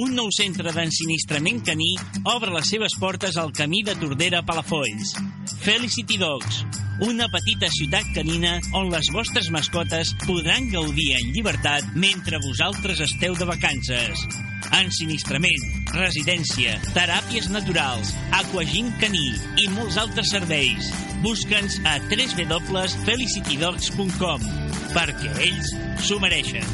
Un 0.00 0.16
nou 0.16 0.32
centre 0.34 0.72
d'ensinistrament 0.72 1.60
caní 1.68 1.92
obre 2.32 2.50
les 2.56 2.72
seves 2.72 2.96
portes 2.98 3.36
al 3.36 3.52
camí 3.54 3.84
de 3.84 3.94
Tordera 4.00 4.40
a 4.40 4.46
Palafolls. 4.48 5.12
Felicity 5.64 6.20
Dogs, 6.20 6.60
una 7.00 7.24
petita 7.32 7.64
ciutat 7.72 8.04
canina 8.12 8.60
on 8.76 8.90
les 8.92 9.08
vostres 9.14 9.46
mascotes 9.48 10.10
podran 10.26 10.66
gaudir 10.68 11.16
en 11.16 11.30
llibertat 11.32 11.80
mentre 11.96 12.36
vosaltres 12.44 13.00
esteu 13.00 13.32
de 13.38 13.46
vacances. 13.48 14.20
Ensinistrament, 14.76 15.88
residència, 15.96 16.76
teràpies 16.92 17.48
naturals, 17.48 18.12
aquagim 18.42 18.92
caní 19.00 19.32
i 19.64 19.66
molts 19.72 19.96
altres 20.04 20.28
serveis. 20.36 20.92
Busca'ns 21.24 21.80
a 21.88 21.96
www.felicitydogs.com 22.12 24.40
perquè 24.92 25.32
ells 25.48 25.72
s'ho 26.04 26.20
mereixen. 26.20 26.68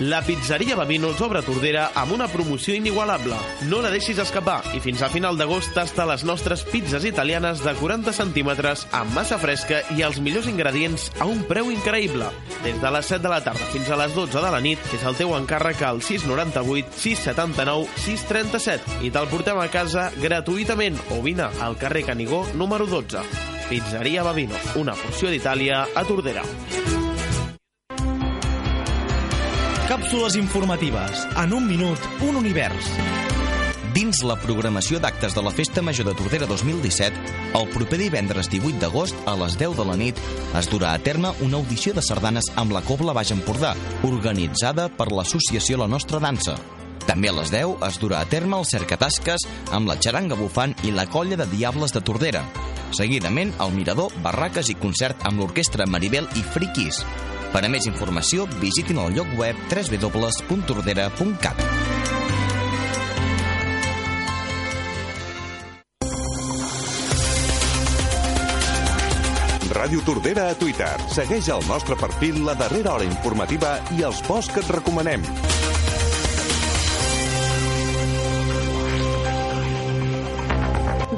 La 0.00 0.22
pizzeria 0.24 0.74
Babino 0.74 1.10
els 1.12 1.20
obre 1.22 1.42
Tordera 1.44 1.90
amb 1.98 2.14
una 2.14 2.26
promoció 2.30 2.74
inigualable. 2.74 3.36
No 3.68 3.82
la 3.84 3.90
deixis 3.92 4.18
escapar 4.18 4.60
i 4.74 4.80
fins 4.82 5.02
a 5.02 5.10
final 5.12 5.36
d'agost 5.38 5.74
tasta 5.76 6.06
les 6.08 6.24
nostres 6.24 6.64
pizzas 6.66 7.04
italianes 7.06 7.62
de 7.62 7.74
40 7.78 8.14
centímetres 8.16 8.86
amb 8.96 9.12
massa 9.14 9.38
fresca 9.38 9.82
i 9.94 10.02
els 10.02 10.18
millors 10.24 10.48
ingredients 10.50 11.10
a 11.20 11.28
un 11.28 11.44
preu 11.48 11.70
increïble. 11.70 12.30
Des 12.64 12.80
de 12.80 12.94
les 12.96 13.12
7 13.12 13.22
de 13.22 13.34
la 13.34 13.42
tarda 13.44 13.68
fins 13.74 13.90
a 13.90 14.00
les 14.00 14.16
12 14.16 14.40
de 14.40 14.54
la 14.54 14.62
nit 14.64 14.94
és 14.96 15.04
el 15.06 15.18
teu 15.20 15.36
encàrrec 15.36 15.84
al 15.86 16.02
698 16.02 16.96
679 17.04 17.86
637 18.08 19.04
i 19.06 19.12
te'l 19.12 19.30
portem 19.30 19.60
a 19.60 19.68
casa 19.70 20.08
gratuïtament 20.18 20.98
o 21.12 21.20
vine 21.22 21.52
al 21.60 21.78
carrer 21.78 22.06
Canigó 22.08 22.46
número 22.56 22.88
12. 22.88 23.22
Pizzeria 23.68 24.24
Babino, 24.26 24.58
una 24.80 24.96
porció 24.98 25.30
d'Itàlia 25.30 25.86
a 25.94 26.04
Tordera. 26.08 26.44
Càpsules 29.92 30.38
informatives. 30.40 31.26
En 31.36 31.52
un 31.52 31.66
minut, 31.68 32.00
un 32.24 32.38
univers. 32.38 32.86
Dins 33.92 34.22
la 34.24 34.38
programació 34.40 34.96
d'actes 35.04 35.36
de 35.36 35.44
la 35.44 35.52
Festa 35.52 35.84
Major 35.84 36.08
de 36.08 36.14
Tordera 36.16 36.48
2017, 36.48 37.34
el 37.60 37.68
proper 37.74 37.98
divendres 38.00 38.48
18 38.48 38.80
d'agost, 38.80 39.20
a 39.28 39.36
les 39.36 39.58
10 39.60 39.76
de 39.76 39.84
la 39.90 39.98
nit, 40.00 40.26
es 40.56 40.72
durà 40.72 40.94
a 40.96 41.02
terme 41.10 41.36
una 41.44 41.60
audició 41.60 41.92
de 41.92 42.00
sardanes 42.00 42.48
amb 42.56 42.72
la 42.72 42.80
Cobla 42.88 43.12
Baix 43.12 43.36
Empordà, 43.36 43.74
organitzada 44.08 44.88
per 44.88 45.12
l'associació 45.12 45.84
La 45.84 45.92
Nostra 45.92 46.24
Dansa. 46.24 46.56
També 47.08 47.28
a 47.30 47.34
les 47.36 47.50
10 47.52 47.82
es 47.88 47.98
durà 48.02 48.20
a 48.22 48.28
terme 48.28 48.58
el 48.58 48.66
cercatasques 48.68 49.46
amb 49.74 49.88
la 49.90 49.98
xaranga 49.98 50.38
bufant 50.38 50.74
i 50.86 50.90
la 50.94 51.06
colla 51.10 51.36
de 51.40 51.46
Diables 51.50 51.92
de 51.94 52.00
Tordera. 52.00 52.42
Seguidament, 52.92 53.52
al 53.58 53.72
Mirador, 53.72 54.12
barraques 54.24 54.68
i 54.68 54.76
concert 54.76 55.24
amb 55.28 55.40
l'orquestra 55.40 55.86
Maribel 55.88 56.28
i 56.36 56.42
Friquis. 56.44 57.02
Per 57.52 57.60
a 57.64 57.68
més 57.68 57.86
informació, 57.88 58.46
visitin 58.60 58.98
el 59.02 59.16
lloc 59.16 59.28
web 59.36 59.56
www.tordera.cat. 59.72 61.58
Ràdio 69.72 70.02
Tordera 70.06 70.50
a 70.52 70.54
Twitter. 70.54 70.92
Segueix 71.10 71.48
el 71.50 71.64
nostre 71.66 71.96
perfil 71.98 72.44
La 72.46 72.54
Darrera 72.54 72.92
Hora 72.94 73.08
Informativa 73.08 73.78
i 73.96 74.04
els 74.06 74.20
posts 74.28 74.52
que 74.54 74.60
et 74.62 74.70
recomanem. 74.78 75.24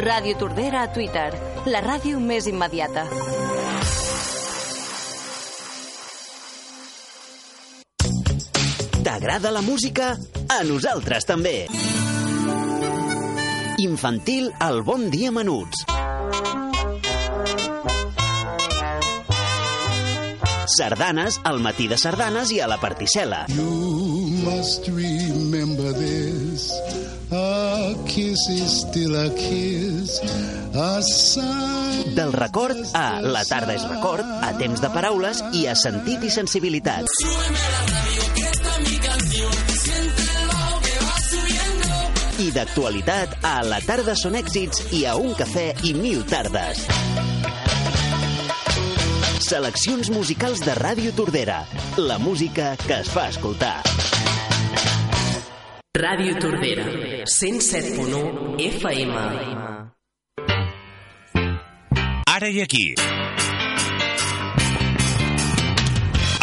Ràdio 0.04 0.36
Tordera 0.36 0.82
a 0.84 0.88
Twitter, 0.92 1.30
la 1.64 1.80
ràdio 1.80 2.18
més 2.20 2.44
immediata. 2.44 3.06
T'agrada 9.06 9.52
la 9.54 9.62
música? 9.64 10.10
A 10.52 10.58
nosaltres 10.68 11.24
també. 11.24 11.54
Infantil 13.80 14.50
al 14.60 14.82
Bon 14.84 15.08
Dia 15.08 15.32
Menuts. 15.32 15.86
Sardanes 20.76 21.40
al 21.48 21.64
matí 21.64 21.88
de 21.88 21.96
sardanes 21.96 22.52
i 22.52 22.60
a 22.60 22.68
la 22.68 22.76
particel·la. 22.82 23.46
You 23.56 23.72
must 24.44 24.84
remember 24.92 25.96
this. 25.96 26.68
A 27.36 27.94
kiss 28.06 28.48
is 28.48 28.82
still 28.82 29.16
a 29.16 29.28
kiss. 29.34 30.20
A. 30.72 31.00
Del 32.14 32.30
record 32.32 32.78
a 32.94 33.20
La 33.20 33.42
tarda 33.48 33.74
és 33.74 33.82
record, 33.90 34.22
a 34.22 34.52
temps 34.54 34.78
de 34.78 34.90
paraules 34.94 35.40
i 35.58 35.64
a 35.66 35.74
sentit 35.74 36.22
i 36.22 36.30
sensibilitat. 36.30 37.10
I 42.38 42.48
d'actualitat 42.54 43.34
a 43.42 43.56
La 43.66 43.82
tarda 43.82 44.14
són 44.14 44.38
èxits 44.38 44.94
i 44.94 45.02
a 45.10 45.16
un 45.18 45.34
cafè 45.34 45.72
i 45.90 45.94
mil 45.98 46.22
tardes. 46.30 46.86
Seleccions 49.42 50.14
musicals 50.14 50.62
de 50.62 50.78
Ràdio 50.78 51.10
Tordera. 51.18 51.64
La 51.98 52.22
música 52.22 52.76
que 52.86 53.02
es 53.02 53.10
fa 53.10 53.26
escoltar. 53.34 53.80
Ràdio 55.96 56.34
Tordera, 56.42 56.84
107.1 57.30 58.56
FM. 58.58 59.12
Ara 62.26 62.48
i 62.50 62.58
aquí. 62.64 62.96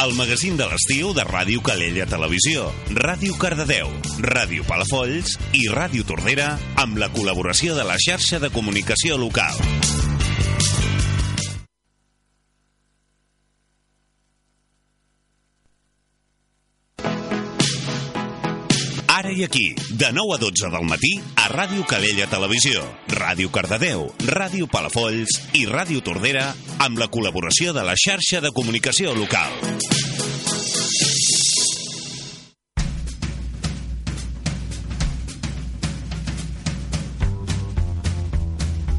El 0.06 0.16
magazín 0.16 0.56
de 0.56 0.70
l'estiu 0.72 1.12
de 1.12 1.28
Ràdio 1.28 1.60
Calella 1.68 2.08
Televisió, 2.08 2.70
Ràdio 2.96 3.36
Cardedeu, 3.44 3.92
Ràdio 4.24 4.64
Palafolls 4.72 5.36
i 5.52 5.68
Ràdio 5.68 6.08
Tordera 6.08 6.54
amb 6.80 7.04
la 7.04 7.12
col·laboració 7.12 7.76
de 7.76 7.84
la 7.84 8.00
xarxa 8.00 8.40
de 8.40 8.56
comunicació 8.56 9.20
local. 9.20 9.60
Ara 19.32 19.40
i 19.40 19.44
aquí, 19.46 19.76
de 19.92 20.12
9 20.12 20.34
a 20.36 20.38
12 20.38 20.70
del 20.70 20.84
matí, 20.84 21.12
a 21.40 21.48
Ràdio 21.48 21.86
Calella 21.88 22.26
Televisió, 22.28 22.82
Ràdio 23.08 23.48
Cardedeu, 23.48 24.10
Ràdio 24.28 24.68
Palafolls 24.68 25.38
i 25.56 25.62
Ràdio 25.70 26.02
Tordera, 26.04 26.50
amb 26.84 27.00
la 27.00 27.08
col·laboració 27.08 27.72
de 27.72 27.86
la 27.88 27.96
xarxa 27.96 28.42
de 28.44 28.52
comunicació 28.52 29.16
local. 29.16 29.56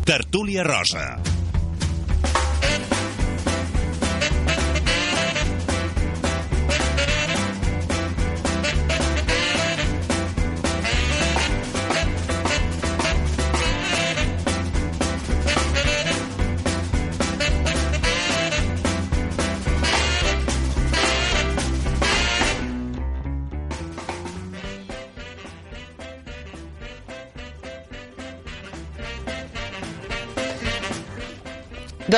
Tertúlia 0.08 0.64
Rosa. 0.64 1.31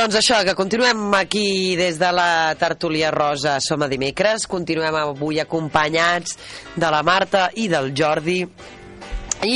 Doncs 0.04 0.18
això, 0.18 0.42
que 0.44 0.52
continuem 0.52 1.14
aquí 1.16 1.76
des 1.80 1.96
de 1.96 2.10
la 2.12 2.52
tertúlia 2.60 3.08
rosa. 3.08 3.54
Som 3.64 3.80
a 3.80 3.86
dimecres, 3.88 4.42
continuem 4.44 4.98
avui 5.00 5.38
acompanyats 5.40 6.34
de 6.76 6.88
la 6.92 6.98
Marta 7.00 7.46
i 7.56 7.70
del 7.72 7.94
Jordi. 7.96 8.42
I 9.48 9.54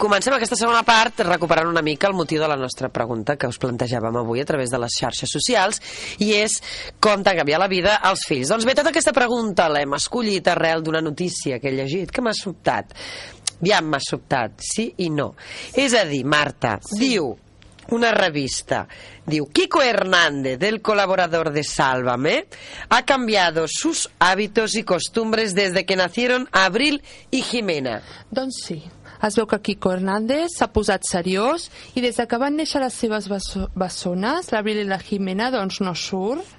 comencem 0.00 0.32
aquesta 0.32 0.56
segona 0.56 0.80
part 0.88 1.20
recuperant 1.28 1.68
una 1.68 1.82
mica 1.84 2.08
el 2.08 2.16
motiu 2.16 2.40
de 2.40 2.48
la 2.48 2.56
nostra 2.56 2.88
pregunta 2.88 3.36
que 3.36 3.50
us 3.52 3.60
plantejàvem 3.60 4.16
avui 4.16 4.40
a 4.40 4.46
través 4.48 4.72
de 4.72 4.80
les 4.80 4.96
xarxes 5.02 5.34
socials 5.36 5.82
i 6.24 6.30
és 6.38 6.54
com 6.96 7.20
t'ha 7.20 7.34
canviat 7.36 7.60
la 7.60 7.68
vida 7.68 7.98
als 8.00 8.22
fills. 8.24 8.48
Doncs 8.48 8.64
bé, 8.64 8.72
tota 8.78 8.88
aquesta 8.88 9.12
pregunta 9.12 9.66
l'hem 9.68 9.98
escollit 9.98 10.48
arrel 10.48 10.80
d'una 10.80 11.04
notícia 11.04 11.58
que 11.60 11.68
he 11.68 11.74
llegit 11.76 12.08
que 12.08 12.24
m'ha 12.24 12.32
sobtat. 12.32 12.96
Aviam, 13.58 13.92
m'ha 13.92 14.00
sobtat, 14.00 14.64
sí 14.64 14.88
i 15.04 15.10
no. 15.12 15.34
És 15.76 15.92
a 15.92 16.06
dir, 16.08 16.22
Marta, 16.24 16.78
sí. 16.88 17.02
diu 17.02 17.28
una 17.90 18.12
revista. 18.12 18.86
Diu, 19.26 19.46
Kiko 19.52 19.82
Hernández, 19.82 20.62
el 20.62 20.80
colaborador 20.82 21.52
de 21.52 21.64
Sálvame, 21.64 22.46
ha 22.88 23.04
cambiado 23.04 23.66
sus 23.68 24.10
hábitos 24.18 24.74
y 24.76 24.82
costumbres 24.84 25.54
desde 25.54 25.84
que 25.86 25.96
nacieron 25.96 26.48
Abril 26.52 27.02
y 27.30 27.42
Jimena. 27.42 28.02
Doncs 28.30 28.62
sí. 28.64 28.82
Es 29.18 29.34
veu 29.34 29.48
que 29.50 29.58
Kiko 29.58 29.90
Hernández 29.90 30.54
s'ha 30.54 30.68
posat 30.70 31.02
seriós 31.02 31.64
i 31.98 32.02
des 32.04 32.14
de 32.14 32.28
que 32.30 32.38
van 32.38 32.54
néixer 32.54 32.78
les 32.78 32.94
seves 32.94 33.26
besso 33.26 33.66
bessones, 33.74 34.52
l'Abril 34.54 34.84
i 34.84 34.86
la 34.86 35.00
Jimena, 35.02 35.50
doncs 35.50 35.80
no 35.82 35.94
surt, 35.98 36.54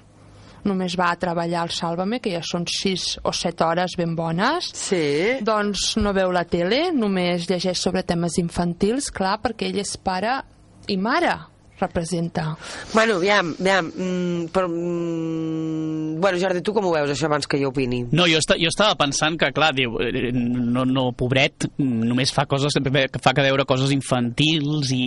només 0.68 0.92
va 1.00 1.08
a 1.08 1.16
treballar 1.16 1.62
al 1.62 1.72
Sálvame, 1.72 2.20
que 2.20 2.34
ja 2.34 2.42
són 2.44 2.66
6 2.68 3.20
o 3.24 3.32
7 3.32 3.64
hores 3.64 3.96
ben 3.96 4.12
bones. 4.16 4.68
Sí. 4.76 5.40
Doncs 5.40 5.94
no 6.04 6.12
veu 6.12 6.32
la 6.36 6.44
tele, 6.44 6.90
només 6.92 7.48
llegeix 7.48 7.80
sobre 7.80 8.04
temes 8.04 8.36
infantils, 8.42 9.08
clar, 9.08 9.38
perquè 9.40 9.70
ell 9.70 9.80
és 9.80 9.96
pare 9.96 10.42
i 10.88 10.96
mare 10.96 11.36
representa. 11.80 12.56
Bueno, 12.92 13.14
aviam, 13.16 13.54
aviam, 13.58 13.86
mm, 13.88 14.50
però, 14.52 14.68
mm, 14.68 16.20
bueno, 16.20 16.38
Jordi, 16.38 16.60
tu 16.60 16.74
com 16.76 16.84
ho 16.84 16.92
veus, 16.92 17.08
això, 17.14 17.24
abans 17.30 17.46
que 17.48 17.56
jo 17.62 17.70
opini? 17.70 18.02
No, 18.12 18.26
jo, 18.28 18.36
esta, 18.36 18.56
jo 18.60 18.68
estava 18.68 18.96
pensant 19.00 19.38
que, 19.40 19.48
clar, 19.56 19.70
diu, 19.74 19.94
eh, 20.04 20.28
no, 20.34 20.84
no, 20.84 21.06
pobret, 21.16 21.70
només 21.80 22.34
fa 22.36 22.44
coses, 22.50 22.76
fa 22.76 23.32
que 23.32 23.46
veure 23.46 23.64
coses 23.64 23.94
infantils 23.96 24.92
i, 24.92 25.00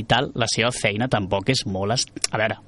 i 0.00 0.04
tal. 0.04 0.30
La 0.36 0.48
seva 0.52 0.70
feina 0.76 1.08
tampoc 1.08 1.48
és 1.54 1.64
molt... 1.66 1.96
est- 1.96 2.12
A 2.32 2.38
veure, 2.40 2.58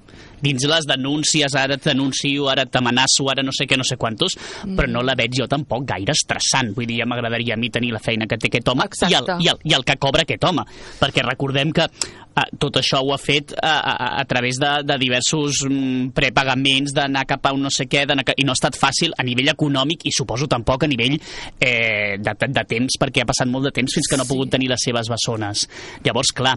dins 0.45 0.67
les 0.71 0.87
denúncies, 0.89 1.55
ara 1.59 1.79
et 1.79 1.85
denuncio, 1.89 2.49
ara 2.53 2.67
t'amenaço, 2.69 3.27
ara 3.33 3.43
no 3.43 3.53
sé 3.57 3.67
què, 3.71 3.79
no 3.81 3.85
sé 3.89 3.97
quantos, 3.97 4.37
Mm. 4.65 4.77
però 4.79 4.89
no 4.91 5.03
la 5.03 5.15
veig 5.19 5.33
jo 5.41 5.47
tampoc 5.51 5.87
gaire 5.89 6.13
estressant. 6.13 6.75
Vull 6.77 6.87
dir, 6.87 7.01
ja 7.03 7.07
m'agradaria 7.09 7.55
a 7.55 7.61
mi 7.61 7.71
tenir 7.71 7.93
la 7.93 7.99
feina 8.03 8.27
que 8.29 8.37
té 8.39 8.49
aquest 8.53 8.69
home 8.69 8.85
i 9.09 9.15
el, 9.15 9.27
i, 9.41 9.49
el, 9.49 9.59
i 9.65 9.75
el 9.75 9.85
que 9.85 9.97
cobra 9.97 10.23
aquest 10.23 10.45
home. 10.45 10.63
Perquè 11.01 11.25
recordem 11.27 11.73
que 11.73 11.85
eh, 11.89 12.45
tot 12.61 12.77
això 12.81 13.01
ho 13.03 13.13
ha 13.15 13.19
fet 13.19 13.55
a, 13.61 13.73
a, 13.81 14.09
a 14.21 14.25
través 14.31 14.59
de, 14.61 14.71
de 14.85 14.97
diversos 14.99 15.63
mm, 15.69 16.13
prepagaments, 16.17 16.93
d'anar 16.95 17.25
cap 17.27 17.47
a 17.47 17.53
un 17.57 17.63
no 17.67 17.71
sé 17.71 17.87
què, 17.89 18.05
ca- 18.25 18.35
i 18.37 18.45
no 18.45 18.53
ha 18.53 18.59
estat 18.59 18.77
fàcil 18.79 19.13
a 19.19 19.23
nivell 19.27 19.49
econòmic 19.55 20.05
i 20.07 20.13
suposo 20.13 20.47
tampoc 20.51 20.85
a 20.85 20.91
nivell 20.91 21.17
eh, 21.61 22.17
de, 22.19 22.33
de, 22.41 22.49
de 22.53 22.65
temps, 22.69 22.99
perquè 23.01 23.23
ha 23.25 23.29
passat 23.31 23.49
molt 23.49 23.69
de 23.69 23.75
temps 23.81 23.95
fins 23.95 24.09
que 24.11 24.17
no 24.17 24.25
ha 24.25 24.31
pogut 24.31 24.51
tenir 24.51 24.69
les 24.73 24.83
seves 24.85 25.09
bessones. 25.13 25.69
Llavors, 26.05 26.33
clar, 26.35 26.57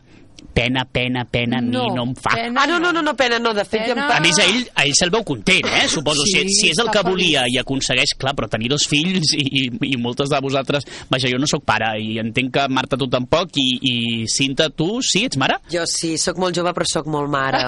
pena, 0.54 0.86
pena, 0.86 1.24
pena, 1.26 1.60
a 1.60 1.62
mi 1.62 1.72
no 1.72 2.04
em 2.04 2.14
fa. 2.18 2.32
ah, 2.34 2.66
no, 2.68 2.80
no, 2.80 2.92
no, 2.92 3.02
no, 3.02 3.14
pena, 3.16 3.38
no, 3.40 3.54
de 3.54 3.64
fet, 3.66 3.86
jo 3.88 3.94
em 3.94 4.00
A 4.02 4.20
més, 4.24 4.38
a 4.40 4.46
ell, 4.46 4.64
a 4.74 4.86
ell 4.88 4.96
se'l 4.98 5.12
veu 5.14 5.24
content, 5.28 5.66
eh? 5.70 5.88
Suposo, 5.90 6.26
Sí, 6.28 6.40
si, 6.48 6.56
si 6.56 6.70
és 6.72 6.80
el 6.82 6.90
que 6.94 7.04
volia 7.06 7.46
i 7.48 7.60
aconsegueix, 7.62 8.16
clar, 8.18 8.34
però 8.38 8.50
tenir 8.50 8.70
dos 8.72 8.88
fills 8.90 9.34
i, 9.38 9.44
i, 9.46 9.64
i 9.94 9.98
moltes 10.02 10.30
de 10.34 10.40
vosaltres... 10.42 10.88
Vaja, 11.12 11.30
jo 11.32 11.38
no 11.40 11.48
sóc 11.50 11.64
pare 11.68 11.92
i 12.02 12.18
entenc 12.22 12.52
que 12.56 12.66
Marta 12.74 12.98
tu 13.00 13.08
tampoc 13.12 13.56
i, 13.62 13.68
i 13.82 13.96
Cinta, 14.32 14.70
tu 14.74 15.00
sí, 15.06 15.26
ets 15.28 15.38
mare? 15.40 15.60
Jo 15.72 15.86
sí, 15.90 16.16
sóc 16.18 16.40
molt 16.42 16.58
jove, 16.58 16.74
però 16.76 16.88
sóc 16.90 17.08
molt 17.12 17.30
mare. 17.32 17.62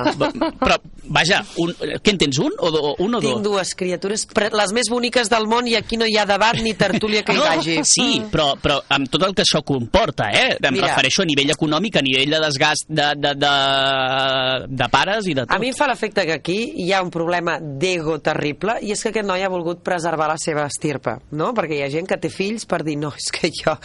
Però, 0.59 0.78
vaja, 1.13 1.43
un, 1.61 1.72
què 1.78 2.13
en 2.13 2.20
tens, 2.22 2.39
un 2.41 2.53
o, 2.57 2.72
do, 2.74 2.95
un 3.05 3.15
o 3.15 3.22
Tinc 3.24 3.39
dos? 3.39 3.45
dues 3.45 3.74
criatures, 3.78 4.26
les 4.55 4.74
més 4.76 4.89
boniques 4.91 5.30
del 5.32 5.47
món, 5.49 5.67
i 5.70 5.76
aquí 5.80 5.97
no 5.99 6.07
hi 6.09 6.17
ha 6.20 6.26
debat 6.30 6.57
ni 6.63 6.74
tertúlia 6.78 7.24
que 7.28 7.36
hi 7.38 7.41
vagi. 7.43 7.78
Sí, 7.88 8.20
però, 8.32 8.51
però 8.61 8.80
amb 8.97 9.09
tot 9.11 9.24
el 9.28 9.36
que 9.38 9.45
això 9.45 9.61
comporta, 9.65 10.30
eh? 10.34 10.57
Em 10.59 10.74
Mira. 10.76 10.89
refereixo 10.91 11.24
a 11.24 11.30
nivell 11.30 11.53
econòmic, 11.55 11.97
a 11.99 12.03
nivell 12.05 12.36
de 12.36 12.41
desgast 12.60 12.86
de, 12.88 13.16
de, 13.16 13.34
de, 13.36 14.68
de 14.68 14.88
pares 14.91 15.28
i 15.28 15.34
de 15.34 15.45
tot. 15.45 15.53
A 15.55 15.60
mi 15.60 15.70
em 15.72 15.76
fa 15.76 15.88
l'efecte 15.88 16.26
que 16.28 16.36
aquí 16.39 16.57
hi 16.84 16.91
ha 16.93 17.01
un 17.03 17.12
problema 17.12 17.57
d'ego 17.60 18.20
terrible 18.24 18.80
i 18.84 18.91
és 18.91 19.01
que 19.01 19.12
aquest 19.14 19.28
noi 19.28 19.43
ha 19.43 19.51
volgut 19.51 19.82
preservar 19.86 20.28
la 20.30 20.38
seva 20.41 20.66
estirpa, 20.68 21.18
no? 21.32 21.53
Perquè 21.55 21.78
hi 21.78 21.84
ha 21.86 21.91
gent 21.91 22.10
que 22.10 22.20
té 22.20 22.32
fills 22.34 22.68
per 22.70 22.82
dir, 22.84 22.97
no, 22.99 23.14
és 23.16 23.30
que 23.34 23.51
jo, 23.53 23.76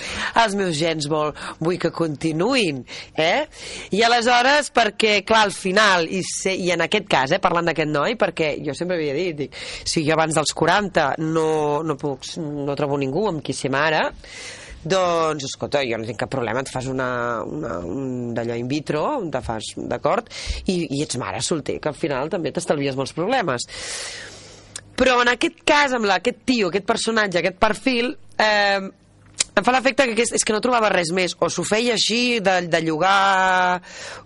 els 0.42 0.56
meus 0.58 0.76
gens 0.78 1.08
vol, 1.10 1.32
vull 1.60 1.78
que 1.80 1.92
continuïn, 1.94 2.82
eh? 3.14 3.46
I 3.94 4.02
aleshores, 4.06 4.72
perquè, 4.74 5.20
clar, 5.26 5.44
al 5.48 5.54
final, 5.54 6.08
i, 6.08 6.24
se, 6.26 6.54
i 6.54 6.72
en 6.74 6.84
aquest 6.84 7.08
cas, 7.10 7.34
eh, 7.34 7.42
parlant 7.42 7.70
d'aquest 7.70 7.92
noi, 7.92 8.18
perquè 8.20 8.54
jo 8.64 8.74
sempre 8.76 8.98
havia 8.98 9.14
dit, 9.16 9.44
dic, 9.44 9.62
si 9.84 10.04
jo 10.06 10.16
abans 10.16 10.34
dels 10.34 10.54
40 10.56 11.14
no, 11.22 11.48
no, 11.86 11.98
puc, 12.00 12.26
no 12.40 12.76
trobo 12.78 12.98
ningú 13.00 13.28
amb 13.30 13.44
qui 13.44 13.54
ser 13.56 13.72
mare, 13.74 14.08
doncs, 14.88 15.46
escolta, 15.48 15.82
jo 15.86 15.98
no 16.00 16.08
tinc 16.08 16.20
cap 16.20 16.32
problema, 16.32 16.62
et 16.64 16.72
fas 16.72 16.88
una, 16.90 17.08
una, 17.44 17.78
un 17.84 18.32
d'allò 18.36 18.56
in 18.58 18.68
vitro, 18.70 19.04
te 19.32 19.42
fas, 19.44 19.74
d'acord, 19.76 20.30
i, 20.66 20.84
i 20.96 21.02
ets 21.04 21.18
mare 21.20 21.42
solter, 21.44 21.80
que 21.80 21.90
al 21.92 21.98
final 21.98 22.32
també 22.32 22.52
t'estalvies 22.54 22.98
molts 22.98 23.14
problemes. 23.16 23.68
Però 24.94 25.18
en 25.24 25.32
aquest 25.32 25.64
cas, 25.66 25.94
amb 25.96 26.06
la, 26.06 26.20
aquest 26.22 26.44
tio, 26.46 26.70
aquest 26.70 26.86
personatge, 26.86 27.40
aquest 27.40 27.58
perfil, 27.62 28.12
eh, 28.38 28.84
em 29.54 29.62
fa 29.62 29.72
l'efecte 29.74 30.06
que 30.10 30.24
és, 30.24 30.32
és 30.34 30.44
que 30.44 30.54
no 30.54 30.60
trobava 30.62 30.90
res 30.90 31.12
més. 31.14 31.36
O 31.38 31.48
s'ho 31.52 31.62
feia 31.66 31.94
així, 31.94 32.40
de, 32.44 32.56
de 32.70 32.80
llogar 32.82 33.80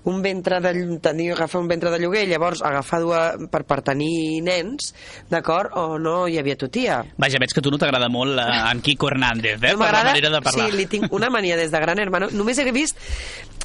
un 0.08 0.22
ventre 0.24 0.60
de, 0.64 0.72
tenir, 1.04 1.30
agafar 1.34 1.60
un 1.60 1.68
ventre 1.68 1.92
de 1.92 2.00
lloguer, 2.00 2.24
llavors 2.30 2.62
agafar 2.64 3.02
dues, 3.04 3.44
per, 3.52 3.62
per 3.68 3.80
tenir 3.86 4.40
nens, 4.46 4.92
d'acord? 5.28 5.74
O 5.76 5.98
no 6.00 6.16
hi 6.28 6.38
havia 6.40 6.56
tutia. 6.60 7.02
Vaja, 7.20 7.40
veig 7.42 7.52
que 7.52 7.64
tu 7.64 7.72
no 7.74 7.80
t'agrada 7.80 8.08
molt 8.12 8.40
eh, 8.40 8.48
en 8.72 8.80
Quico 8.84 9.12
Hernández, 9.12 9.60
eh? 9.60 9.74
No 9.76 9.84
per 9.84 9.92
la 9.98 10.04
manera 10.10 10.32
de 10.32 10.42
parlar. 10.48 10.70
Sí, 10.70 10.80
li 10.80 10.88
tinc 10.90 11.12
una 11.12 11.30
mania 11.34 11.60
des 11.60 11.74
de 11.74 11.84
Gran 11.84 12.00
Hermano. 12.00 12.32
Només 12.32 12.58
he 12.62 12.72
vist 12.72 12.96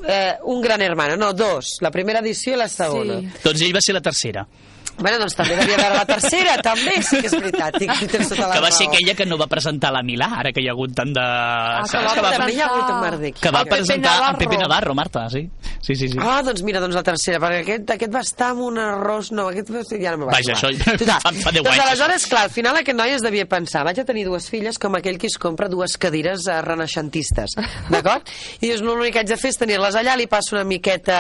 eh, 0.04 0.36
un 0.44 0.62
Gran 0.62 0.82
Hermano, 0.82 1.16
no, 1.18 1.32
dos. 1.34 1.78
La 1.82 1.92
primera 1.92 2.20
edició 2.20 2.58
i 2.58 2.60
la 2.60 2.68
segona. 2.68 3.22
Sí. 3.22 3.44
Doncs 3.48 3.64
ell 3.64 3.76
va 3.76 3.84
ser 3.84 3.96
la 3.96 4.04
tercera. 4.04 4.48
Bueno, 4.98 5.18
doncs 5.24 5.34
també 5.36 5.56
devia 5.58 5.78
veure 5.80 5.96
la 5.98 6.06
tercera, 6.06 6.56
també, 6.70 6.94
sí 7.02 7.18
que 7.22 7.28
és 7.32 7.34
veritat. 7.34 7.78
Tinc, 7.82 8.04
tens 8.12 8.30
tota 8.30 8.48
la 8.48 8.54
que 8.54 8.62
va 8.62 8.72
ser 8.72 8.86
raó. 8.88 8.94
aquella 8.94 9.16
que 9.18 9.26
no 9.26 9.38
va 9.42 9.48
presentar 9.50 9.92
la 9.96 10.04
Milà, 10.06 10.28
ara 10.40 10.52
que 10.54 10.62
hi 10.62 10.68
ha 10.70 10.76
hagut 10.76 10.94
tant 10.96 11.14
de... 11.16 11.24
Ah, 11.24 11.82
que 11.90 12.02
va 12.24 12.32
també 12.38 12.54
hi 12.54 12.62
ha 12.62 12.68
hagut 12.70 12.92
en 12.94 13.00
Mardec. 13.02 13.40
que 13.42 13.52
va 13.54 13.64
Pepe 13.66 13.76
presentar 13.80 14.14
en. 14.30 14.38
Pepe 14.44 14.58
Navarro, 14.62 14.94
Marta, 14.96 15.26
sí. 15.34 15.48
Sí, 15.84 15.96
sí, 16.00 16.08
sí. 16.14 16.18
Ah, 16.22 16.42
doncs 16.46 16.62
mira, 16.64 16.80
doncs 16.80 16.96
la 16.96 17.04
tercera, 17.04 17.40
perquè 17.44 17.64
aquest, 17.66 17.90
aquest 17.98 18.14
va 18.14 18.22
estar 18.24 18.52
amb 18.54 18.62
un 18.70 18.78
arròs... 18.80 19.32
No, 19.36 19.48
aquest 19.52 19.72
va 19.74 19.82
ser... 19.84 20.00
ja 20.04 20.14
no 20.14 20.22
me 20.24 20.30
va 20.30 20.38
Vaja, 20.38 20.54
això 20.56 20.70
Total. 21.02 21.20
fa- 21.26 21.34
fa 21.42 21.52
deu 21.56 21.66
doncs 21.66 21.74
anys, 21.80 21.84
aleshores, 21.90 22.28
clar, 22.32 22.44
al 22.48 22.54
final 22.54 22.78
aquest 22.80 22.98
noi 23.00 23.16
es 23.18 23.26
devia 23.26 23.48
pensar 23.50 23.84
vaig 23.88 24.00
a 24.00 24.06
tenir 24.08 24.24
dues 24.30 24.48
filles 24.52 24.80
com 24.80 24.96
aquell 24.96 25.18
que 25.20 25.28
es 25.28 25.36
compra 25.42 25.68
dues 25.72 25.98
cadires 26.00 26.46
eh, 26.48 26.62
renaixentistes, 26.64 27.58
d'acord? 27.94 28.30
I 28.62 28.70
dius, 28.70 28.84
no, 28.86 28.96
l'únic 28.96 29.18
que 29.18 29.24
haig 29.24 29.32
de 29.34 29.38
fer 29.42 29.52
és 29.54 29.60
tenir-les 29.60 29.98
allà, 30.00 30.16
li 30.20 30.28
passo 30.32 30.56
una 30.56 30.64
miqueta 30.68 31.18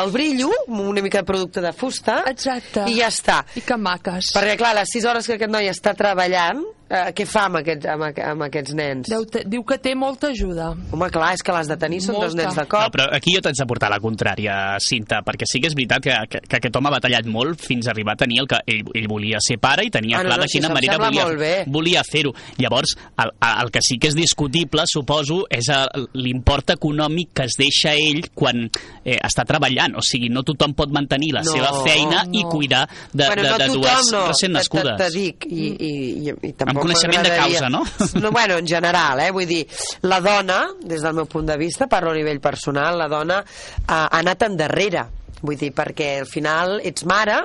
al 0.00 0.10
brillo, 0.14 0.50
una 0.68 1.02
mica 1.04 1.22
de 1.22 1.28
producte 1.28 1.62
de 1.62 1.72
fusta, 1.76 2.22
Exacte. 2.30 2.88
i 2.90 2.93
ja 2.98 3.08
està. 3.12 3.42
I 3.56 3.60
que 3.66 3.76
maques. 3.76 4.32
Perquè, 4.34 4.56
clar, 4.60 4.74
les 4.78 4.88
6 4.94 5.04
hores 5.10 5.26
que 5.26 5.34
aquest 5.38 5.50
noi 5.52 5.68
està 5.70 5.94
treballant, 5.96 6.62
eh, 6.90 7.12
què 7.16 7.26
fa 7.26 7.46
amb 7.48 7.56
aquests, 7.60 7.86
amb, 7.90 8.04
amb 8.24 8.42
aquests 8.46 8.74
nens? 8.74 9.08
Deu 9.10 9.24
te, 9.26 9.42
diu 9.48 9.64
que 9.64 9.78
té 9.78 9.94
molta 9.94 10.28
ajuda. 10.28 10.70
Home, 10.92 11.08
clar, 11.10 11.32
és 11.34 11.42
que 11.42 11.52
l'has 11.52 11.68
de 11.68 11.76
tenir, 11.80 12.00
són 12.04 12.14
dos 12.18 12.34
Molta. 12.34 12.42
nens 12.42 12.54
de 12.54 12.62
No, 12.62 12.68
cop. 12.68 12.92
però 12.94 13.08
aquí 13.12 13.34
jo 13.34 13.40
t'haig 13.40 13.56
de 13.58 13.66
portar 13.66 13.90
la 13.90 13.98
contrària, 14.00 14.76
Cinta, 14.80 15.22
perquè 15.24 15.44
sí 15.46 15.60
que 15.60 15.68
és 15.68 15.74
veritat 15.74 16.02
que, 16.02 16.14
que, 16.30 16.40
que 16.48 16.56
aquest 16.56 16.76
home 16.76 16.88
ha 16.88 16.94
batallat 16.98 17.26
molt 17.26 17.60
fins 17.60 17.86
a 17.86 17.90
arribar 17.92 18.14
a 18.14 18.16
tenir 18.16 18.40
el 18.40 18.46
que 18.48 18.58
ell, 18.66 18.84
ell 18.94 19.08
volia 19.08 19.38
ser 19.40 19.58
pare 19.58 19.84
i 19.86 19.90
tenia 19.90 20.18
Ah, 20.18 20.22
no, 20.22 20.28
clar 20.28 20.38
no, 20.38 20.42
de 20.44 20.48
sí, 20.48 20.58
quina 20.58 20.68
em 20.68 20.74
manera 20.74 20.92
sembla 20.94 21.08
volia, 21.10 21.24
molt 21.24 21.38
bé. 21.38 21.64
volia 21.68 22.02
fer-ho. 22.04 22.32
Llavors, 22.58 22.96
el, 23.18 23.30
el 23.64 23.70
que 23.70 23.80
sí 23.82 23.98
que 23.98 24.08
és 24.08 24.14
discutible, 24.14 24.82
suposo, 24.86 25.46
és 25.50 25.68
el- 25.68 26.08
l'import 26.14 26.70
econòmic 26.76 27.32
que 27.34 27.44
es 27.48 27.56
deixa 27.58 27.94
ell 27.94 28.28
quan 28.34 28.68
eh, 29.04 29.18
està 29.22 29.44
treballant. 29.44 29.96
O 29.96 30.02
sigui, 30.02 30.28
no 30.28 30.42
tothom 30.42 30.74
pot 30.74 30.90
mantenir 30.90 31.32
la 31.34 31.42
No, 31.42 31.50
seva 31.52 31.72
feina 31.84 32.24
i 32.32 32.42
no. 32.44 32.48
cuidar 32.50 32.83
de, 33.12 33.26
bueno, 33.26 33.42
de, 33.42 33.48
no 33.48 33.58
de 33.58 33.66
tothom, 33.66 33.82
dues 33.82 34.12
no. 34.12 34.22
recent 34.28 34.54
nascudes. 34.56 34.96
Te, 34.98 35.04
te 35.04 35.10
dic, 35.16 35.46
i, 35.48 35.66
i, 35.72 35.90
i, 35.90 36.30
i 36.30 36.52
tampoc 36.52 36.74
Amb 36.74 36.82
coneixement 36.84 37.26
de 37.26 37.34
causa, 37.36 37.70
no? 37.72 37.82
no? 38.22 38.32
Bueno, 38.34 38.58
en 38.62 38.70
general, 38.70 39.24
eh? 39.24 39.30
Vull 39.34 39.48
dir, 39.50 39.62
la 40.08 40.20
dona, 40.24 40.60
des 40.82 41.04
del 41.04 41.16
meu 41.20 41.28
punt 41.30 41.50
de 41.50 41.58
vista, 41.60 41.88
parlo 41.90 42.14
a 42.14 42.18
nivell 42.18 42.40
personal, 42.44 42.98
la 43.00 43.10
dona 43.12 43.42
ha, 43.42 44.00
ha 44.06 44.18
anat 44.22 44.48
endarrere. 44.48 45.06
Vull 45.44 45.58
dir, 45.60 45.74
perquè 45.76 46.14
al 46.22 46.28
final 46.30 46.78
ets 46.88 47.04
mare, 47.08 47.36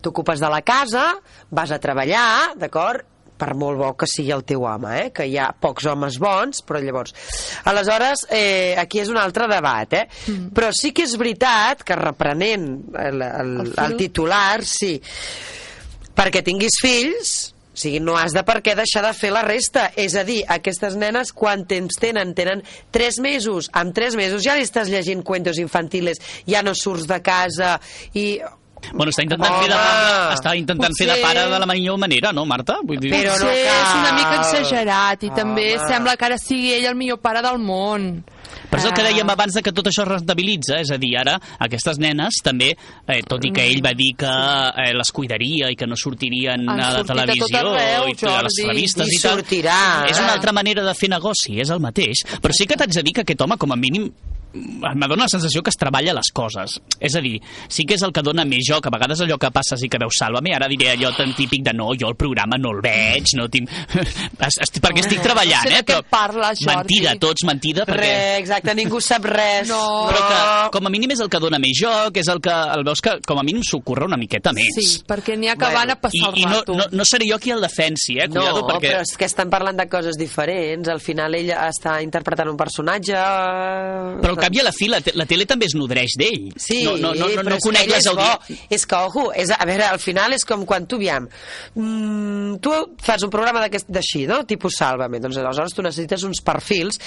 t'ocupes 0.00 0.40
de 0.40 0.48
la 0.48 0.62
casa, 0.64 1.08
vas 1.52 1.72
a 1.72 1.80
treballar, 1.82 2.54
d'acord? 2.56 3.11
Per 3.42 3.56
molt 3.58 3.80
bo 3.80 3.90
que 3.98 4.06
sigui 4.06 4.30
el 4.34 4.44
teu 4.46 4.62
home, 4.68 4.92
eh? 5.00 5.06
que 5.14 5.26
hi 5.26 5.34
ha 5.40 5.50
pocs 5.58 5.88
homes 5.90 6.18
bons, 6.22 6.62
però 6.66 6.82
llavors... 6.82 7.14
Aleshores, 7.70 8.26
eh, 8.30 8.74
aquí 8.78 9.02
és 9.02 9.10
un 9.10 9.18
altre 9.18 9.48
debat, 9.50 9.98
eh? 9.98 10.04
Mm. 10.30 10.52
Però 10.54 10.70
sí 10.76 10.92
que 10.94 11.06
és 11.08 11.16
veritat 11.18 11.82
que 11.86 11.98
reprenent 11.98 12.68
el, 13.02 13.24
el, 13.26 13.56
El 13.64 13.72
el 13.82 13.96
titular, 13.98 14.62
sí, 14.66 14.94
perquè 16.14 16.44
tinguis 16.46 16.78
fills, 16.82 17.32
o 17.72 17.78
sigui, 17.82 18.02
no 18.04 18.18
has 18.20 18.34
de 18.36 18.42
per 18.44 18.58
què 18.60 18.74
deixar 18.76 19.00
de 19.06 19.14
fer 19.16 19.30
la 19.32 19.42
resta. 19.46 19.86
És 19.96 20.14
a 20.20 20.26
dir, 20.28 20.42
aquestes 20.52 20.94
nenes, 21.00 21.32
quan 21.32 21.64
temps 21.68 21.96
tenen? 22.00 22.34
Tenen 22.36 22.60
3 22.92 23.20
mesos. 23.24 23.70
Amb 23.72 23.96
3 23.96 24.18
mesos 24.20 24.44
ja 24.44 24.58
li 24.58 24.66
estàs 24.66 24.92
llegint 24.92 25.24
cuentos 25.24 25.58
infantiles, 25.62 26.20
ja 26.46 26.62
no 26.62 26.76
surts 26.78 27.08
de 27.10 27.22
casa 27.24 27.78
i... 28.12 28.26
Bueno, 28.92 29.10
està 29.12 29.22
intentant, 29.22 29.54
fer 29.62 29.68
de, 29.70 29.76
Home, 29.78 30.34
està 30.34 30.56
intentant 30.58 30.92
fer 30.98 31.06
de 31.06 31.12
potser- 31.14 31.22
pare 31.26 31.46
de 31.50 31.58
la 31.62 31.66
millor 31.70 31.98
manera, 31.98 32.32
no, 32.32 32.44
Marta? 32.44 32.78
Vull 32.82 32.98
dir... 32.98 33.12
Però 33.14 33.32
no 33.38 33.46
Potser 33.46 33.64
cal. 33.66 33.80
és 33.82 33.94
una 34.00 34.12
mica 34.18 34.34
exagerat 34.40 35.22
i 35.22 35.30
també 35.30 35.66
Home. 35.76 35.88
sembla 35.88 36.16
que 36.16 36.24
ara 36.26 36.38
sigui 36.38 36.72
ell 36.74 36.86
el 36.90 36.94
millor 36.98 37.18
pare 37.22 37.42
del 37.42 37.58
món. 37.62 38.24
Però 38.72 38.80
és 38.80 38.84
el 38.88 38.92
que 38.94 39.02
Ah. 39.02 39.08
dèiem 39.10 39.28
abans 39.30 39.54
de 39.54 39.62
que 39.62 39.72
tot 39.72 39.86
això 39.86 40.02
es 40.02 40.08
rentabilitza, 40.08 40.78
és 40.80 40.90
a 40.90 40.96
dir, 40.98 41.12
ara 41.18 41.38
aquestes 41.58 41.98
nenes 41.98 42.40
també, 42.42 42.70
eh, 43.06 43.22
tot 43.28 43.44
i 43.44 43.50
que 43.52 43.66
ell 43.70 43.82
va 43.84 43.92
dir 43.94 44.14
que 44.16 44.26
eh, 44.26 44.92
les 44.96 45.10
cuidaria 45.12 45.70
i 45.70 45.76
que 45.76 45.86
no 45.86 45.94
sortirien 45.96 46.68
Han 46.68 46.80
a 46.80 46.90
la 46.90 46.92
sortit 46.98 47.10
a 47.10 47.14
televisió 47.14 47.58
arreu, 47.58 48.08
i 48.08 48.16
a 48.26 48.42
les 48.42 48.60
revistes 48.66 49.08
I 49.08 49.14
i, 49.16 49.18
tal, 49.20 49.38
sortirà, 49.38 49.78
és 50.08 50.18
una 50.18 50.32
altra 50.32 50.52
manera 50.52 50.82
de 50.82 50.94
fer 50.94 51.08
negoci, 51.10 51.60
és 51.60 51.70
el 51.70 51.80
mateix. 51.80 52.24
Però 52.40 52.52
sí 52.52 52.66
que 52.66 52.76
t'haig 52.76 52.92
de 52.92 53.02
dir 53.02 53.12
que 53.12 53.20
aquest 53.22 53.40
home, 53.42 53.56
com 53.58 53.72
a 53.72 53.76
mínim, 53.76 54.10
m'ha 54.54 55.08
donat 55.08 55.26
la 55.26 55.28
sensació 55.32 55.62
que 55.62 55.70
es 55.72 55.78
treballa 55.80 56.14
les 56.16 56.30
coses. 56.34 56.78
És 57.00 57.14
a 57.16 57.20
dir, 57.24 57.38
sí 57.68 57.84
que 57.88 57.94
és 57.98 58.02
el 58.06 58.12
que 58.12 58.22
dona 58.24 58.44
més 58.48 58.64
joc. 58.68 58.86
A 58.86 58.92
vegades 58.94 59.20
allò 59.24 59.38
que 59.40 59.50
passes 59.54 59.82
i 59.84 59.88
que 59.88 59.98
veus 60.02 60.16
Sálvame, 60.18 60.52
ara 60.54 60.68
diré 60.70 60.90
allò 60.92 61.12
tan 61.16 61.32
típic 61.36 61.62
de 61.66 61.72
no, 61.76 61.90
jo 61.98 62.08
el 62.10 62.16
programa 62.18 62.58
no 62.60 62.72
el 62.76 62.80
veig, 62.84 63.32
no 63.38 63.48
tinc... 63.52 63.70
Es- 64.42 64.58
est- 64.64 64.80
perquè 64.82 65.04
estic 65.04 65.20
treballant, 65.22 65.64
no 65.68 65.70
sé 65.70 65.78
eh? 65.78 65.84
què 65.86 65.98
parles, 66.10 66.58
Jordi. 66.64 66.74
mentida, 66.74 67.12
tots 67.22 67.44
mentida, 67.46 67.84
perquè... 67.86 68.00
Res, 68.02 68.38
exacte, 68.40 68.74
ningú 68.74 68.98
sap 69.00 69.24
res. 69.30 69.68
No. 69.70 70.08
Però 70.10 70.22
que, 70.26 70.40
com 70.74 70.88
a 70.88 70.90
mínim, 70.92 71.12
és 71.14 71.20
el 71.22 71.30
que 71.30 71.38
dona 71.42 71.60
més 71.62 71.76
joc, 71.78 72.16
és 72.18 72.28
el 72.32 72.40
que 72.42 72.50
el 72.74 72.82
veus 72.88 73.00
que, 73.04 73.14
com 73.26 73.38
a 73.38 73.44
mínim, 73.46 73.62
s'ocorre 73.66 74.08
una 74.10 74.18
miqueta 74.18 74.50
més. 74.56 74.74
Sí, 74.74 75.04
perquè 75.08 75.36
n'hi 75.38 75.48
ha 75.52 75.54
que 75.60 75.70
van 75.72 75.94
a 75.94 75.96
passar 76.02 76.32
I, 76.34 76.42
i 76.42 76.44
el 76.44 76.50
no, 76.50 76.58
rato. 76.58 76.76
no, 76.80 76.88
no 76.98 77.06
seré 77.08 77.28
jo 77.30 77.38
qui 77.42 77.54
el 77.54 77.62
defensi, 77.62 78.18
eh? 78.18 78.26
No, 78.28 78.40
Cuidado, 78.42 78.64
perquè... 78.72 78.90
però 78.90 79.04
és 79.06 79.14
que 79.20 79.28
estan 79.30 79.52
parlant 79.52 79.78
de 79.78 79.86
coses 79.92 80.18
diferents. 80.18 80.90
Al 80.92 81.00
final 81.04 81.38
ell 81.38 81.52
està 81.54 82.00
interpretant 82.02 82.50
un 82.50 82.58
personatge... 82.58 83.22
Però 84.22 84.34
cap 84.42 84.54
i 84.56 84.62
a 84.62 84.66
la 84.66 84.74
fi, 84.74 84.88
la, 84.90 85.00
te 85.04 85.14
la 85.18 85.26
tele 85.30 85.46
també 85.48 85.68
es 85.70 85.76
nodreix 85.78 86.16
d'ell. 86.20 86.50
Sí, 86.60 86.82
no, 86.86 86.96
no, 87.00 87.14
no, 87.18 87.30
no, 87.38 87.46
no 87.54 87.60
conec 87.62 87.90
les 87.90 88.08
audiències. 88.10 88.66
És 88.72 88.86
que, 88.88 88.98
ojo, 88.98 89.28
és, 89.38 89.52
a 89.54 89.68
veure, 89.68 89.86
al 89.88 90.00
final 90.02 90.34
és 90.36 90.46
com 90.48 90.66
quan 90.68 90.88
tu, 90.90 90.98
aviam, 91.00 91.28
mm, 91.76 92.58
tu 92.64 92.74
fas 93.02 93.24
un 93.26 93.32
programa 93.32 93.62
d'aquest 93.64 93.90
d'així, 93.92 94.26
no? 94.30 94.42
Tipus 94.48 94.78
Sálvame, 94.80 95.20
doncs 95.22 95.38
aleshores 95.40 95.76
tu 95.76 95.84
necessites 95.84 96.26
uns 96.28 96.42
perfils, 96.44 96.98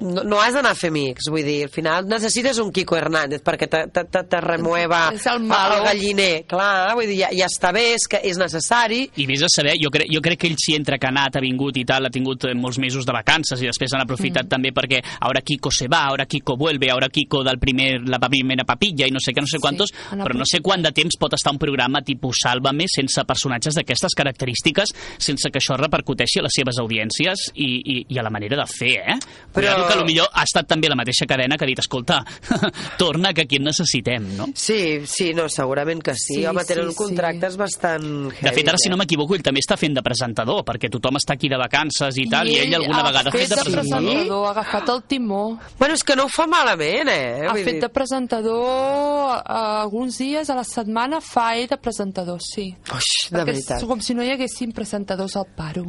no, 0.00 0.22
no 0.22 0.38
has 0.40 0.54
d'anar 0.54 0.72
a 0.74 0.78
fer 0.78 0.92
amics, 0.92 1.28
vull 1.32 1.44
dir, 1.46 1.58
al 1.66 1.72
final 1.74 2.06
necessites 2.08 2.60
un 2.62 2.70
Kiko 2.74 2.96
Hernández 2.96 3.42
perquè 3.44 3.66
te, 3.70 3.80
te, 3.92 4.04
te, 4.06 4.22
te 4.30 4.40
remueva 4.44 5.08
És 5.14 5.26
el 5.26 5.42
el 5.48 5.82
galliner, 5.84 6.44
clar, 6.48 6.94
vull 6.94 7.08
dir, 7.10 7.18
ja, 7.24 7.32
ja 7.34 7.48
està 7.50 7.72
bé, 7.74 7.84
és 7.96 8.06
que 8.10 8.20
és 8.22 8.38
necessari, 8.38 9.02
I 9.18 9.26
vés 9.26 9.42
a 9.42 9.50
saber, 9.50 9.74
jo, 9.82 9.90
cre 9.94 10.06
jo 10.10 10.22
crec 10.24 10.42
que 10.44 10.50
ell 10.52 10.58
sí 10.60 10.76
entre 10.78 11.00
que 11.00 11.08
ha 11.08 11.12
anat, 11.14 11.38
ha 11.38 11.42
vingut 11.42 11.76
i 11.80 11.84
tal, 11.88 12.06
ha 12.06 12.14
tingut 12.14 12.46
eh, 12.46 12.54
molts 12.54 12.78
mesos 12.78 13.06
de 13.08 13.16
vacances 13.16 13.60
i 13.62 13.66
després 13.66 13.94
han 13.94 14.04
aprofitat 14.04 14.46
mm. 14.46 14.52
també 14.54 14.72
perquè 14.76 15.02
ara 15.26 15.42
Kiko 15.42 15.72
se 15.74 15.90
va, 15.90 16.04
ara 16.14 16.28
Kiko 16.30 16.54
vuelve, 16.60 16.77
ara 16.78 17.08
Kiko 17.10 17.42
del 17.44 17.58
primer, 17.58 18.00
la 18.08 18.18
primera 18.22 18.64
papilla 18.64 19.06
i 19.08 19.10
no 19.14 19.20
sé 19.20 19.32
què, 19.34 19.42
no 19.42 19.50
sé 19.50 19.58
quantos, 19.58 19.90
han 20.10 20.22
però 20.22 20.36
no 20.38 20.46
sé 20.48 20.60
quant 20.64 20.82
de 20.82 20.92
temps 20.94 21.18
pot 21.18 21.34
estar 21.34 21.52
un 21.52 21.58
programa 21.58 22.02
tipus 22.06 22.38
Sálvame 22.44 22.86
sense 22.88 23.24
personatges 23.26 23.74
d'aquestes 23.74 24.14
característiques, 24.14 24.92
sense 25.18 25.50
que 25.50 25.58
això 25.58 25.76
repercuteixi 25.76 26.38
a 26.40 26.46
les 26.46 26.54
seves 26.54 26.78
audiències 26.78 27.48
i, 27.54 27.68
i, 27.82 27.98
i 28.14 28.18
a 28.18 28.22
la 28.22 28.30
manera 28.30 28.56
de 28.60 28.66
fer, 28.70 28.94
eh? 29.02 29.18
Però... 29.52 29.74
Però- 29.74 29.88
que 29.88 29.98
potser 30.04 30.26
ha 30.28 30.42
estat 30.44 30.68
també 30.68 30.88
la 30.88 30.96
mateixa 30.98 31.26
cadena 31.26 31.56
que 31.58 31.64
ha 31.64 31.68
dit, 31.68 31.78
escolta, 31.82 32.20
torna 32.98 33.32
que 33.32 33.42
aquí 33.42 33.56
en 33.56 33.64
necessitem, 33.68 34.36
no? 34.36 34.48
Sí, 34.54 35.00
sí, 35.06 35.32
no, 35.34 35.48
segurament 35.48 36.02
que 36.04 36.14
sí. 36.14 36.38
Sí, 36.38 36.46
Home, 36.46 36.64
tenen 36.68 36.84
sí, 36.84 36.88
un 36.90 36.94
contractes 36.98 37.56
bastant 37.56 38.04
De 38.28 38.52
fet, 38.52 38.68
ara, 38.68 38.78
si 38.80 38.90
no 38.92 38.98
m'equivoco, 39.00 39.34
ell 39.36 39.42
també 39.46 39.62
està 39.64 39.76
fent 39.80 39.96
de 39.96 40.02
presentador, 40.04 40.62
perquè 40.66 40.90
tothom 40.92 41.16
està 41.20 41.34
aquí 41.38 41.48
de 41.50 41.58
vacances 41.60 42.18
i 42.20 42.26
tal, 42.30 42.50
i, 42.50 42.58
ell 42.64 42.74
alguna 42.78 43.02
vegada 43.06 43.30
ha 43.30 43.34
fet 43.34 43.48
de 43.48 43.56
presentador. 43.56 44.04
presentador, 44.12 44.46
ha 44.46 44.50
agafat 44.52 44.92
el 44.94 45.02
timó. 45.08 45.42
Bueno, 45.78 45.94
és 45.96 46.04
que 46.04 46.16
no 46.18 46.26
ho 46.28 46.32
fa 46.32 46.46
malament, 46.76 47.08
eh? 47.08 47.46
Ha 47.48 47.52
Vull 47.52 47.64
fet 47.64 47.74
dir- 47.78 47.82
de 47.82 47.88
presentador 47.88 49.38
eh, 49.38 49.52
alguns 49.82 50.18
dies 50.18 50.50
a 50.50 50.54
la 50.54 50.64
setmana, 50.64 51.20
fa 51.20 51.56
ell 51.56 51.66
de 51.68 51.76
presentador, 51.78 52.40
sí. 52.42 52.74
Uix, 52.92 53.08
de 53.30 53.38
Perquè 53.38 53.44
veritat. 53.46 53.82
és 53.82 53.88
com 53.88 54.00
si 54.00 54.14
no 54.14 54.22
hi 54.22 54.30
haguessin 54.34 54.72
presentadors 54.72 55.36
al 55.36 55.46
paro. 55.56 55.86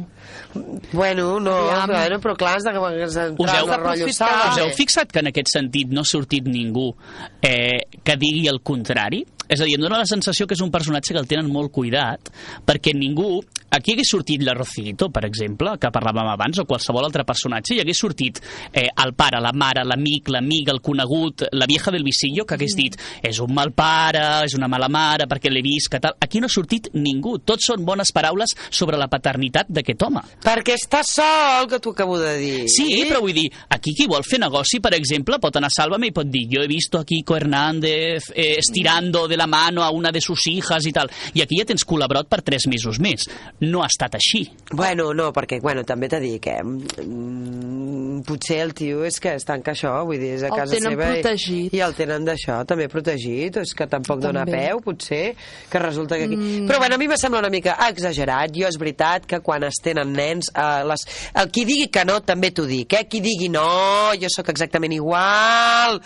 Bueno, 0.92 1.38
no, 1.40 1.52
Aviam. 1.70 1.90
bueno, 1.90 2.20
però 2.20 2.36
clar, 2.36 2.56
has 2.56 2.64
de, 2.64 2.70
has 2.70 3.10
Us 3.10 3.14
d'entrar 3.14 3.60
heu, 3.60 3.66
rotllo 3.76 4.06
us 4.06 4.20
heu 4.58 4.70
fixat 4.76 5.12
que 5.12 5.20
en 5.20 5.26
aquest 5.30 5.48
sentit 5.52 5.88
no 5.90 6.00
ha 6.02 6.04
sortit 6.04 6.44
ningú 6.46 6.94
eh, 7.42 7.80
que 8.02 8.16
digui 8.16 8.48
el 8.48 8.60
contrari? 8.62 9.24
És 9.50 9.58
a 9.58 9.66
dir, 9.66 9.74
em 9.74 9.82
dóna 9.82 9.98
la 9.98 10.06
sensació 10.06 10.46
que 10.46 10.54
és 10.54 10.62
un 10.62 10.70
personatge 10.70 11.10
que 11.10 11.18
el 11.18 11.26
tenen 11.30 11.50
molt 11.50 11.74
cuidat, 11.74 12.30
perquè 12.66 12.94
ningú... 12.94 13.40
Aquí 13.70 13.92
hagués 13.94 14.08
sortit 14.10 14.42
la 14.42 14.50
Rocito, 14.50 15.06
per 15.14 15.20
exemple, 15.28 15.76
que 15.78 15.92
parlàvem 15.94 16.26
abans, 16.32 16.58
o 16.58 16.64
qualsevol 16.66 17.04
altre 17.06 17.22
personatge, 17.22 17.76
i 17.76 17.78
hagués 17.78 18.00
sortit 18.02 18.40
eh, 18.72 18.88
el 18.90 19.12
pare, 19.14 19.38
la 19.38 19.52
mare, 19.54 19.84
l'amic, 19.86 20.26
l'amic, 20.34 20.72
el 20.72 20.80
conegut, 20.82 21.44
la 21.54 21.68
vieja 21.70 21.92
del 21.94 22.02
visillo, 22.02 22.42
que 22.42 22.56
hagués 22.56 22.74
dit 22.74 22.98
és 23.22 23.38
un 23.38 23.52
mal 23.54 23.70
pare, 23.70 24.24
és 24.48 24.56
una 24.58 24.66
mala 24.66 24.88
mare, 24.90 25.28
perquè 25.30 25.52
l'he 25.52 25.62
vist, 25.62 25.86
que 25.92 26.00
tal... 26.02 26.16
Aquí 26.18 26.42
no 26.42 26.50
ha 26.50 26.54
sortit 26.54 26.88
ningú. 26.98 27.36
Tots 27.46 27.70
són 27.70 27.86
bones 27.86 28.10
paraules 28.10 28.56
sobre 28.74 28.98
la 28.98 29.06
paternitat 29.12 29.70
d'aquest 29.70 30.02
home. 30.02 30.24
Perquè 30.42 30.74
està 30.74 31.04
sol, 31.06 31.70
que 31.70 31.78
t'ho 31.78 31.94
acabo 31.94 32.18
de 32.18 32.34
dir. 32.42 32.56
Sí, 32.74 33.04
però 33.06 33.22
vull 33.22 33.38
dir, 33.38 33.46
aquí 33.70 33.94
qui 33.94 34.08
vol 34.10 34.26
fer 34.26 34.42
negoci, 34.42 34.82
per 34.82 34.96
exemple, 34.98 35.38
pot 35.38 35.62
anar 35.62 35.70
a 35.70 35.76
Sálvame 35.78 36.10
i 36.10 36.16
pot 36.16 36.26
dir 36.26 36.48
jo 36.50 36.66
he 36.66 36.70
visto 36.70 36.98
a 36.98 37.06
Kiko 37.06 37.38
Hernández 37.38 38.32
eh, 38.34 38.56
estirando 38.58 39.28
de 39.30 39.38
la 39.40 39.48
mano 39.50 39.82
a 39.82 39.90
una 39.96 40.12
de 40.12 40.20
sus 40.20 40.44
hijas 40.52 40.84
i 40.86 40.92
tal. 40.92 41.08
I 41.34 41.42
aquí 41.46 41.58
ja 41.60 41.66
tens 41.68 41.84
colabrot 41.88 42.28
per 42.28 42.42
tres 42.46 42.68
mesos 42.70 43.00
més. 43.00 43.24
No 43.64 43.82
ha 43.82 43.88
estat 43.90 44.14
així. 44.20 44.44
Bueno, 44.76 45.10
no, 45.16 45.30
perquè, 45.34 45.58
bueno, 45.64 45.82
també 45.88 46.08
t'he 46.12 46.20
dit 46.22 46.42
que 46.44 46.58
mm, 46.62 48.22
potser 48.28 48.60
el 48.64 48.74
tio 48.76 49.04
és 49.08 49.16
que 49.22 49.32
es 49.38 49.44
tanca 49.48 49.72
això, 49.74 49.92
vull 50.06 50.20
dir, 50.20 50.34
és 50.36 50.44
a 50.44 50.50
El 50.50 50.56
casa 50.60 50.76
tenen 50.76 50.92
seva 50.94 51.08
i- 51.08 51.14
protegit. 51.22 51.74
I, 51.76 51.80
el 51.86 51.94
tenen 51.96 52.26
d'això 52.28 52.58
també 52.68 52.88
protegit, 52.92 53.56
és 53.62 53.72
que 53.76 53.86
tampoc 53.90 54.20
dona 54.22 54.44
També. 54.44 54.60
peu, 54.68 54.80
potser, 54.84 55.22
que 55.70 55.82
resulta 55.82 56.18
que 56.20 56.28
aquí... 56.28 56.36
Mm. 56.36 56.66
Però 56.68 56.78
bueno, 56.82 56.96
a 56.96 57.00
mi 57.00 57.08
me 57.08 57.16
sembla 57.20 57.40
una 57.40 57.50
mica 57.52 57.76
exagerat, 57.88 58.52
jo 58.56 58.68
és 58.68 58.78
veritat 58.80 59.26
que 59.30 59.40
quan 59.44 59.64
es 59.68 59.80
tenen 59.82 60.12
nens, 60.16 60.50
eh, 60.54 60.84
les... 60.88 61.06
el 61.40 61.50
qui 61.54 61.64
digui 61.68 61.88
que 61.92 62.04
no 62.04 62.20
també 62.26 62.52
t'ho 62.54 62.66
dic, 62.68 62.92
eh? 62.98 63.04
qui 63.10 63.22
digui 63.24 63.48
no, 63.52 64.12
jo 64.20 64.28
sóc 64.32 64.50
exactament 64.52 64.92
igual, 64.96 66.00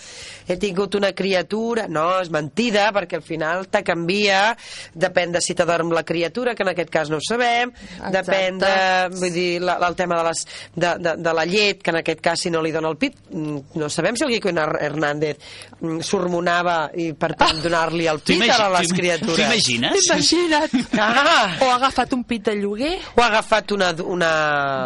he 0.49 0.57
tingut 0.61 0.95
una 0.99 1.12
criatura, 1.16 1.87
no, 1.89 2.07
és 2.22 2.30
mentida, 2.32 2.91
perquè 2.95 3.18
al 3.20 3.24
final 3.25 3.66
te 3.72 3.83
canvia, 3.87 4.55
depèn 4.95 5.33
de 5.35 5.41
si 5.45 5.55
t'adorm 5.57 5.93
la 5.95 6.05
criatura, 6.07 6.55
que 6.55 6.62
en 6.66 6.72
aquest 6.75 6.91
cas 6.93 7.11
no 7.12 7.18
ho 7.18 7.25
sabem, 7.25 7.72
depèn 8.14 8.59
de, 8.62 8.75
vull 9.16 9.33
dir, 9.35 9.49
la, 9.64 9.79
el 9.89 9.97
tema 9.99 10.20
de, 10.20 10.29
les, 10.31 10.45
de, 10.75 10.93
de, 11.01 11.16
de 11.25 11.35
la 11.41 11.45
llet, 11.49 11.83
que 11.83 11.91
en 11.95 12.01
aquest 12.03 12.20
cas 12.25 12.41
si 12.45 12.53
no 12.53 12.62
li 12.64 12.72
dona 12.75 12.91
el 12.93 12.99
pit, 13.01 13.16
mm, 13.31 13.77
no 13.81 13.89
sabem 13.91 14.16
si 14.16 14.25
el 14.27 14.35
Quico 14.37 14.51
Hernández 14.55 15.39
mm, 15.81 16.01
s'hormonava 16.05 16.79
i 17.01 17.11
per 17.18 17.33
tant 17.39 17.61
donar-li 17.64 18.07
el 18.11 18.20
pit 18.25 18.45
a 18.51 18.68
les 18.79 18.93
criatures. 18.93 19.37
t'imagines? 19.39 20.09
Imagina't! 20.11 20.99
Ah! 20.99 21.57
O 21.61 21.68
ha 21.70 21.77
agafat 21.77 22.12
un 22.16 22.25
pit 22.29 22.45
de 22.51 22.55
lloguer. 22.59 22.95
O 23.16 23.22
ha 23.22 23.27
agafat 23.33 23.72
una, 23.77 23.91
una, 24.05 24.31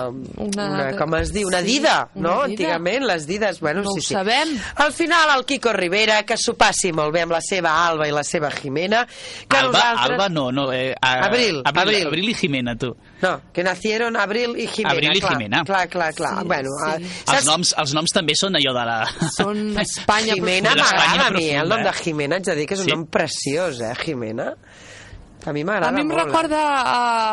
una, 0.09 0.67
una 0.69 0.87
com 0.99 1.15
es 1.19 1.33
diu, 1.35 1.49
una 1.49 1.61
sí, 1.63 1.67
dida, 1.79 1.97
una 2.15 2.29
no? 2.29 2.35
dida. 2.47 2.49
Antigament, 2.53 3.07
les 3.09 3.27
dides, 3.27 3.61
bueno, 3.61 3.83
No 3.83 3.93
sí, 3.95 3.99
ho 3.99 4.03
sí. 4.03 4.15
sabem. 4.15 4.55
Al 4.77 4.93
final, 4.93 5.33
el 5.37 5.45
Quico 5.47 5.73
Rivera, 5.73 6.23
que 6.27 6.37
s'ho 6.41 6.55
passi 6.59 6.93
molt 6.93 7.13
bé 7.15 7.23
amb 7.27 7.33
la 7.37 7.41
seva 7.45 7.75
Alba 7.87 8.09
i 8.09 8.15
la 8.15 8.25
seva 8.29 8.51
Jimena, 8.55 9.07
que 9.49 9.57
Alba, 9.57 9.73
nosaltres... 9.73 10.11
Alba 10.11 10.29
no, 10.29 10.45
no. 10.53 10.67
Eh, 10.73 10.93
a, 11.01 11.13
Abril, 11.27 11.63
Abril, 11.65 11.83
Abril. 11.83 12.07
Abril 12.13 12.29
i 12.31 12.35
Jimena, 12.35 12.77
tu. 12.79 12.93
No, 13.23 13.33
que 13.53 13.65
nacieron 13.67 14.17
Abril 14.21 14.55
i 14.61 14.67
Jimena. 14.69 14.95
Abril 14.95 15.17
i 15.17 15.21
clar, 15.25 15.33
Jimena. 15.35 15.65
Clar, 15.65 15.89
clar, 15.89 16.13
clar. 16.15 16.35
Sí, 16.43 16.47
bueno, 16.53 16.71
sí. 16.85 17.11
Els 17.35 17.49
noms, 17.49 17.75
els 17.83 17.95
noms 17.99 18.15
també 18.15 18.37
són 18.39 18.61
allò 18.61 18.77
de 18.77 18.85
la... 18.93 18.99
Són 19.35 19.65
Espanya 19.87 20.37
Jimena 20.39 20.77
profunda. 20.77 20.93
m'agrada 21.01 21.27
a 21.33 21.37
mi, 21.41 21.49
el 21.65 21.73
nom 21.75 21.83
de 21.89 21.97
Jimena, 22.03 22.39
haig 22.39 22.47
de 22.53 22.59
dir 22.61 22.69
que 22.71 22.77
és 22.79 22.85
un 22.85 22.91
Sí? 22.91 22.95
nom 22.95 23.07
preciós, 23.19 23.81
eh, 23.83 23.95
Jimena. 24.05 24.53
A 25.49 25.53
mi 25.53 25.65
m'agrada 25.65 25.89
A 25.89 25.93
mi 25.93 26.03
em 26.03 26.09
molt. 26.09 26.21
recorda 26.25 26.61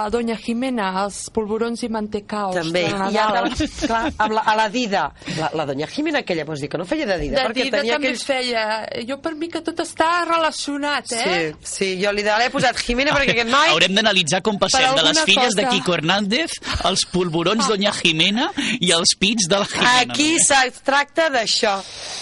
a 0.05 0.09
Doña 0.13 0.37
Jimena, 0.37 0.91
els 1.03 1.29
polvorons 1.35 1.81
i 1.83 1.89
mantecaos 1.89 2.55
També. 2.55 2.85
de 2.87 3.11
I 3.11 3.17
ara, 3.19 3.43
clar, 3.87 4.03
amb 4.17 4.35
la, 4.37 4.41
a 4.41 4.55
la 4.55 4.69
Dida. 4.69 5.05
La, 5.39 5.49
la 5.53 5.65
doña 5.65 5.87
Jimena 5.87 6.19
aquella, 6.23 6.45
vols 6.45 6.61
dir 6.63 6.69
que 6.69 6.77
no 6.77 6.85
feia 6.85 7.05
de 7.05 7.17
Dida, 7.19 7.41
De 7.41 7.47
perquè 7.49 7.65
Dida 7.67 7.77
tenia 7.79 7.97
també 7.97 8.11
aquells... 8.13 8.23
feia... 8.25 8.63
Jo 9.07 9.19
per 9.21 9.35
mi 9.35 9.49
que 9.51 9.61
tot 9.65 9.79
està 9.83 10.09
relacionat, 10.25 11.11
eh? 11.11 11.53
Sí, 11.61 11.75
sí, 11.75 11.89
jo 12.03 12.11
li 12.15 12.23
l'he 12.25 12.49
posat 12.53 12.77
Jimena 12.81 13.13
perquè 13.15 13.35
aquest 13.35 13.51
noi... 13.51 13.69
Haurem 13.75 13.95
d'analitzar 13.97 14.41
com 14.45 14.57
passem 14.61 14.95
de 14.95 15.03
les 15.09 15.21
filles 15.27 15.55
de 15.55 15.65
cosa. 15.65 15.75
Quico 15.75 15.93
Hernández 15.93 16.55
als 16.83 17.05
polvorons 17.11 17.67
Doña 17.69 17.93
Jimena 17.93 18.51
i 18.79 18.91
als 18.95 19.15
pits 19.19 19.47
de 19.51 19.59
la 19.61 19.65
Jimena. 19.69 20.01
Aquí 20.05 20.35
es 20.35 20.81
tracta 20.83 21.29
d'això. 21.33 21.75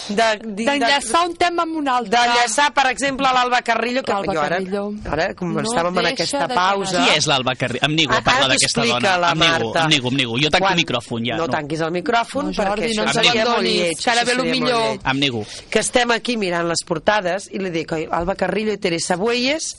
De, 0.08 0.26
de, 0.44 0.64
D'enllaçar 0.66 1.24
un 1.28 1.36
tema 1.40 1.64
amb 1.64 1.78
un 1.80 1.88
altre. 1.88 2.12
D'enllaçar, 2.14 2.70
per 2.76 2.86
exemple, 2.90 3.28
l'Alba 3.32 3.62
Carrillo, 3.64 4.02
que 4.04 4.12
jo 4.12 4.34
ara, 4.34 4.58
Carrillo. 4.58 4.84
ara 5.10 5.30
com 5.34 5.54
No 5.54 5.62
estàvem 5.90 6.06
en 6.06 6.12
aquesta 6.12 6.48
pausa... 6.48 7.04
Qui 7.04 7.16
és 7.18 7.26
l'Alba 7.30 7.54
Carrillo? 7.56 7.82
Em 7.88 7.94
nego 7.96 8.14
a 8.14 8.20
parlar 8.24 8.48
d'aquesta 8.54 8.84
dona. 8.88 9.16
la 9.18 9.30
Em 9.34 9.38
nego, 9.38 9.52
Marta. 9.72 9.84
em 9.84 9.90
nego, 9.94 10.08
em 10.12 10.16
nego. 10.16 10.38
Jo 10.42 10.50
tanco 10.50 10.64
Quan- 10.66 10.72
el 10.78 10.82
micròfon 10.84 11.26
ja. 11.28 11.36
No, 11.36 11.48
tanquis 11.48 11.80
el 11.80 11.92
micròfon 11.92 12.44
No, 12.46 12.52
perquè 12.52 12.68
Jordi, 12.68 12.88
això 12.90 13.02
no 13.02 13.10
ens 13.10 13.14
seria 13.20 13.44
molt 13.44 13.62
lleig. 13.62 13.98
que 14.04 14.10
ara 14.10 14.24
ve 14.24 14.34
molt 14.34 14.50
millor. 14.50 14.98
Em 15.04 15.18
nego. 15.20 15.44
que 15.70 15.78
estem 15.80 16.10
aquí 16.10 16.36
mirant 16.36 16.68
les 16.68 16.84
portades 16.86 17.48
i 17.52 17.58
li 17.58 17.70
dic, 17.70 17.92
oi, 17.92 18.08
Alba 18.10 18.34
Carrillo 18.34 18.72
i 18.72 18.78
Teresa 18.78 19.16
Bueyes 19.16 19.76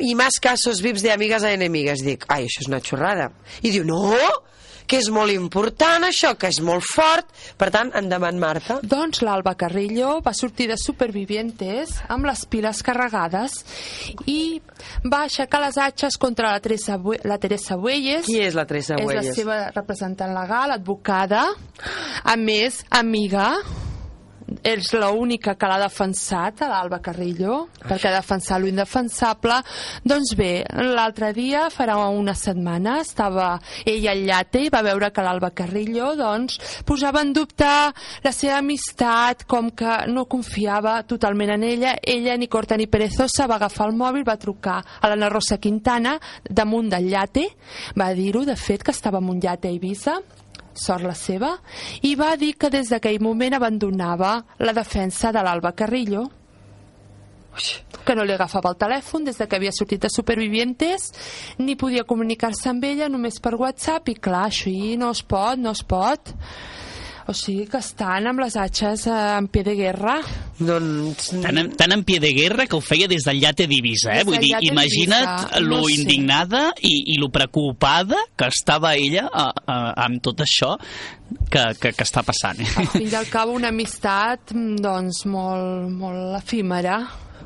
i 0.00 0.14
más 0.14 0.38
casos 0.40 0.80
vips 0.80 1.02
de 1.02 1.12
amigas 1.12 1.42
a 1.42 1.52
enemigas. 1.52 2.00
Dic, 2.02 2.24
ai, 2.28 2.44
això 2.46 2.60
és 2.62 2.68
una 2.68 2.80
xorrada. 2.80 3.30
I 3.62 3.70
diu, 3.70 3.84
no, 3.84 4.14
que 4.86 5.00
és 5.00 5.08
molt 5.12 5.32
important 5.34 6.06
això, 6.06 6.34
que 6.38 6.50
és 6.52 6.60
molt 6.64 6.86
fort. 6.86 7.28
Per 7.58 7.70
tant, 7.74 7.92
endavant, 7.98 8.38
Marta. 8.38 8.78
Doncs 8.82 9.22
l'Alba 9.24 9.54
Carrillo 9.58 10.18
va 10.24 10.34
sortir 10.36 10.68
de 10.70 10.78
Supervivientes 10.80 11.98
amb 12.12 12.28
les 12.28 12.44
piles 12.50 12.82
carregades 12.86 13.58
i 14.30 14.60
va 15.04 15.24
aixecar 15.26 15.62
les 15.64 15.78
atxes 15.78 16.18
contra 16.20 16.52
la 16.52 16.60
Teresa, 16.64 16.98
Bue 16.98 17.20
la 17.28 17.38
Teresa 17.42 17.76
Bueyes. 17.76 18.26
Qui 18.26 18.40
és 18.42 18.58
la 18.58 18.66
Teresa 18.68 18.98
És 19.00 19.14
la 19.14 19.24
seva 19.28 19.60
representant 19.72 20.34
legal, 20.34 20.74
advocada, 20.76 21.46
a 22.22 22.36
més, 22.38 22.82
amiga 22.90 23.52
és 24.62 24.92
l'única 24.94 25.54
que 25.58 25.68
l'ha 25.68 25.78
defensat, 25.82 26.62
a 26.62 26.70
l'Alba 26.70 27.00
Carrillo, 27.02 27.68
perquè 27.82 28.12
defensar 28.14 28.60
lo 28.60 28.68
indefensable. 28.70 29.58
Doncs 30.04 30.34
bé, 30.38 30.64
l'altre 30.92 31.32
dia, 31.36 31.68
farà 31.72 31.96
una 32.08 32.34
setmana, 32.38 32.98
estava 33.02 33.54
ella 33.84 34.12
al 34.12 34.24
llate 34.26 34.66
i 34.66 34.72
va 34.72 34.82
veure 34.86 35.10
que 35.12 35.24
l'Alba 35.24 35.52
Carrillo 35.56 36.12
doncs, 36.18 36.58
posava 36.88 37.22
en 37.22 37.32
dubte 37.36 37.66
la 37.66 38.32
seva 38.34 38.58
amistat, 38.60 39.46
com 39.50 39.70
que 39.76 39.96
no 40.12 40.26
confiava 40.30 41.00
totalment 41.08 41.54
en 41.56 41.66
ella. 41.66 41.96
Ella, 42.02 42.36
ni 42.36 42.48
corta 42.48 42.76
ni 42.76 42.88
perezosa, 42.90 43.48
va 43.50 43.58
agafar 43.60 43.88
el 43.90 43.96
mòbil, 43.98 44.26
va 44.26 44.38
trucar 44.40 44.80
a 45.00 45.10
l'Anna 45.10 45.30
Rosa 45.32 45.58
Quintana 45.62 46.18
damunt 46.48 46.90
del 46.92 47.10
llate, 47.10 47.48
va 47.98 48.12
dir-ho, 48.14 48.44
de 48.46 48.56
fet, 48.56 48.82
que 48.82 48.94
estava 48.94 49.22
en 49.22 49.30
un 49.32 49.40
llate 49.42 49.68
a 49.68 49.74
Eivissa, 49.74 50.20
sort 50.78 51.04
la 51.06 51.14
seva, 51.18 51.56
i 52.02 52.14
va 52.18 52.34
dir 52.36 52.54
que 52.58 52.70
des 52.72 52.92
d'aquell 52.92 53.20
moment 53.22 53.56
abandonava 53.56 54.38
la 54.58 54.74
defensa 54.76 55.32
de 55.32 55.42
l'Alba 55.42 55.74
Carrillo, 55.76 56.28
que 58.04 58.14
no 58.16 58.24
li 58.24 58.32
agafava 58.32 58.72
el 58.72 58.78
telèfon 58.80 59.26
des 59.28 59.38
de 59.38 59.46
que 59.46 59.58
havia 59.58 59.72
sortit 59.76 60.02
de 60.02 60.10
Supervivientes, 60.10 61.10
ni 61.58 61.76
podia 61.76 62.06
comunicar-se 62.08 62.70
amb 62.70 62.84
ella 62.88 63.10
només 63.12 63.38
per 63.40 63.54
WhatsApp, 63.60 64.08
i 64.08 64.16
clar, 64.16 64.46
així 64.48 64.96
no 64.96 65.12
es 65.12 65.22
pot, 65.22 65.60
no 65.60 65.74
es 65.76 65.84
pot. 65.84 66.32
O 67.30 67.32
sigui 67.36 67.66
que 67.70 67.78
estan 67.78 68.26
amb 68.26 68.40
les 68.42 68.56
atxes 68.58 69.04
eh, 69.06 69.16
en 69.38 69.46
pie 69.52 69.62
de 69.66 69.74
guerra. 69.78 70.16
Doncs... 70.58 71.28
Tan, 71.42 71.58
en- 71.60 71.70
tan 71.78 71.92
en 71.94 72.02
pie 72.04 72.18
de 72.22 72.32
guerra 72.34 72.66
que 72.66 72.76
ho 72.76 72.80
feia 72.82 73.06
des 73.10 73.22
del 73.26 73.38
llate 73.42 73.66
d'Ibisa, 73.70 74.10
eh? 74.14 74.22
Des 74.22 74.26
Vull 74.28 74.40
dir, 74.42 74.52
imagina't 74.68 75.26
d'Eivissa, 75.26 75.60
lo 75.62 75.76
no 75.82 75.88
sé. 75.88 75.94
indignada 76.00 76.62
i, 76.82 76.92
i 77.14 77.18
lo 77.22 77.28
preocupada 77.34 78.18
que 78.36 78.48
estava 78.50 78.94
ella 78.96 79.28
a, 79.32 79.48
a, 79.66 79.78
amb 80.06 80.22
tot 80.24 80.42
això 80.44 80.74
que, 81.48 81.62
que, 81.80 81.92
que 81.94 82.04
està 82.06 82.24
passant. 82.26 82.58
Eh? 82.60 82.68
Al 82.82 82.90
fin 82.96 83.08
i 83.10 83.14
al 83.18 83.28
cabo, 83.32 83.54
una 83.56 83.70
amistat, 83.72 84.50
mm, 84.54 84.80
doncs, 84.84 85.24
molt, 85.30 85.90
molt 85.94 86.36
efímera. 86.42 87.00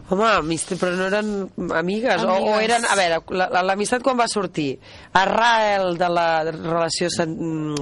Home, 0.08 0.22
amistat, 0.38 0.78
però 0.78 0.92
no 0.94 1.06
eren 1.08 1.30
amigues, 1.74 2.22
O, 2.22 2.28
o 2.28 2.34
Amigues. 2.36 2.64
eren... 2.68 2.84
A 2.86 2.94
veure, 2.94 3.16
la- 3.34 3.48
la- 3.50 3.62
l'amistat 3.66 4.04
quan 4.06 4.14
va 4.20 4.28
sortir? 4.30 4.78
Arrel 5.18 5.96
de 5.98 6.08
la 6.08 6.28
relació 6.52 7.08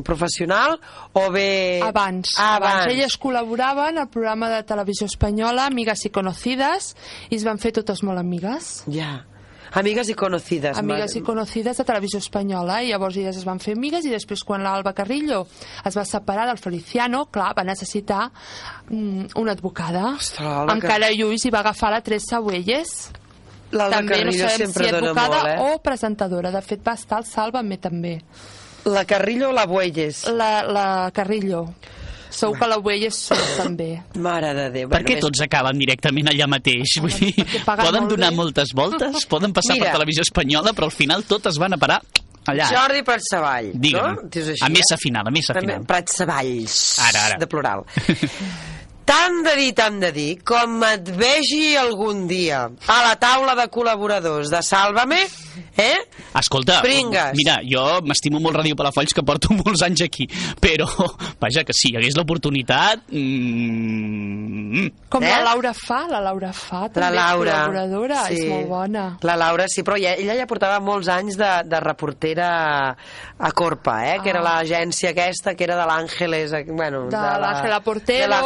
professional 0.03 0.79
o 1.13 1.31
bé... 1.31 1.81
Abans, 1.85 2.33
Ah, 2.39 2.57
abans. 2.57 2.75
abans. 2.75 2.93
Elles 2.95 3.19
col·laboraven 3.21 3.99
al 4.01 4.09
programa 4.09 4.49
de 4.51 4.63
televisió 4.65 5.07
espanyola 5.07 5.67
Amigas 5.67 6.05
i 6.07 6.11
Conocides 6.11 6.95
i 7.31 7.37
es 7.37 7.45
van 7.45 7.59
fer 7.59 7.73
totes 7.77 8.03
molt 8.03 8.19
amigues. 8.19 8.85
Ja. 8.89 9.27
Amigues 9.73 10.09
i 10.09 10.15
conocides. 10.15 10.79
Amigues 10.79 11.17
i 11.17 11.23
conocides 11.23 11.77
de 11.81 11.85
televisió 11.85 12.19
espanyola 12.19 12.83
i 12.83 12.93
llavors 12.93 13.17
elles 13.17 13.37
es 13.37 13.45
van 13.45 13.59
fer 13.59 13.75
amigues 13.75 14.05
i 14.05 14.11
després 14.13 14.45
quan 14.45 14.63
l'Alba 14.63 14.93
Carrillo 14.93 15.47
es 15.85 15.97
va 15.97 16.05
separar 16.05 16.47
del 16.47 16.59
Feliciano, 16.59 17.27
clar, 17.27 17.55
va 17.57 17.65
necessitar 17.65 18.31
mm, 18.91 19.35
una 19.41 19.53
advocada. 19.53 20.15
l'Alba 20.41 20.73
amb 20.73 20.83
Car- 20.83 20.91
cara 20.93 21.11
i 21.47 21.51
va 21.51 21.61
agafar 21.61 21.91
la 21.91 22.01
Teresa 22.01 22.41
Huelles. 22.41 23.11
L'Alba 23.73 24.03
no 24.03 24.09
Carrillo 24.09 24.49
sabem 24.49 24.67
sempre 24.69 24.85
si 24.85 24.91
dona 24.93 25.09
molt, 25.09 25.17
eh? 25.49 25.57
o 25.75 25.79
presentadora. 25.83 26.51
De 26.55 26.61
fet, 26.63 26.85
va 26.87 26.95
estar 26.95 27.19
al 27.19 27.25
Sálvame 27.27 27.79
també. 27.79 28.21
La 28.85 29.05
Carrillo 29.05 29.49
o 29.49 29.53
la 29.53 29.65
Buelles? 29.67 30.27
La, 30.29 30.63
la 30.63 31.11
Carrillo. 31.15 31.75
Segur 32.35 32.59
que 32.59 32.67
la 32.71 32.79
Huelles 32.83 33.15
surt 33.29 33.55
també. 33.63 33.89
Mare 34.19 34.51
de 34.59 34.67
Déu. 34.75 34.91
Per 34.93 35.03
què 35.07 35.17
tots 35.23 35.45
acaben 35.47 35.79
directament 35.79 36.33
allà 36.33 36.49
mateix? 36.51 36.97
Vull 37.05 37.15
dir, 37.21 37.33
poden 37.65 38.03
molt 38.05 38.11
donar 38.17 38.31
bé. 38.35 38.37
moltes 38.43 38.75
voltes, 38.75 39.25
poden 39.33 39.55
passar 39.57 39.77
Mira. 39.79 39.87
per 39.93 39.99
televisió 40.01 40.27
espanyola, 40.27 40.75
però 40.75 40.91
al 40.91 40.97
final 40.97 41.25
totes 41.31 41.59
van 41.63 41.77
a 41.77 41.81
parar 41.81 42.01
allà. 42.51 42.67
eh? 42.67 42.75
Jordi 42.75 43.03
Pratsavall. 43.07 43.71
Digue'm. 43.75 44.19
no? 44.25 44.29
Dius 44.35 44.51
així, 44.57 44.65
a 44.67 44.69
eh? 44.69 45.01
final, 45.01 45.31
a 45.31 45.35
missa 45.35 45.55
final. 45.59 45.87
Pratsavalls. 45.89 46.79
Ara, 47.09 47.27
ara. 47.31 47.39
De 47.41 47.47
plural. 47.51 47.87
Tant 49.05 49.43
de 49.45 49.53
dir, 49.59 49.73
tant 49.77 49.99
de 50.01 50.09
dir, 50.17 50.31
com 50.49 50.79
et 50.89 51.09
vegi 51.19 51.75
algun 51.77 52.23
dia 52.27 52.63
a 52.89 53.01
la 53.05 53.17
taula 53.21 53.53
de 53.59 53.67
col·laboradors 53.69 54.49
de 54.49 54.63
Sálvame, 54.65 55.19
eh? 55.77 55.99
Escolta, 56.41 56.81
Pringues. 56.83 57.35
mira, 57.37 57.59
jo 57.69 58.01
m'estimo 58.03 58.41
molt 58.41 58.57
Ràdio 58.57 58.75
Palafolls, 58.79 59.13
que 59.15 59.23
porto 59.23 59.53
molts 59.61 59.83
anys 59.85 60.07
aquí, 60.07 60.25
però, 60.61 60.89
vaja, 61.41 61.63
que 61.69 61.77
si 61.77 61.93
hi 61.93 61.99
hagués 62.01 62.17
l'oportunitat... 62.17 63.05
Mm, 63.13 64.89
Com 65.13 65.23
Eh? 65.23 65.29
la 65.31 65.43
Laura 65.51 65.73
fa, 65.75 66.07
la 66.11 66.21
Laura 66.21 66.51
fa, 66.53 66.81
La 66.83 66.89
també 66.89 67.17
Laura. 67.17 67.53
col·laboradora, 67.69 68.23
és 68.33 68.49
molt 68.49 68.67
bona. 68.69 69.05
La 69.23 69.37
Laura, 69.39 69.69
sí, 69.69 69.83
però 69.87 69.97
ella, 70.01 70.15
ella 70.19 70.35
ja 70.41 70.47
portava 70.51 70.81
molts 70.83 71.09
anys 71.13 71.37
de, 71.39 71.51
de 71.71 71.81
reportera 71.81 72.49
a 73.39 73.53
Corpa, 73.53 73.99
eh? 74.15 74.19
que 74.25 74.31
era 74.33 74.41
Ah. 74.41 74.49
l'agència 74.63 75.11
aquesta, 75.15 75.55
que 75.55 75.65
era 75.69 75.77
de 75.77 75.87
l'Àngeles... 75.93 76.53
eh, 76.53 76.65
Bueno, 76.75 77.05
De 77.13 77.17
l'Àngela 77.17 77.81
Portero 77.85 78.27
de 78.33 78.41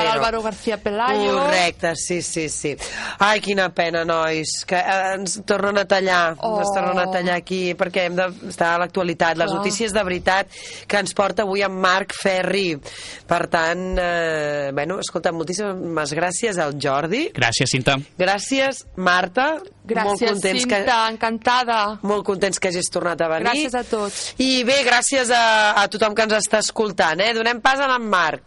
Portero. 0.00 0.14
l'Álvaro 0.14 0.42
García 0.42 0.76
Pelayo. 0.78 1.36
Correcte, 1.38 1.94
sí, 1.96 2.22
sí, 2.22 2.48
sí. 2.48 2.76
Ai, 3.18 3.40
quina 3.40 3.68
pena, 3.74 4.04
nois, 4.04 4.64
que 4.66 4.76
eh, 4.76 5.14
ens 5.14 5.40
tornen 5.46 5.78
a 5.78 5.84
tallar, 5.84 6.36
Oh. 6.40 6.58
ens 6.60 6.70
tornen 6.74 6.98
a 6.98 7.10
tallar 7.10 7.36
aquí, 7.36 7.74
perquè 7.74 8.06
hem 8.08 8.16
d'estar 8.16 8.74
a 8.74 8.78
l'actualitat. 8.78 9.36
Les 9.36 9.46
Clar. 9.46 9.58
notícies 9.58 9.92
de 9.92 10.02
veritat 10.04 10.48
que 10.86 10.96
ens 10.98 11.12
porta 11.14 11.42
avui 11.42 11.62
en 11.62 11.72
Marc 11.72 12.12
Ferri. 12.14 12.78
Per 13.26 13.46
tant, 13.48 13.96
eh, 13.98 14.70
bueno, 14.72 14.98
escolta, 15.00 15.32
moltíssimes 15.32 16.12
gràcies 16.14 16.58
al 16.58 16.74
Jordi. 16.80 17.30
Gràcies, 17.34 17.70
Cinta. 17.70 17.96
Gràcies, 18.18 18.84
Marta. 18.96 19.60
molt 19.60 20.20
Gràcies, 20.20 20.28
contents 20.30 20.62
Cinta, 20.62 21.08
encantada. 21.10 21.98
molt 22.02 22.24
contents 22.24 22.58
que 22.60 22.68
hagis 22.68 22.88
tornat 22.90 23.20
a 23.20 23.28
venir. 23.28 23.46
Gràcies 23.48 23.74
a 23.74 23.82
tots. 23.84 24.34
I 24.38 24.62
bé, 24.64 24.84
gràcies 24.84 25.30
a, 25.34 25.72
a 25.82 25.88
tothom 25.88 26.14
que 26.14 26.22
ens 26.22 26.32
està 26.34 26.58
escoltant. 26.58 27.18
Eh? 27.20 27.32
Donem 27.34 27.60
pas 27.60 27.80
a 27.80 27.88
en 27.96 28.08
Marc. 28.08 28.42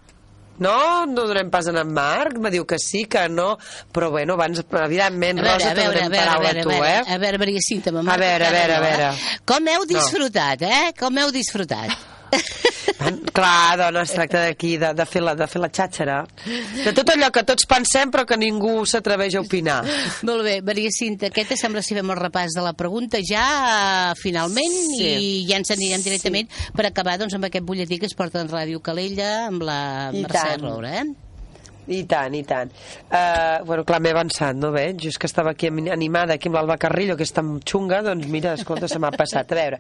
No? 0.60 1.06
No 1.10 1.26
donem 1.28 1.50
pas 1.50 1.68
a 1.68 1.74
en 1.82 1.94
Marc? 1.94 2.38
Me 2.38 2.52
diu 2.54 2.66
que 2.66 2.78
sí, 2.80 3.06
que 3.06 3.28
no. 3.30 3.58
Però 3.94 4.12
bueno, 4.12 4.34
abans, 4.38 4.62
evidentment, 4.62 5.40
A 5.40 5.48
veure, 5.48 5.54
Rosa, 5.58 5.72
a 5.72 5.74
te 5.74 5.82
veure, 5.82 6.00
a 6.00 6.04
donem 6.04 6.12
veure, 6.12 6.24
a 6.24 6.26
paraula 6.26 6.50
veure, 6.50 6.60
a 6.60 6.64
tu, 6.64 6.70
a 6.70 6.74
veure, 6.74 6.92
eh? 6.94 7.16
a 7.16 7.18
veure, 7.18 7.38
Maria 7.40 7.62
Cinta, 7.62 7.90
A 7.90 8.18
veure, 8.18 8.48
a 8.48 8.52
veure, 8.52 8.76
a 8.76 8.82
veure. 8.82 9.12
Com 9.46 9.68
heu 9.68 9.86
disfrutat, 9.90 10.62
eh? 10.62 10.94
Com 11.00 11.18
heu 11.18 11.32
disfrutat? 11.32 11.98
Clar, 13.34 13.78
dona, 13.80 14.04
es 14.06 14.12
tracta 14.14 14.44
d'aquí, 14.46 14.76
de, 14.78 14.92
de, 14.94 15.06
fer 15.10 15.24
la, 15.26 15.34
de 15.36 15.48
fer 15.50 15.62
la 15.64 15.70
xàxera. 15.74 16.20
De 16.84 16.94
tot 16.94 17.10
allò 17.10 17.32
que 17.34 17.42
tots 17.48 17.66
pensem 17.70 18.12
però 18.14 18.28
que 18.30 18.38
ningú 18.38 18.84
s'atreveix 18.86 19.36
a 19.40 19.42
opinar. 19.42 19.80
Molt 20.28 20.46
bé, 20.46 20.60
Maria 20.62 20.92
Cinta, 20.94 21.32
què 21.34 21.46
te 21.50 21.58
sembla 21.58 21.82
si 21.82 21.98
fem 21.98 22.14
el 22.14 22.20
repàs 22.22 22.54
de 22.54 22.62
la 22.66 22.76
pregunta 22.78 23.22
ja 23.26 23.44
eh, 24.12 24.14
finalment 24.22 24.78
Sí. 24.94 25.10
i 25.10 25.32
ja 25.50 25.58
ens 25.58 25.74
anirem 25.74 26.04
directament 26.06 26.50
per 26.78 26.86
acabar 26.90 27.18
doncs, 27.22 27.34
amb 27.34 27.50
aquest 27.50 27.66
butlletí 27.66 27.98
que 28.00 28.06
es 28.12 28.14
porta 28.18 28.42
en 28.44 28.52
Ràdio 28.54 28.82
Calella 28.86 29.48
amb 29.48 29.66
la 29.66 29.80
I 30.14 30.22
Mercè. 30.28 30.58
Roura, 30.62 30.94
eh? 31.02 31.06
I 31.88 32.04
tant, 32.08 32.32
i 32.36 32.44
tant. 32.48 32.70
Uh, 33.12 33.60
bueno, 33.68 33.84
clar, 33.84 34.00
m'he 34.00 34.14
avançat, 34.14 34.56
no 34.56 34.70
veig? 34.72 35.02
Just 35.04 35.20
que 35.20 35.28
estava 35.28 35.52
aquí 35.52 35.68
animada, 35.68 36.38
aquí 36.38 36.48
amb 36.48 36.56
l'Alba 36.56 36.78
Carrillo, 36.80 37.18
que 37.20 37.26
és 37.28 37.34
tan 37.36 37.58
xunga, 37.60 38.00
doncs 38.06 38.30
mira, 38.32 38.54
escolta, 38.56 38.88
se 38.88 39.02
m'ha 39.04 39.12
passat. 39.12 39.52
A 39.52 39.58
veure, 39.58 39.80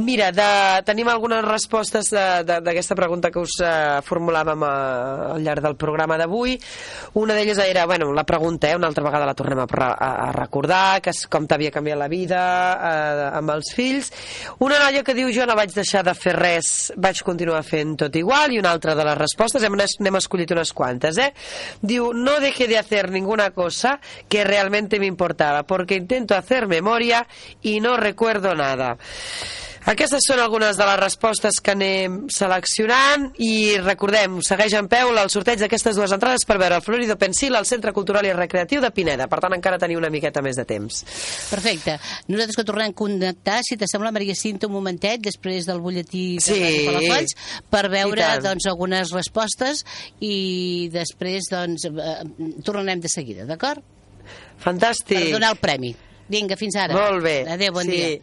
mira, 0.00 0.30
de, 0.32 0.46
tenim 0.88 1.10
algunes 1.12 1.44
respostes 1.44 2.08
d'aquesta 2.10 2.96
pregunta 2.96 3.30
que 3.34 3.42
us 3.42 3.58
uh, 3.60 4.00
formulàvem 4.06 4.64
uh, 4.64 5.34
al 5.34 5.44
llarg 5.44 5.66
del 5.66 5.76
programa 5.76 6.16
d'avui. 6.16 6.56
Una 7.20 7.36
d'elles 7.36 7.60
era, 7.66 7.84
bueno, 7.84 8.08
la 8.16 8.24
pregunta, 8.24 8.70
eh, 8.70 8.80
una 8.80 8.88
altra 8.88 9.04
vegada 9.04 9.28
la 9.28 9.36
tornem 9.36 9.60
a, 9.60 9.68
a, 9.68 10.10
a 10.28 10.32
recordar, 10.32 11.02
que 11.04 11.12
és 11.12 11.26
com 11.28 11.44
t'havia 11.44 11.74
canviat 11.74 12.00
la 12.00 12.08
vida 12.08 12.40
uh, 12.40 13.26
amb 13.36 13.52
els 13.58 13.74
fills. 13.76 14.08
Una 14.64 14.80
noia 14.80 15.04
que 15.04 15.16
diu, 15.16 15.28
jo 15.36 15.44
no 15.44 15.58
vaig 15.58 15.76
deixar 15.76 16.00
de 16.06 16.16
fer 16.16 16.32
res, 16.38 16.72
vaig 16.96 17.20
continuar 17.26 17.60
fent 17.66 17.96
tot 18.06 18.16
igual, 18.16 18.56
i 18.56 18.62
una 18.62 18.72
altra 18.72 18.96
de 18.96 19.04
les 19.04 19.20
respostes, 19.20 19.60
hem, 19.60 19.76
n'hem 19.76 20.22
escollit 20.24 20.56
unes 20.56 20.72
quantes, 20.72 21.20
eh? 21.20 21.25
Diu, 21.82 22.12
no 22.12 22.40
deje 22.40 22.68
de 22.68 22.78
hacer 22.78 23.10
ninguna 23.10 23.50
cosa 23.50 24.00
que 24.28 24.44
realmente 24.44 24.98
me 24.98 25.06
importaba, 25.06 25.64
porque 25.64 25.94
intento 25.94 26.34
hacer 26.34 26.66
memoria 26.66 27.26
y 27.62 27.80
no 27.80 27.96
recuerdo 27.96 28.54
nada. 28.54 28.98
Aquestes 29.86 30.24
són 30.26 30.40
algunes 30.42 30.74
de 30.74 30.86
les 30.88 30.96
respostes 30.98 31.60
que 31.62 31.70
anem 31.76 32.16
seleccionant 32.32 33.28
i 33.38 33.76
recordem, 33.78 34.40
segueix 34.42 34.74
en 34.74 34.88
peu 34.90 35.12
el 35.12 35.30
sorteig 35.30 35.60
d'aquestes 35.62 35.94
dues 35.94 36.10
entrades 36.10 36.42
per 36.48 36.56
veure 36.58 36.80
el 36.80 36.82
Florido 36.82 37.14
Pensil 37.20 37.54
al 37.54 37.68
Centre 37.70 37.92
Cultural 37.94 38.26
i 38.26 38.32
Recreatiu 38.34 38.80
de 38.82 38.90
Pineda. 38.90 39.28
Per 39.30 39.38
tant, 39.44 39.54
encara 39.54 39.78
teniu 39.78 40.00
una 40.00 40.10
miqueta 40.10 40.42
més 40.42 40.58
de 40.58 40.64
temps. 40.66 41.04
Perfecte. 41.52 42.00
Nosaltres 42.26 42.58
que 42.58 42.64
tornem 42.66 42.90
a 42.90 42.96
connectar, 42.98 43.60
si 43.62 43.78
t'assembla, 43.78 44.10
Maria 44.16 44.34
Cinta, 44.34 44.66
un 44.66 44.74
momentet, 44.74 45.22
després 45.22 45.68
del 45.70 45.78
butlletí 45.84 46.24
de 46.40 46.46
Sí. 46.46 46.86
Palafolls, 46.88 47.36
per 47.70 47.84
veure 47.92 48.32
doncs, 48.42 48.66
algunes 48.66 49.12
respostes 49.14 49.84
i 50.18 50.88
després 50.90 51.46
doncs, 51.52 51.86
eh, 51.86 52.16
tornarem 52.66 53.00
de 53.00 53.08
seguida, 53.12 53.46
d'acord? 53.46 53.86
Fantàstic. 54.58 55.28
Per 55.28 55.32
donar 55.38 55.52
el 55.54 55.62
premi. 55.62 55.94
Vinga, 56.28 56.56
fins 56.56 56.76
ara. 56.76 56.94
Molt 56.94 57.22
bé. 57.22 57.44
Adéu, 57.48 57.72
bon 57.72 57.84
Sí. 57.84 57.90
dia. 57.90 58.18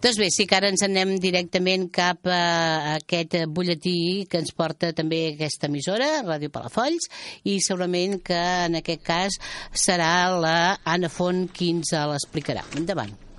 Doncs 0.00 0.18
bé, 0.18 0.28
sí 0.30 0.46
que 0.46 0.56
ara 0.56 0.68
ens 0.68 0.82
anem 0.82 1.18
directament 1.18 1.90
cap 1.90 2.26
a 2.26 2.94
aquest 2.96 3.34
butlletí 3.48 4.26
que 4.30 4.38
ens 4.38 4.52
porta 4.52 4.92
també 4.92 5.34
aquesta 5.34 5.66
emissora, 5.66 6.22
Ràdio 6.22 6.50
Palafolls, 6.50 7.08
i 7.44 7.58
segurament 7.60 8.22
que 8.22 8.38
en 8.66 8.76
aquest 8.76 9.02
cas 9.02 9.40
serà 9.74 10.28
la 10.40 10.80
Anna 10.84 11.08
Font 11.08 11.48
qui 11.52 11.70
ens 11.70 11.90
l'explicarà. 11.92 12.62
Endavant. 12.76 13.29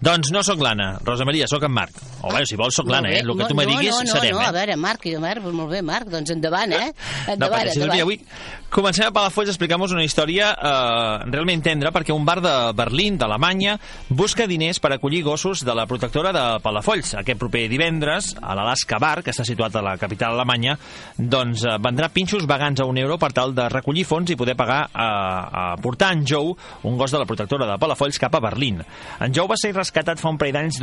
Doncs 0.00 0.30
no 0.30 0.44
sóc 0.46 0.60
l'Anna, 0.62 0.92
Rosa 1.04 1.24
Maria, 1.26 1.48
sóc 1.50 1.64
en 1.66 1.72
Marc. 1.74 1.96
O 2.22 2.30
bé, 2.34 2.44
si 2.46 2.56
vols, 2.58 2.76
sóc 2.78 2.86
l'Anna, 2.90 3.10
eh? 3.10 3.22
El 3.24 3.34
que 3.38 3.48
tu 3.50 3.56
me 3.58 3.66
diguis, 3.66 3.90
no, 3.94 4.04
no, 4.06 4.12
serem, 4.14 4.36
no, 4.36 4.42
eh? 4.42 4.46
a 4.46 4.54
veure, 4.54 4.76
Marc, 4.78 5.06
i 5.10 5.16
Marc, 5.18 5.42
molt 5.42 5.72
bé, 5.74 5.82
Marc, 5.86 6.10
doncs 6.12 6.30
endavant, 6.34 6.72
eh? 6.74 6.92
No, 6.92 7.34
Endavant, 7.34 7.70
si 7.72 7.82
endavant. 7.82 8.04
avui 8.06 8.20
comencem 8.68 9.06
a 9.08 9.12
Palafolls 9.16 9.48
a 9.48 9.52
explicar-vos 9.54 9.94
una 9.96 10.04
història 10.04 10.50
eh, 10.52 11.24
realment 11.32 11.62
tendra 11.64 11.88
perquè 11.94 12.12
un 12.12 12.26
bar 12.26 12.36
de 12.44 12.52
Berlín, 12.76 13.16
d'Alemanya, 13.18 13.78
busca 14.12 14.46
diners 14.50 14.78
per 14.82 14.92
acollir 14.92 15.22
gossos 15.24 15.62
de 15.64 15.74
la 15.74 15.86
protectora 15.88 16.34
de 16.36 16.44
Palafolls. 16.62 17.14
Aquest 17.22 17.40
proper 17.40 17.64
divendres, 17.72 18.34
a 18.42 18.54
l'Alaska 18.58 19.00
Bar, 19.00 19.22
que 19.24 19.32
està 19.32 19.46
situat 19.48 19.74
a 19.80 19.82
la 19.84 19.96
capital 20.00 20.36
alemanya, 20.36 20.76
doncs 21.16 21.64
eh, 21.64 21.78
vendrà 21.82 22.10
pinxos 22.12 22.46
vegans 22.46 22.82
a 22.84 22.86
un 22.88 23.00
euro 23.00 23.16
per 23.18 23.32
tal 23.32 23.54
de 23.56 23.68
recollir 23.72 24.04
fons 24.06 24.30
i 24.30 24.36
poder 24.38 24.54
pagar 24.58 24.82
a, 24.92 25.08
a 25.08 25.64
portar 25.82 26.12
en 26.14 26.26
Joe, 26.28 26.54
un 26.84 26.98
gos 27.00 27.14
de 27.14 27.22
la 27.22 27.26
protectora 27.26 27.66
de 27.72 27.78
Palafolls, 27.80 28.20
cap 28.20 28.36
a 28.36 28.44
Berlín. 28.44 28.82
En 29.18 29.34
Joe 29.34 29.48
va 29.48 29.56
ser 29.56 29.72
rescatat 29.88 30.20
fa 30.20 30.28
un 30.28 30.36
parell 30.36 30.52
d'anys 30.58 30.78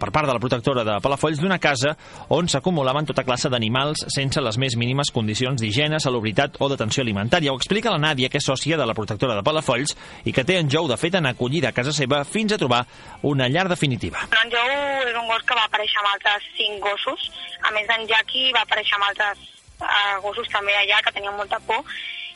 per 0.00 0.10
part 0.14 0.26
de 0.26 0.32
la 0.32 0.40
protectora 0.40 0.84
de 0.84 0.96
Palafolls 1.04 1.40
d'una 1.42 1.58
casa 1.60 1.92
on 2.32 2.48
s'acumulaven 2.48 3.06
tota 3.06 3.24
classe 3.26 3.50
d'animals 3.52 4.06
sense 4.14 4.40
les 4.40 4.56
més 4.56 4.76
mínimes 4.80 5.12
condicions 5.12 5.60
d'higiene, 5.60 6.00
salubritat 6.00 6.56
o 6.60 6.68
d'atenció 6.68 7.04
alimentària. 7.04 7.52
Ho 7.52 7.60
explica 7.60 7.92
la 7.92 8.00
Nàdia, 8.00 8.30
que 8.32 8.40
és 8.40 8.48
sòcia 8.48 8.78
de 8.80 8.86
la 8.88 8.94
protectora 8.96 9.36
de 9.36 9.44
Palafolls 9.44 9.92
i 10.24 10.32
que 10.32 10.44
té 10.44 10.56
en 10.58 10.70
Joe, 10.72 10.88
de 10.88 10.96
fet, 10.96 11.18
en 11.20 11.28
acollida 11.28 11.68
a 11.68 11.76
casa 11.76 11.92
seva 11.92 12.22
fins 12.24 12.54
a 12.54 12.60
trobar 12.60 12.84
una 13.22 13.50
llar 13.52 13.68
definitiva. 13.68 14.24
En 14.40 14.52
Jou 14.52 14.72
és 15.04 15.16
un 15.20 15.28
gos 15.28 15.44
que 15.44 15.58
va 15.58 15.66
aparèixer 15.68 16.00
amb 16.00 16.14
altres 16.14 16.48
cinc 16.56 16.80
gossos. 16.80 17.28
A 17.62 17.74
més, 17.76 17.88
en 17.92 18.08
Jackie 18.08 18.54
va 18.56 18.64
aparèixer 18.64 18.96
amb 18.96 19.10
altres 19.10 19.44
uh, 19.82 20.16
gossos 20.24 20.48
també 20.52 20.74
allà, 20.80 21.02
que 21.04 21.12
tenien 21.12 21.36
molta 21.36 21.60
por. 21.68 21.84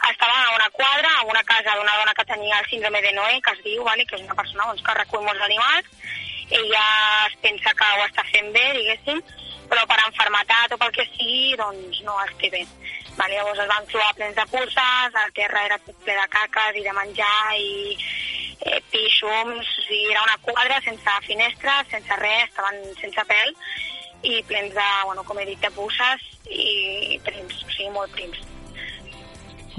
Estaven 0.09 0.37
a 0.37 0.55
una 0.55 0.71
quadra, 0.71 1.11
a 1.19 1.25
una 1.27 1.43
casa 1.45 1.77
d'una 1.77 1.97
dona 1.99 2.15
que 2.15 2.25
tenia 2.25 2.59
el 2.59 2.67
síndrome 2.71 3.03
de 3.03 3.13
Noé, 3.13 3.41
que 3.45 3.53
es 3.53 3.63
diu, 3.65 3.85
vale? 3.85 4.07
que 4.07 4.17
és 4.17 4.25
una 4.25 4.35
persona 4.39 4.67
doncs, 4.71 4.83
que 4.87 4.97
recull 4.97 5.27
molts 5.27 5.45
animals. 5.45 5.91
Ella 6.51 6.87
es 7.29 7.37
pensa 7.45 7.75
que 7.79 7.91
ho 7.95 8.07
està 8.09 8.25
fent 8.33 8.51
bé, 8.57 8.65
diguéssim, 8.75 9.21
però 9.71 9.85
per 9.87 10.01
enfermetat 10.03 10.75
o 10.75 10.81
pel 10.81 10.97
que 10.97 11.07
sigui, 11.13 11.55
doncs 11.61 12.01
no 12.07 12.17
es 12.25 12.35
té 12.41 12.51
bé. 12.51 12.65
Vale, 13.19 13.37
llavors 13.37 13.61
es 13.63 13.71
van 13.71 13.87
trobar 13.93 14.17
plens 14.19 14.37
de 14.39 14.47
curses, 14.51 15.17
el 15.25 15.33
terra 15.37 15.65
era 15.69 15.79
tot 15.85 16.03
ple 16.05 16.17
de 16.17 16.27
caques 16.33 16.81
i 16.81 16.85
de 16.87 16.95
menjar 16.97 17.57
i 17.61 17.71
eh, 17.97 18.81
pixums, 18.91 19.67
o 19.67 19.87
sigui, 19.87 20.11
era 20.11 20.25
una 20.27 20.39
quadra 20.47 20.81
sense 20.87 21.17
finestres, 21.27 21.91
sense 21.93 22.21
res, 22.23 22.49
estaven 22.49 22.81
sense 23.03 23.27
pèl 23.31 23.55
i 24.23 24.43
plens 24.49 24.75
de, 24.75 24.89
bueno, 25.05 25.25
com 25.25 25.39
he 25.39 25.47
dit, 25.49 25.61
de 25.61 25.71
puces 25.77 26.27
i 26.49 27.21
prims, 27.25 27.63
o 27.65 27.77
sigui, 27.77 27.93
molt 27.95 28.17
prims. 28.17 28.50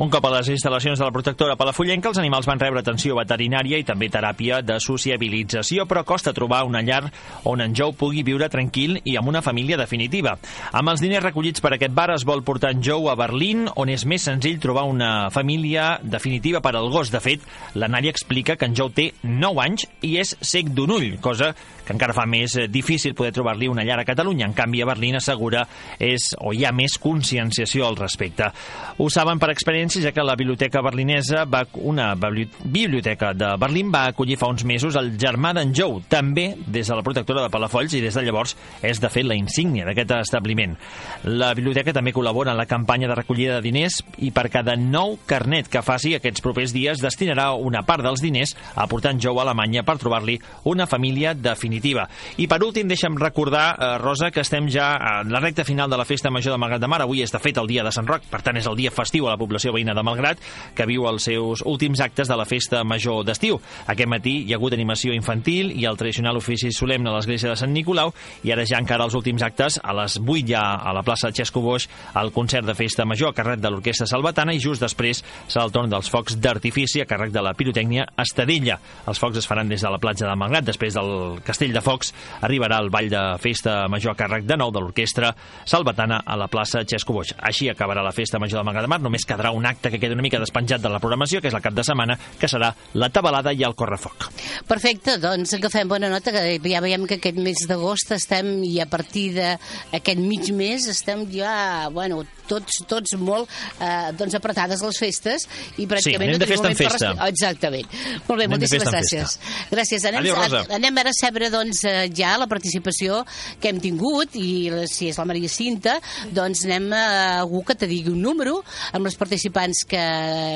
Un 0.02 0.10
cop 0.10 0.26
a 0.26 0.32
les 0.34 0.48
instal·lacions 0.50 0.98
de 0.98 1.06
la 1.06 1.14
protectora 1.14 1.54
palafullenca, 1.54 2.10
els 2.10 2.18
animals 2.18 2.48
van 2.50 2.58
rebre 2.58 2.82
atenció 2.82 3.14
veterinària 3.20 3.78
i 3.78 3.84
també 3.86 4.08
teràpia 4.10 4.64
de 4.66 4.80
sociabilització, 4.82 5.84
però 5.86 6.02
costa 6.10 6.34
trobar 6.34 6.64
una 6.66 6.80
llar 6.82 7.04
on 7.46 7.62
en 7.62 7.76
Joe 7.78 7.94
pugui 7.94 8.24
viure 8.26 8.48
tranquil 8.50 8.98
i 9.06 9.14
amb 9.20 9.30
una 9.30 9.44
família 9.46 9.78
definitiva. 9.78 10.34
Amb 10.72 10.90
els 10.90 11.04
diners 11.06 11.22
recollits 11.28 11.62
per 11.62 11.76
aquest 11.76 11.94
bar 11.94 12.08
es 12.16 12.26
vol 12.26 12.42
portar 12.42 12.72
en 12.74 12.82
Joe 12.82 13.12
a 13.12 13.16
Berlín, 13.20 13.68
on 13.76 13.94
és 13.94 14.08
més 14.10 14.26
senzill 14.26 14.58
trobar 14.64 14.88
una 14.90 15.30
família 15.30 16.00
definitiva 16.02 16.64
per 16.66 16.74
al 16.80 16.90
gos. 16.90 17.14
De 17.14 17.22
fet, 17.22 17.46
la 17.78 17.92
Nària 17.92 18.10
explica 18.10 18.58
que 18.58 18.72
en 18.72 18.74
Joe 18.74 18.90
té 18.98 19.08
9 19.22 19.62
anys 19.68 19.86
i 20.02 20.16
és 20.24 20.34
cec 20.42 20.74
d'un 20.74 20.98
ull, 20.98 21.20
cosa 21.22 21.54
que 21.86 21.94
encara 21.94 22.16
fa 22.16 22.26
més 22.30 22.56
eh, 22.58 22.68
difícil 22.72 23.16
poder 23.18 23.34
trobar-li 23.36 23.70
una 23.70 23.86
llar 23.86 24.00
a 24.02 24.08
Catalunya. 24.08 24.48
En 24.48 24.56
canvi, 24.58 24.82
a 24.82 24.90
Berlín 24.90 25.18
assegura 25.20 25.66
és 26.00 26.32
o 26.40 26.54
hi 26.56 26.66
ha 26.66 26.74
més 26.74 26.98
conscienciació 27.02 27.88
al 27.88 28.00
respecte. 28.00 28.50
Ho 28.98 29.10
saben 29.12 29.42
per 29.42 29.52
experiència, 29.54 29.91
ja 30.00 30.12
que 30.16 30.24
la 30.24 30.36
biblioteca 30.40 30.82
berlinesa, 30.82 31.44
va, 31.46 31.66
una 31.84 32.14
bibli- 32.16 32.48
biblioteca 32.64 33.34
de 33.34 33.50
Berlín, 33.60 33.92
va 33.92 34.06
acollir 34.08 34.38
fa 34.40 34.48
uns 34.48 34.64
mesos 34.64 34.96
el 34.96 35.18
germà 35.20 35.52
d'en 35.58 35.74
Jou, 35.76 36.00
també 36.08 36.56
des 36.66 36.88
de 36.88 36.96
la 36.96 37.04
protectora 37.04 37.44
de 37.44 37.50
Palafolls 37.52 37.94
i 37.98 38.02
des 38.02 38.16
de 38.16 38.24
llavors 38.24 38.56
és, 38.82 39.02
de 39.02 39.10
fet, 39.10 39.26
la 39.28 39.36
insígnia 39.36 39.86
d'aquest 39.86 40.14
establiment. 40.20 40.78
La 41.26 41.54
biblioteca 41.58 41.92
també 41.94 42.14
col·labora 42.14 42.54
en 42.54 42.60
la 42.60 42.68
campanya 42.70 43.10
de 43.10 43.16
recollida 43.18 43.58
de 43.58 43.66
diners 43.66 44.00
i 44.20 44.32
per 44.32 44.48
cada 44.50 44.78
nou 44.80 45.18
carnet 45.28 45.68
que 45.68 45.84
faci 45.84 46.16
aquests 46.16 46.42
propers 46.42 46.72
dies 46.74 47.02
destinarà 47.02 47.52
una 47.58 47.84
part 47.84 48.04
dels 48.06 48.22
diners 48.22 48.56
a 48.76 48.88
portar 48.88 49.12
en 49.16 49.20
Jou 49.20 49.40
a 49.40 49.44
Alemanya 49.44 49.84
per 49.84 49.98
trobar-li 49.98 50.40
una 50.64 50.88
família 50.88 51.34
definitiva. 51.34 52.08
I 52.38 52.48
per 52.48 52.62
últim, 52.64 52.88
deixa'm 52.88 53.18
recordar, 53.20 53.76
eh, 53.80 53.98
Rosa, 53.98 54.32
que 54.32 54.42
estem 54.42 54.70
ja 54.70 54.94
en 55.22 55.32
la 55.32 55.40
recta 55.40 55.66
final 55.66 55.90
de 55.90 55.98
la 55.98 56.06
Festa 56.06 56.30
Major 56.30 56.54
de 56.54 56.58
Malgrat 56.62 56.82
de 56.82 56.88
Mar. 56.88 57.02
Avui 57.02 57.22
és, 57.22 57.32
de 57.32 57.40
fet, 57.40 57.58
el 57.58 57.68
dia 57.68 57.84
de 57.84 57.92
Sant 57.92 58.08
Roc, 58.08 58.24
per 58.30 58.42
tant, 58.42 58.58
és 58.58 58.68
el 58.68 58.76
dia 58.76 58.92
festiu 58.92 59.28
a 59.28 59.32
la 59.32 59.38
població 59.38 59.71
veïna 59.76 59.96
de 59.98 60.04
Malgrat, 60.04 60.42
que 60.76 60.88
viu 60.90 61.08
els 61.10 61.28
seus 61.30 61.64
últims 61.66 62.02
actes 62.02 62.30
de 62.30 62.38
la 62.38 62.46
Festa 62.46 62.84
Major 62.84 63.26
d'estiu. 63.26 63.60
Aquest 63.88 64.10
matí 64.10 64.38
hi 64.46 64.54
ha 64.54 64.60
hagut 64.60 64.76
animació 64.78 65.16
infantil 65.16 65.72
i 65.76 65.86
el 65.90 66.00
tradicional 66.00 66.38
ofici 66.40 66.72
solemne 66.76 67.10
a 67.10 67.16
l'església 67.18 67.52
de 67.52 67.60
Sant 67.60 67.74
Nicolau, 67.74 68.14
i 68.44 68.54
ara 68.54 68.66
ja 68.68 68.80
encara 68.82 69.06
els 69.08 69.16
últims 69.18 69.44
actes, 69.46 69.80
a 69.84 69.96
les 69.98 70.18
8 70.22 70.46
ja 70.48 70.64
a 70.76 70.94
la 70.96 71.04
plaça 71.06 71.32
Xesco 71.32 71.62
Boix, 71.62 71.88
el 72.20 72.32
concert 72.36 72.68
de 72.68 72.76
Festa 72.78 73.06
Major 73.06 73.32
a 73.32 73.38
càrrec 73.38 73.62
de 73.62 73.72
l'Orquestra 73.72 74.08
Salvatana, 74.10 74.54
i 74.54 74.62
just 74.62 74.84
després 74.84 75.24
serà 75.48 75.66
el 75.66 75.74
torn 75.76 75.92
dels 75.92 76.10
focs 76.12 76.38
d'artifici 76.42 77.02
a 77.02 77.08
càrrec 77.10 77.34
de 77.34 77.44
la 77.44 77.54
pirotècnia 77.58 78.08
Estadella. 78.22 78.78
Els 79.08 79.22
focs 79.22 79.42
es 79.42 79.48
faran 79.48 79.70
des 79.72 79.82
de 79.82 79.92
la 79.92 80.00
platja 80.02 80.28
de 80.28 80.36
Malgrat, 80.38 80.66
després 80.68 80.96
del 80.98 81.42
Castell 81.46 81.74
de 81.76 81.84
Focs 81.84 82.14
arribarà 82.42 82.80
el 82.82 82.92
ball 82.94 83.10
de 83.12 83.22
festa 83.42 83.88
major 83.92 84.16
a 84.16 84.20
càrrec 84.20 84.46
de 84.48 84.58
nou 84.60 84.72
de 84.74 84.82
l'orquestra 84.84 85.34
Salvatana 85.66 86.22
a 86.26 86.38
la 86.40 86.50
plaça 86.52 86.84
Xesco 86.88 87.14
Boix. 87.16 87.34
Així 87.38 87.70
acabarà 87.72 88.04
la 88.06 88.14
festa 88.16 88.40
major 88.40 88.62
de 88.62 88.68
Malgrat 88.68 88.88
de 88.88 88.92
Mar, 88.92 89.02
només 89.04 89.26
quedarà 89.28 89.54
un 89.56 89.61
acte 89.66 89.90
que 89.92 90.00
queda 90.00 90.14
una 90.14 90.22
mica 90.26 90.40
despenjat 90.40 90.82
de 90.82 90.90
la 90.90 91.00
programació, 91.00 91.42
que 91.42 91.48
és 91.50 91.54
el 91.54 91.62
cap 91.62 91.74
de 91.74 91.84
setmana, 91.84 92.18
que 92.40 92.48
serà 92.48 92.74
la 92.94 93.10
tabalada 93.10 93.54
i 93.54 93.64
el 93.64 93.76
correfoc. 93.76 94.30
Perfecte, 94.68 95.18
doncs 95.22 95.54
agafem 95.58 95.88
bona 95.90 96.10
nota, 96.10 96.32
que 96.32 96.60
ja 96.64 96.82
veiem 96.84 97.06
que 97.08 97.16
aquest 97.20 97.38
mes 97.38 97.66
d'agost 97.68 98.12
estem, 98.18 98.64
i 98.64 98.80
a 98.82 98.86
partir 98.90 99.32
d'aquest 99.36 100.20
mig 100.22 100.52
mes, 100.56 100.88
estem 100.92 101.26
ja, 101.32 101.90
bueno, 101.94 102.24
tots, 102.48 102.82
tots 102.90 103.14
molt 103.22 103.48
eh, 103.80 104.12
doncs 104.18 104.34
apretades 104.36 104.82
les 104.84 104.98
festes 105.00 105.46
i 105.80 105.86
pràcticament 105.88 106.34
anem 106.34 106.42
de 106.42 106.48
festa 106.50 106.68
en 106.68 106.76
per 106.76 106.88
festa. 106.90 107.08
respirar. 107.12 107.30
Exactament. 107.32 107.88
Molt 108.28 108.38
bé, 108.38 108.44
Anem 108.44 108.52
moltíssimes 108.58 108.90
gràcies. 108.92 109.36
Gràcies. 109.72 110.06
Anem, 110.10 110.20
Adéu, 110.26 110.36
Rosa. 110.36 110.60
a- 110.68 110.76
anem 110.76 110.98
ara 110.98 111.10
a 111.14 111.18
saber 111.18 111.50
doncs, 111.54 111.84
eh, 111.86 112.10
ja 112.14 112.34
la 112.38 112.48
participació 112.48 113.22
que 113.62 113.70
hem 113.70 113.80
tingut 113.80 114.36
i 114.36 114.70
si 114.92 115.08
és 115.10 115.18
la 115.18 115.26
Maria 115.26 115.48
Cinta, 115.50 116.00
doncs 116.32 116.66
anem 116.66 116.92
a 116.94 117.40
algú 117.40 117.64
que 117.64 117.76
te 117.76 117.88
digui 117.88 118.12
un 118.12 118.22
número 118.22 118.64
amb 118.92 119.06
els 119.08 119.16
participants 119.52 119.86
que 119.88 120.02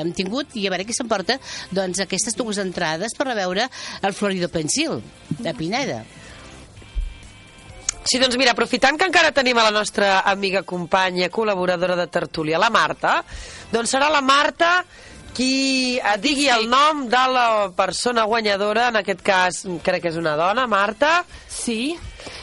hem 0.00 0.12
tingut 0.16 0.54
i 0.56 0.66
a 0.66 0.72
veure 0.72 0.86
qui 0.86 0.94
s'emporta 0.96 1.38
doncs, 1.70 2.00
aquestes 2.00 2.36
dues 2.36 2.58
entrades 2.58 3.14
per 3.16 3.28
a 3.28 3.34
veure 3.34 3.68
el 4.02 4.14
Florido 4.14 4.48
Pensil 4.48 5.00
de 5.38 5.54
Pineda. 5.54 6.04
Sí, 8.06 8.20
doncs 8.22 8.36
mira, 8.38 8.52
aprofitant 8.54 8.96
que 8.98 9.08
encara 9.08 9.32
tenim 9.34 9.58
a 9.58 9.64
la 9.66 9.74
nostra 9.74 10.20
amiga, 10.30 10.62
companya, 10.62 11.26
col·laboradora 11.28 11.96
de 11.98 12.06
tertúlia, 12.06 12.58
la 12.58 12.70
Marta, 12.70 13.24
doncs 13.72 13.96
serà 13.96 14.08
la 14.12 14.22
Marta 14.22 14.84
qui 15.36 15.98
et 15.98 16.22
digui 16.22 16.46
el 16.48 16.68
nom 16.70 17.04
de 17.12 17.22
la 17.34 17.48
persona 17.76 18.24
guanyadora, 18.24 18.88
en 18.88 19.02
aquest 19.02 19.20
cas 19.26 19.64
crec 19.84 20.06
que 20.06 20.12
és 20.14 20.16
una 20.16 20.36
dona, 20.38 20.64
Marta. 20.70 21.24
Sí. 21.50 21.96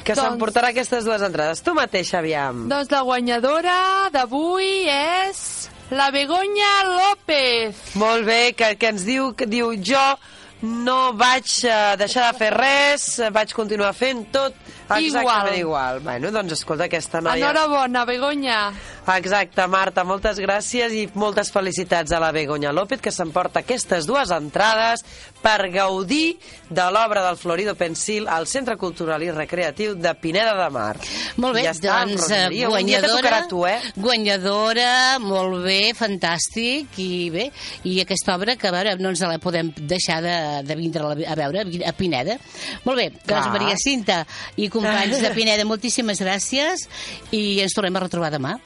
Que 0.04 0.14
Doncs- 0.14 0.28
s'emportarà 0.28 0.70
aquestes 0.70 1.08
dues 1.08 1.24
entrades. 1.24 1.64
Tu 1.64 1.74
mateixa, 1.74 2.20
aviam. 2.20 2.68
Doncs 2.70 2.92
la 2.92 3.02
guanyadora 3.08 3.78
d'avui 4.14 4.86
és 4.92 5.72
la 5.94 6.12
Begoña 6.12 6.84
López. 6.84 7.96
Molt 7.96 8.26
bé, 8.26 8.54
que, 8.58 8.74
que 8.82 8.90
ens 8.94 9.06
diu, 9.06 9.34
que 9.38 9.48
diu 9.50 9.74
jo 9.78 10.04
no 10.64 11.12
vaig 11.20 11.50
eh, 11.68 11.96
deixar 12.00 12.30
de 12.32 12.40
fer 12.40 12.50
res, 12.56 13.06
vaig 13.36 13.52
continuar 13.52 13.92
fent 13.98 14.24
tot 14.32 14.56
exactament 14.96 15.58
igual. 15.60 16.00
Bueno, 16.06 16.32
doncs 16.32 16.56
escolta, 16.56 16.88
aquesta 16.88 17.20
noia... 17.22 17.36
Enhorabona, 17.36 18.06
Begoña. 18.08 18.60
Exacte, 19.18 19.66
Marta, 19.68 20.06
moltes 20.08 20.40
gràcies 20.40 20.96
i 20.96 21.04
moltes 21.20 21.52
felicitats 21.52 22.16
a 22.16 22.22
la 22.24 22.32
Begoña 22.32 22.72
López, 22.72 23.02
que 23.04 23.12
s'emporta 23.12 23.64
aquestes 23.64 24.08
dues 24.08 24.32
entrades 24.32 25.04
per 25.44 25.68
gaudir 25.74 26.38
de 26.74 26.86
l'obra 26.96 27.22
del 27.26 27.38
Florido 27.38 27.76
Pensil 27.76 28.28
al 28.32 28.48
Centre 28.48 28.78
Cultural 28.80 29.22
i 29.26 29.30
Recreatiu 29.36 29.94
de 30.00 30.14
Pineda 30.16 30.56
de 30.58 30.70
Mar. 30.74 30.96
Molt 31.44 31.58
bé, 31.58 31.66
ja 31.68 31.74
està, 31.76 32.00
doncs 32.02 32.24
Rosa 32.24 32.40
Maria, 32.48 32.70
un 32.72 32.88
dia 32.88 33.02
te 33.04 33.12
guanyadora, 33.12 33.42
tu, 33.52 33.62
eh? 33.68 33.78
guanyadora, 34.00 34.90
molt 35.22 35.60
bé, 35.66 35.80
fantàstic, 35.98 36.98
i 37.04 37.30
bé, 37.34 37.50
i 37.90 38.00
aquesta 38.02 38.38
obra 38.38 38.56
que 38.58 38.72
a 38.72 38.74
veure, 38.76 38.96
no 39.04 39.12
ens 39.14 39.24
la 39.28 39.38
podem 39.44 39.74
deixar 39.78 40.22
de, 40.24 40.36
de 40.66 40.80
vindre 40.80 41.06
a 41.28 41.38
veure 41.38 41.68
a 41.84 41.96
Pineda. 41.98 42.40
Molt 42.88 43.04
bé, 43.04 43.10
doncs 43.20 43.28
Clar. 43.28 43.48
Maria 43.58 43.80
Cinta 43.80 44.24
i 44.56 44.72
companys 44.74 45.20
de 45.22 45.34
Pineda, 45.36 45.68
moltíssimes 45.68 46.24
gràcies 46.24 46.88
i 47.36 47.60
ens 47.64 47.76
tornem 47.76 48.00
a 48.00 48.08
retrobar 48.08 48.32
demà. 48.34 48.58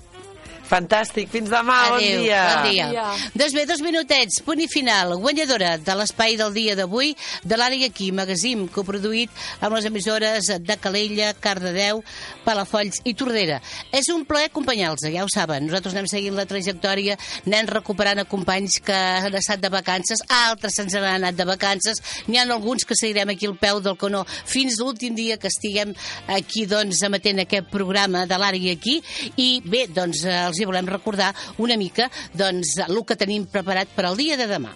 Fantàstic, 0.68 1.30
fins 1.32 1.50
demà, 1.52 1.78
bon 1.94 1.98
Adéu, 2.02 2.24
dia. 2.24 2.42
Bon 2.52 2.72
dia. 2.72 3.06
Doncs 3.38 3.56
bé, 3.56 3.66
dos 3.70 3.82
minutets, 3.86 4.42
punt 4.44 4.60
i 4.60 4.68
final. 4.72 5.16
Guanyadora 5.22 5.78
de 5.80 5.96
l'espai 5.96 6.36
del 6.40 6.54
dia 6.56 6.76
d'avui 6.76 7.14
de 7.48 7.60
l'Àrea 7.60 7.88
Aquí, 7.88 8.10
magazín 8.12 8.66
coproduït 8.74 9.32
amb 9.64 9.78
les 9.78 9.88
emissores 9.88 10.50
de 10.60 10.78
Calella, 10.82 11.32
Cardedeu, 11.40 12.02
Palafolls 12.44 13.00
i 13.08 13.14
Tordera. 13.16 13.62
És 13.96 14.10
un 14.12 14.26
plaer 14.28 14.50
acompanyar-los, 14.52 15.08
ja 15.14 15.24
ho 15.24 15.32
saben. 15.32 15.70
Nosaltres 15.70 15.96
anem 15.96 16.10
seguint 16.12 16.36
la 16.36 16.48
trajectòria, 16.50 17.16
anem 17.46 17.72
recuperant 17.72 18.20
a 18.20 18.28
companys 18.28 18.82
que 18.84 18.98
han 18.98 19.40
estat 19.40 19.64
de 19.64 19.72
vacances, 19.72 20.24
altres 20.28 20.76
se'ns 20.78 20.98
han 21.00 21.08
anat 21.14 21.38
de 21.38 21.48
vacances, 21.48 22.04
n'hi 22.28 22.42
ha 22.42 22.46
alguns 22.48 22.84
que 22.86 22.96
seguirem 22.98 23.32
aquí 23.34 23.48
al 23.48 23.56
peu 23.60 23.80
del 23.84 23.98
canó 24.00 24.24
fins 24.28 24.80
l'últim 24.80 25.16
dia 25.16 25.38
que 25.38 25.50
estiguem 25.52 25.94
aquí 26.34 26.66
doncs 26.70 27.02
emetent 27.06 27.44
aquest 27.44 27.70
programa 27.72 28.26
de 28.28 28.40
l'Àrea 28.40 28.76
Aquí 28.78 28.98
i 29.40 29.62
bé, 29.64 29.86
doncs 29.94 30.24
eh, 30.26 30.36
els 30.58 30.66
hi 30.66 30.70
volem 30.70 30.90
recordar 30.90 31.34
una 31.62 31.78
mica 31.78 32.10
doncs 32.34 32.78
el 32.88 33.04
que 33.06 33.20
tenim 33.20 33.46
preparat 33.46 33.94
per 33.94 34.10
al 34.10 34.18
dia 34.18 34.38
de 34.42 34.50
demà. 34.50 34.74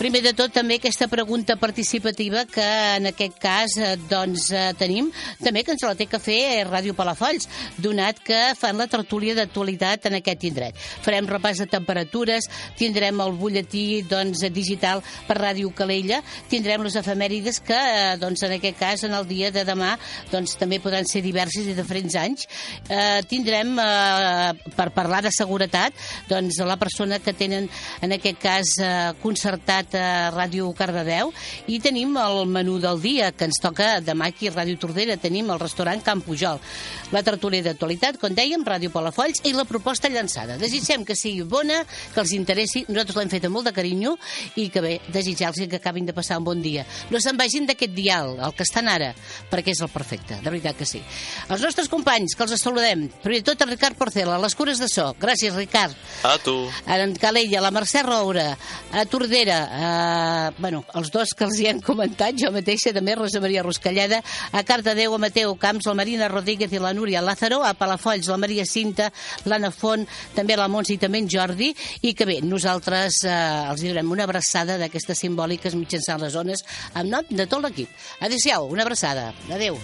Primer 0.00 0.22
de 0.24 0.30
tot, 0.32 0.48
també 0.48 0.78
aquesta 0.78 1.10
pregunta 1.12 1.58
participativa 1.60 2.46
que 2.48 2.64
en 2.96 3.10
aquest 3.10 3.34
cas 3.36 3.74
eh, 3.76 3.98
doncs, 4.08 4.46
eh, 4.48 4.70
tenim, 4.80 5.10
també 5.44 5.60
que 5.60 5.74
ens 5.74 5.82
la 5.84 5.92
té 5.92 6.06
que 6.08 6.16
fer 6.16 6.38
eh, 6.54 6.62
Ràdio 6.64 6.94
Palafolls, 6.96 7.44
donat 7.84 8.22
que 8.24 8.38
fan 8.56 8.80
la 8.80 8.86
tertúlia 8.88 9.34
d'actualitat 9.36 10.08
en 10.08 10.16
aquest 10.16 10.46
indret. 10.48 10.78
Farem 11.04 11.28
repàs 11.28 11.60
de 11.60 11.66
temperatures, 11.68 12.48
tindrem 12.78 13.20
el 13.20 13.36
butlletí 13.36 13.82
doncs, 14.08 14.46
digital 14.48 15.02
per 15.28 15.36
Ràdio 15.36 15.68
Calella, 15.76 16.22
tindrem 16.48 16.88
les 16.88 16.96
efemèrides 16.96 17.60
que 17.68 17.82
doncs, 18.24 18.46
en 18.48 18.56
aquest 18.56 18.80
cas, 18.80 19.04
en 19.04 19.18
el 19.18 19.28
dia 19.28 19.52
de 19.52 19.66
demà, 19.68 19.92
doncs, 20.32 20.56
també 20.56 20.80
podran 20.80 21.04
ser 21.04 21.20
diversos 21.28 21.68
i 21.68 21.76
diferents 21.76 22.16
anys. 22.22 22.48
Eh, 22.88 23.20
tindrem, 23.28 23.76
eh, 23.84 24.72
per 24.80 24.88
parlar 24.96 25.20
de 25.28 25.36
seguretat, 25.42 25.92
doncs, 26.32 26.64
la 26.64 26.80
persona 26.80 27.20
que 27.20 27.36
tenen, 27.36 27.68
en 28.00 28.16
aquest 28.16 28.42
cas, 28.48 28.74
eh, 28.80 28.96
concertat 29.20 29.89
a 29.98 30.30
Ràdio 30.34 30.70
Cardedeu 30.76 31.32
i 31.66 31.80
tenim 31.80 32.16
el 32.20 32.44
menú 32.46 32.78
del 32.82 33.00
dia 33.02 33.32
que 33.32 33.48
ens 33.48 33.60
toca 33.62 33.98
demà 34.04 34.30
aquí 34.30 34.48
a 34.48 34.54
Ràdio 34.54 34.78
Tordera 34.80 35.16
tenim 35.20 35.50
el 35.50 35.60
restaurant 35.62 36.02
Camp 36.04 36.24
Pujol 36.26 36.60
la 37.10 37.22
tertúlia 37.26 37.62
d'actualitat, 37.64 38.18
com 38.22 38.34
dèiem, 38.34 38.62
Ràdio 38.66 38.90
Palafolls 38.94 39.42
i 39.48 39.52
la 39.54 39.64
proposta 39.66 40.08
llançada. 40.12 40.56
Desitgem 40.60 41.02
que 41.06 41.16
sigui 41.18 41.42
bona, 41.42 41.80
que 42.14 42.20
els 42.22 42.34
interessi, 42.36 42.84
nosaltres 42.88 43.18
l'hem 43.18 43.32
fet 43.32 43.46
amb 43.48 43.56
molt 43.58 43.66
de 43.66 43.74
carinyo 43.74 44.14
i 44.60 44.68
que 44.70 44.82
bé, 44.84 44.92
desitjar-los 45.10 45.66
que 45.70 45.80
acabin 45.80 46.06
de 46.06 46.14
passar 46.14 46.38
un 46.38 46.46
bon 46.46 46.62
dia. 46.62 46.84
No 47.10 47.20
se'n 47.22 47.38
vagin 47.40 47.66
d'aquest 47.66 47.94
dial, 47.96 48.36
el 48.38 48.54
que 48.54 48.66
estan 48.66 48.88
ara, 48.90 49.10
perquè 49.50 49.74
és 49.74 49.82
el 49.82 49.90
perfecte, 49.90 50.38
de 50.38 50.46
veritat 50.46 50.78
que 50.78 50.86
sí. 50.86 51.02
Els 51.48 51.64
nostres 51.66 51.90
companys, 51.90 52.36
que 52.36 52.46
els 52.46 52.62
saludem, 52.62 53.08
primer 53.24 53.42
tot 53.46 53.66
el 53.66 53.74
Ricard 53.74 53.98
Porcela, 53.98 54.38
les 54.38 54.54
cures 54.54 54.78
de 54.78 54.88
so. 54.90 55.10
Gràcies, 55.20 55.54
Ricard. 55.56 55.96
A 56.22 56.36
tu. 56.38 56.54
En 56.86 57.16
Calella, 57.18 57.64
la 57.64 57.74
Mercè 57.74 58.04
Roura, 58.06 58.52
a 58.94 59.04
Tordera, 59.10 59.60
a, 59.80 60.52
bueno, 60.58 60.84
els 60.94 61.10
dos 61.10 61.32
que 61.36 61.46
els 61.46 61.58
hi 61.60 61.68
han 61.70 61.80
comentat, 61.84 62.36
jo 62.38 62.50
mateixa 62.54 62.92
també, 62.96 63.14
Rosa 63.16 63.40
Maria 63.42 63.64
Ruscalleda, 63.64 64.20
a 64.52 64.62
Cardedeu, 64.66 65.14
a 65.16 65.22
Mateu 65.22 65.54
Camps, 65.60 65.88
la 65.88 65.96
Marina 65.98 66.28
Rodríguez 66.28 66.72
i 66.72 66.82
la 66.82 66.92
Núria 66.96 67.22
Lázaro, 67.24 67.62
a 67.64 67.72
Palafolls, 67.74 68.28
la 68.30 68.38
Maria 68.40 68.66
Cinta, 68.68 69.10
l'Anna 69.48 69.72
Font, 69.74 70.06
també 70.36 70.58
la 70.60 70.68
Montse 70.68 70.94
i 70.94 71.00
també 71.00 71.22
en 71.24 71.30
Jordi, 71.30 71.72
i 72.02 72.14
que 72.14 72.28
bé, 72.28 72.40
nosaltres 72.44 73.22
eh, 73.24 73.36
els 73.70 73.86
donem 73.86 74.12
una 74.12 74.28
abraçada 74.28 74.78
d'aquestes 74.80 75.24
simbòliques 75.24 75.78
mitjançant 75.78 76.20
les 76.20 76.36
zones, 76.36 76.66
en 76.94 77.10
nom 77.10 77.24
de 77.30 77.48
tot 77.48 77.64
l'equip. 77.64 77.90
Adéu-siau, 78.20 78.68
una 78.70 78.86
abraçada. 78.86 79.32
Adéu. 79.50 79.80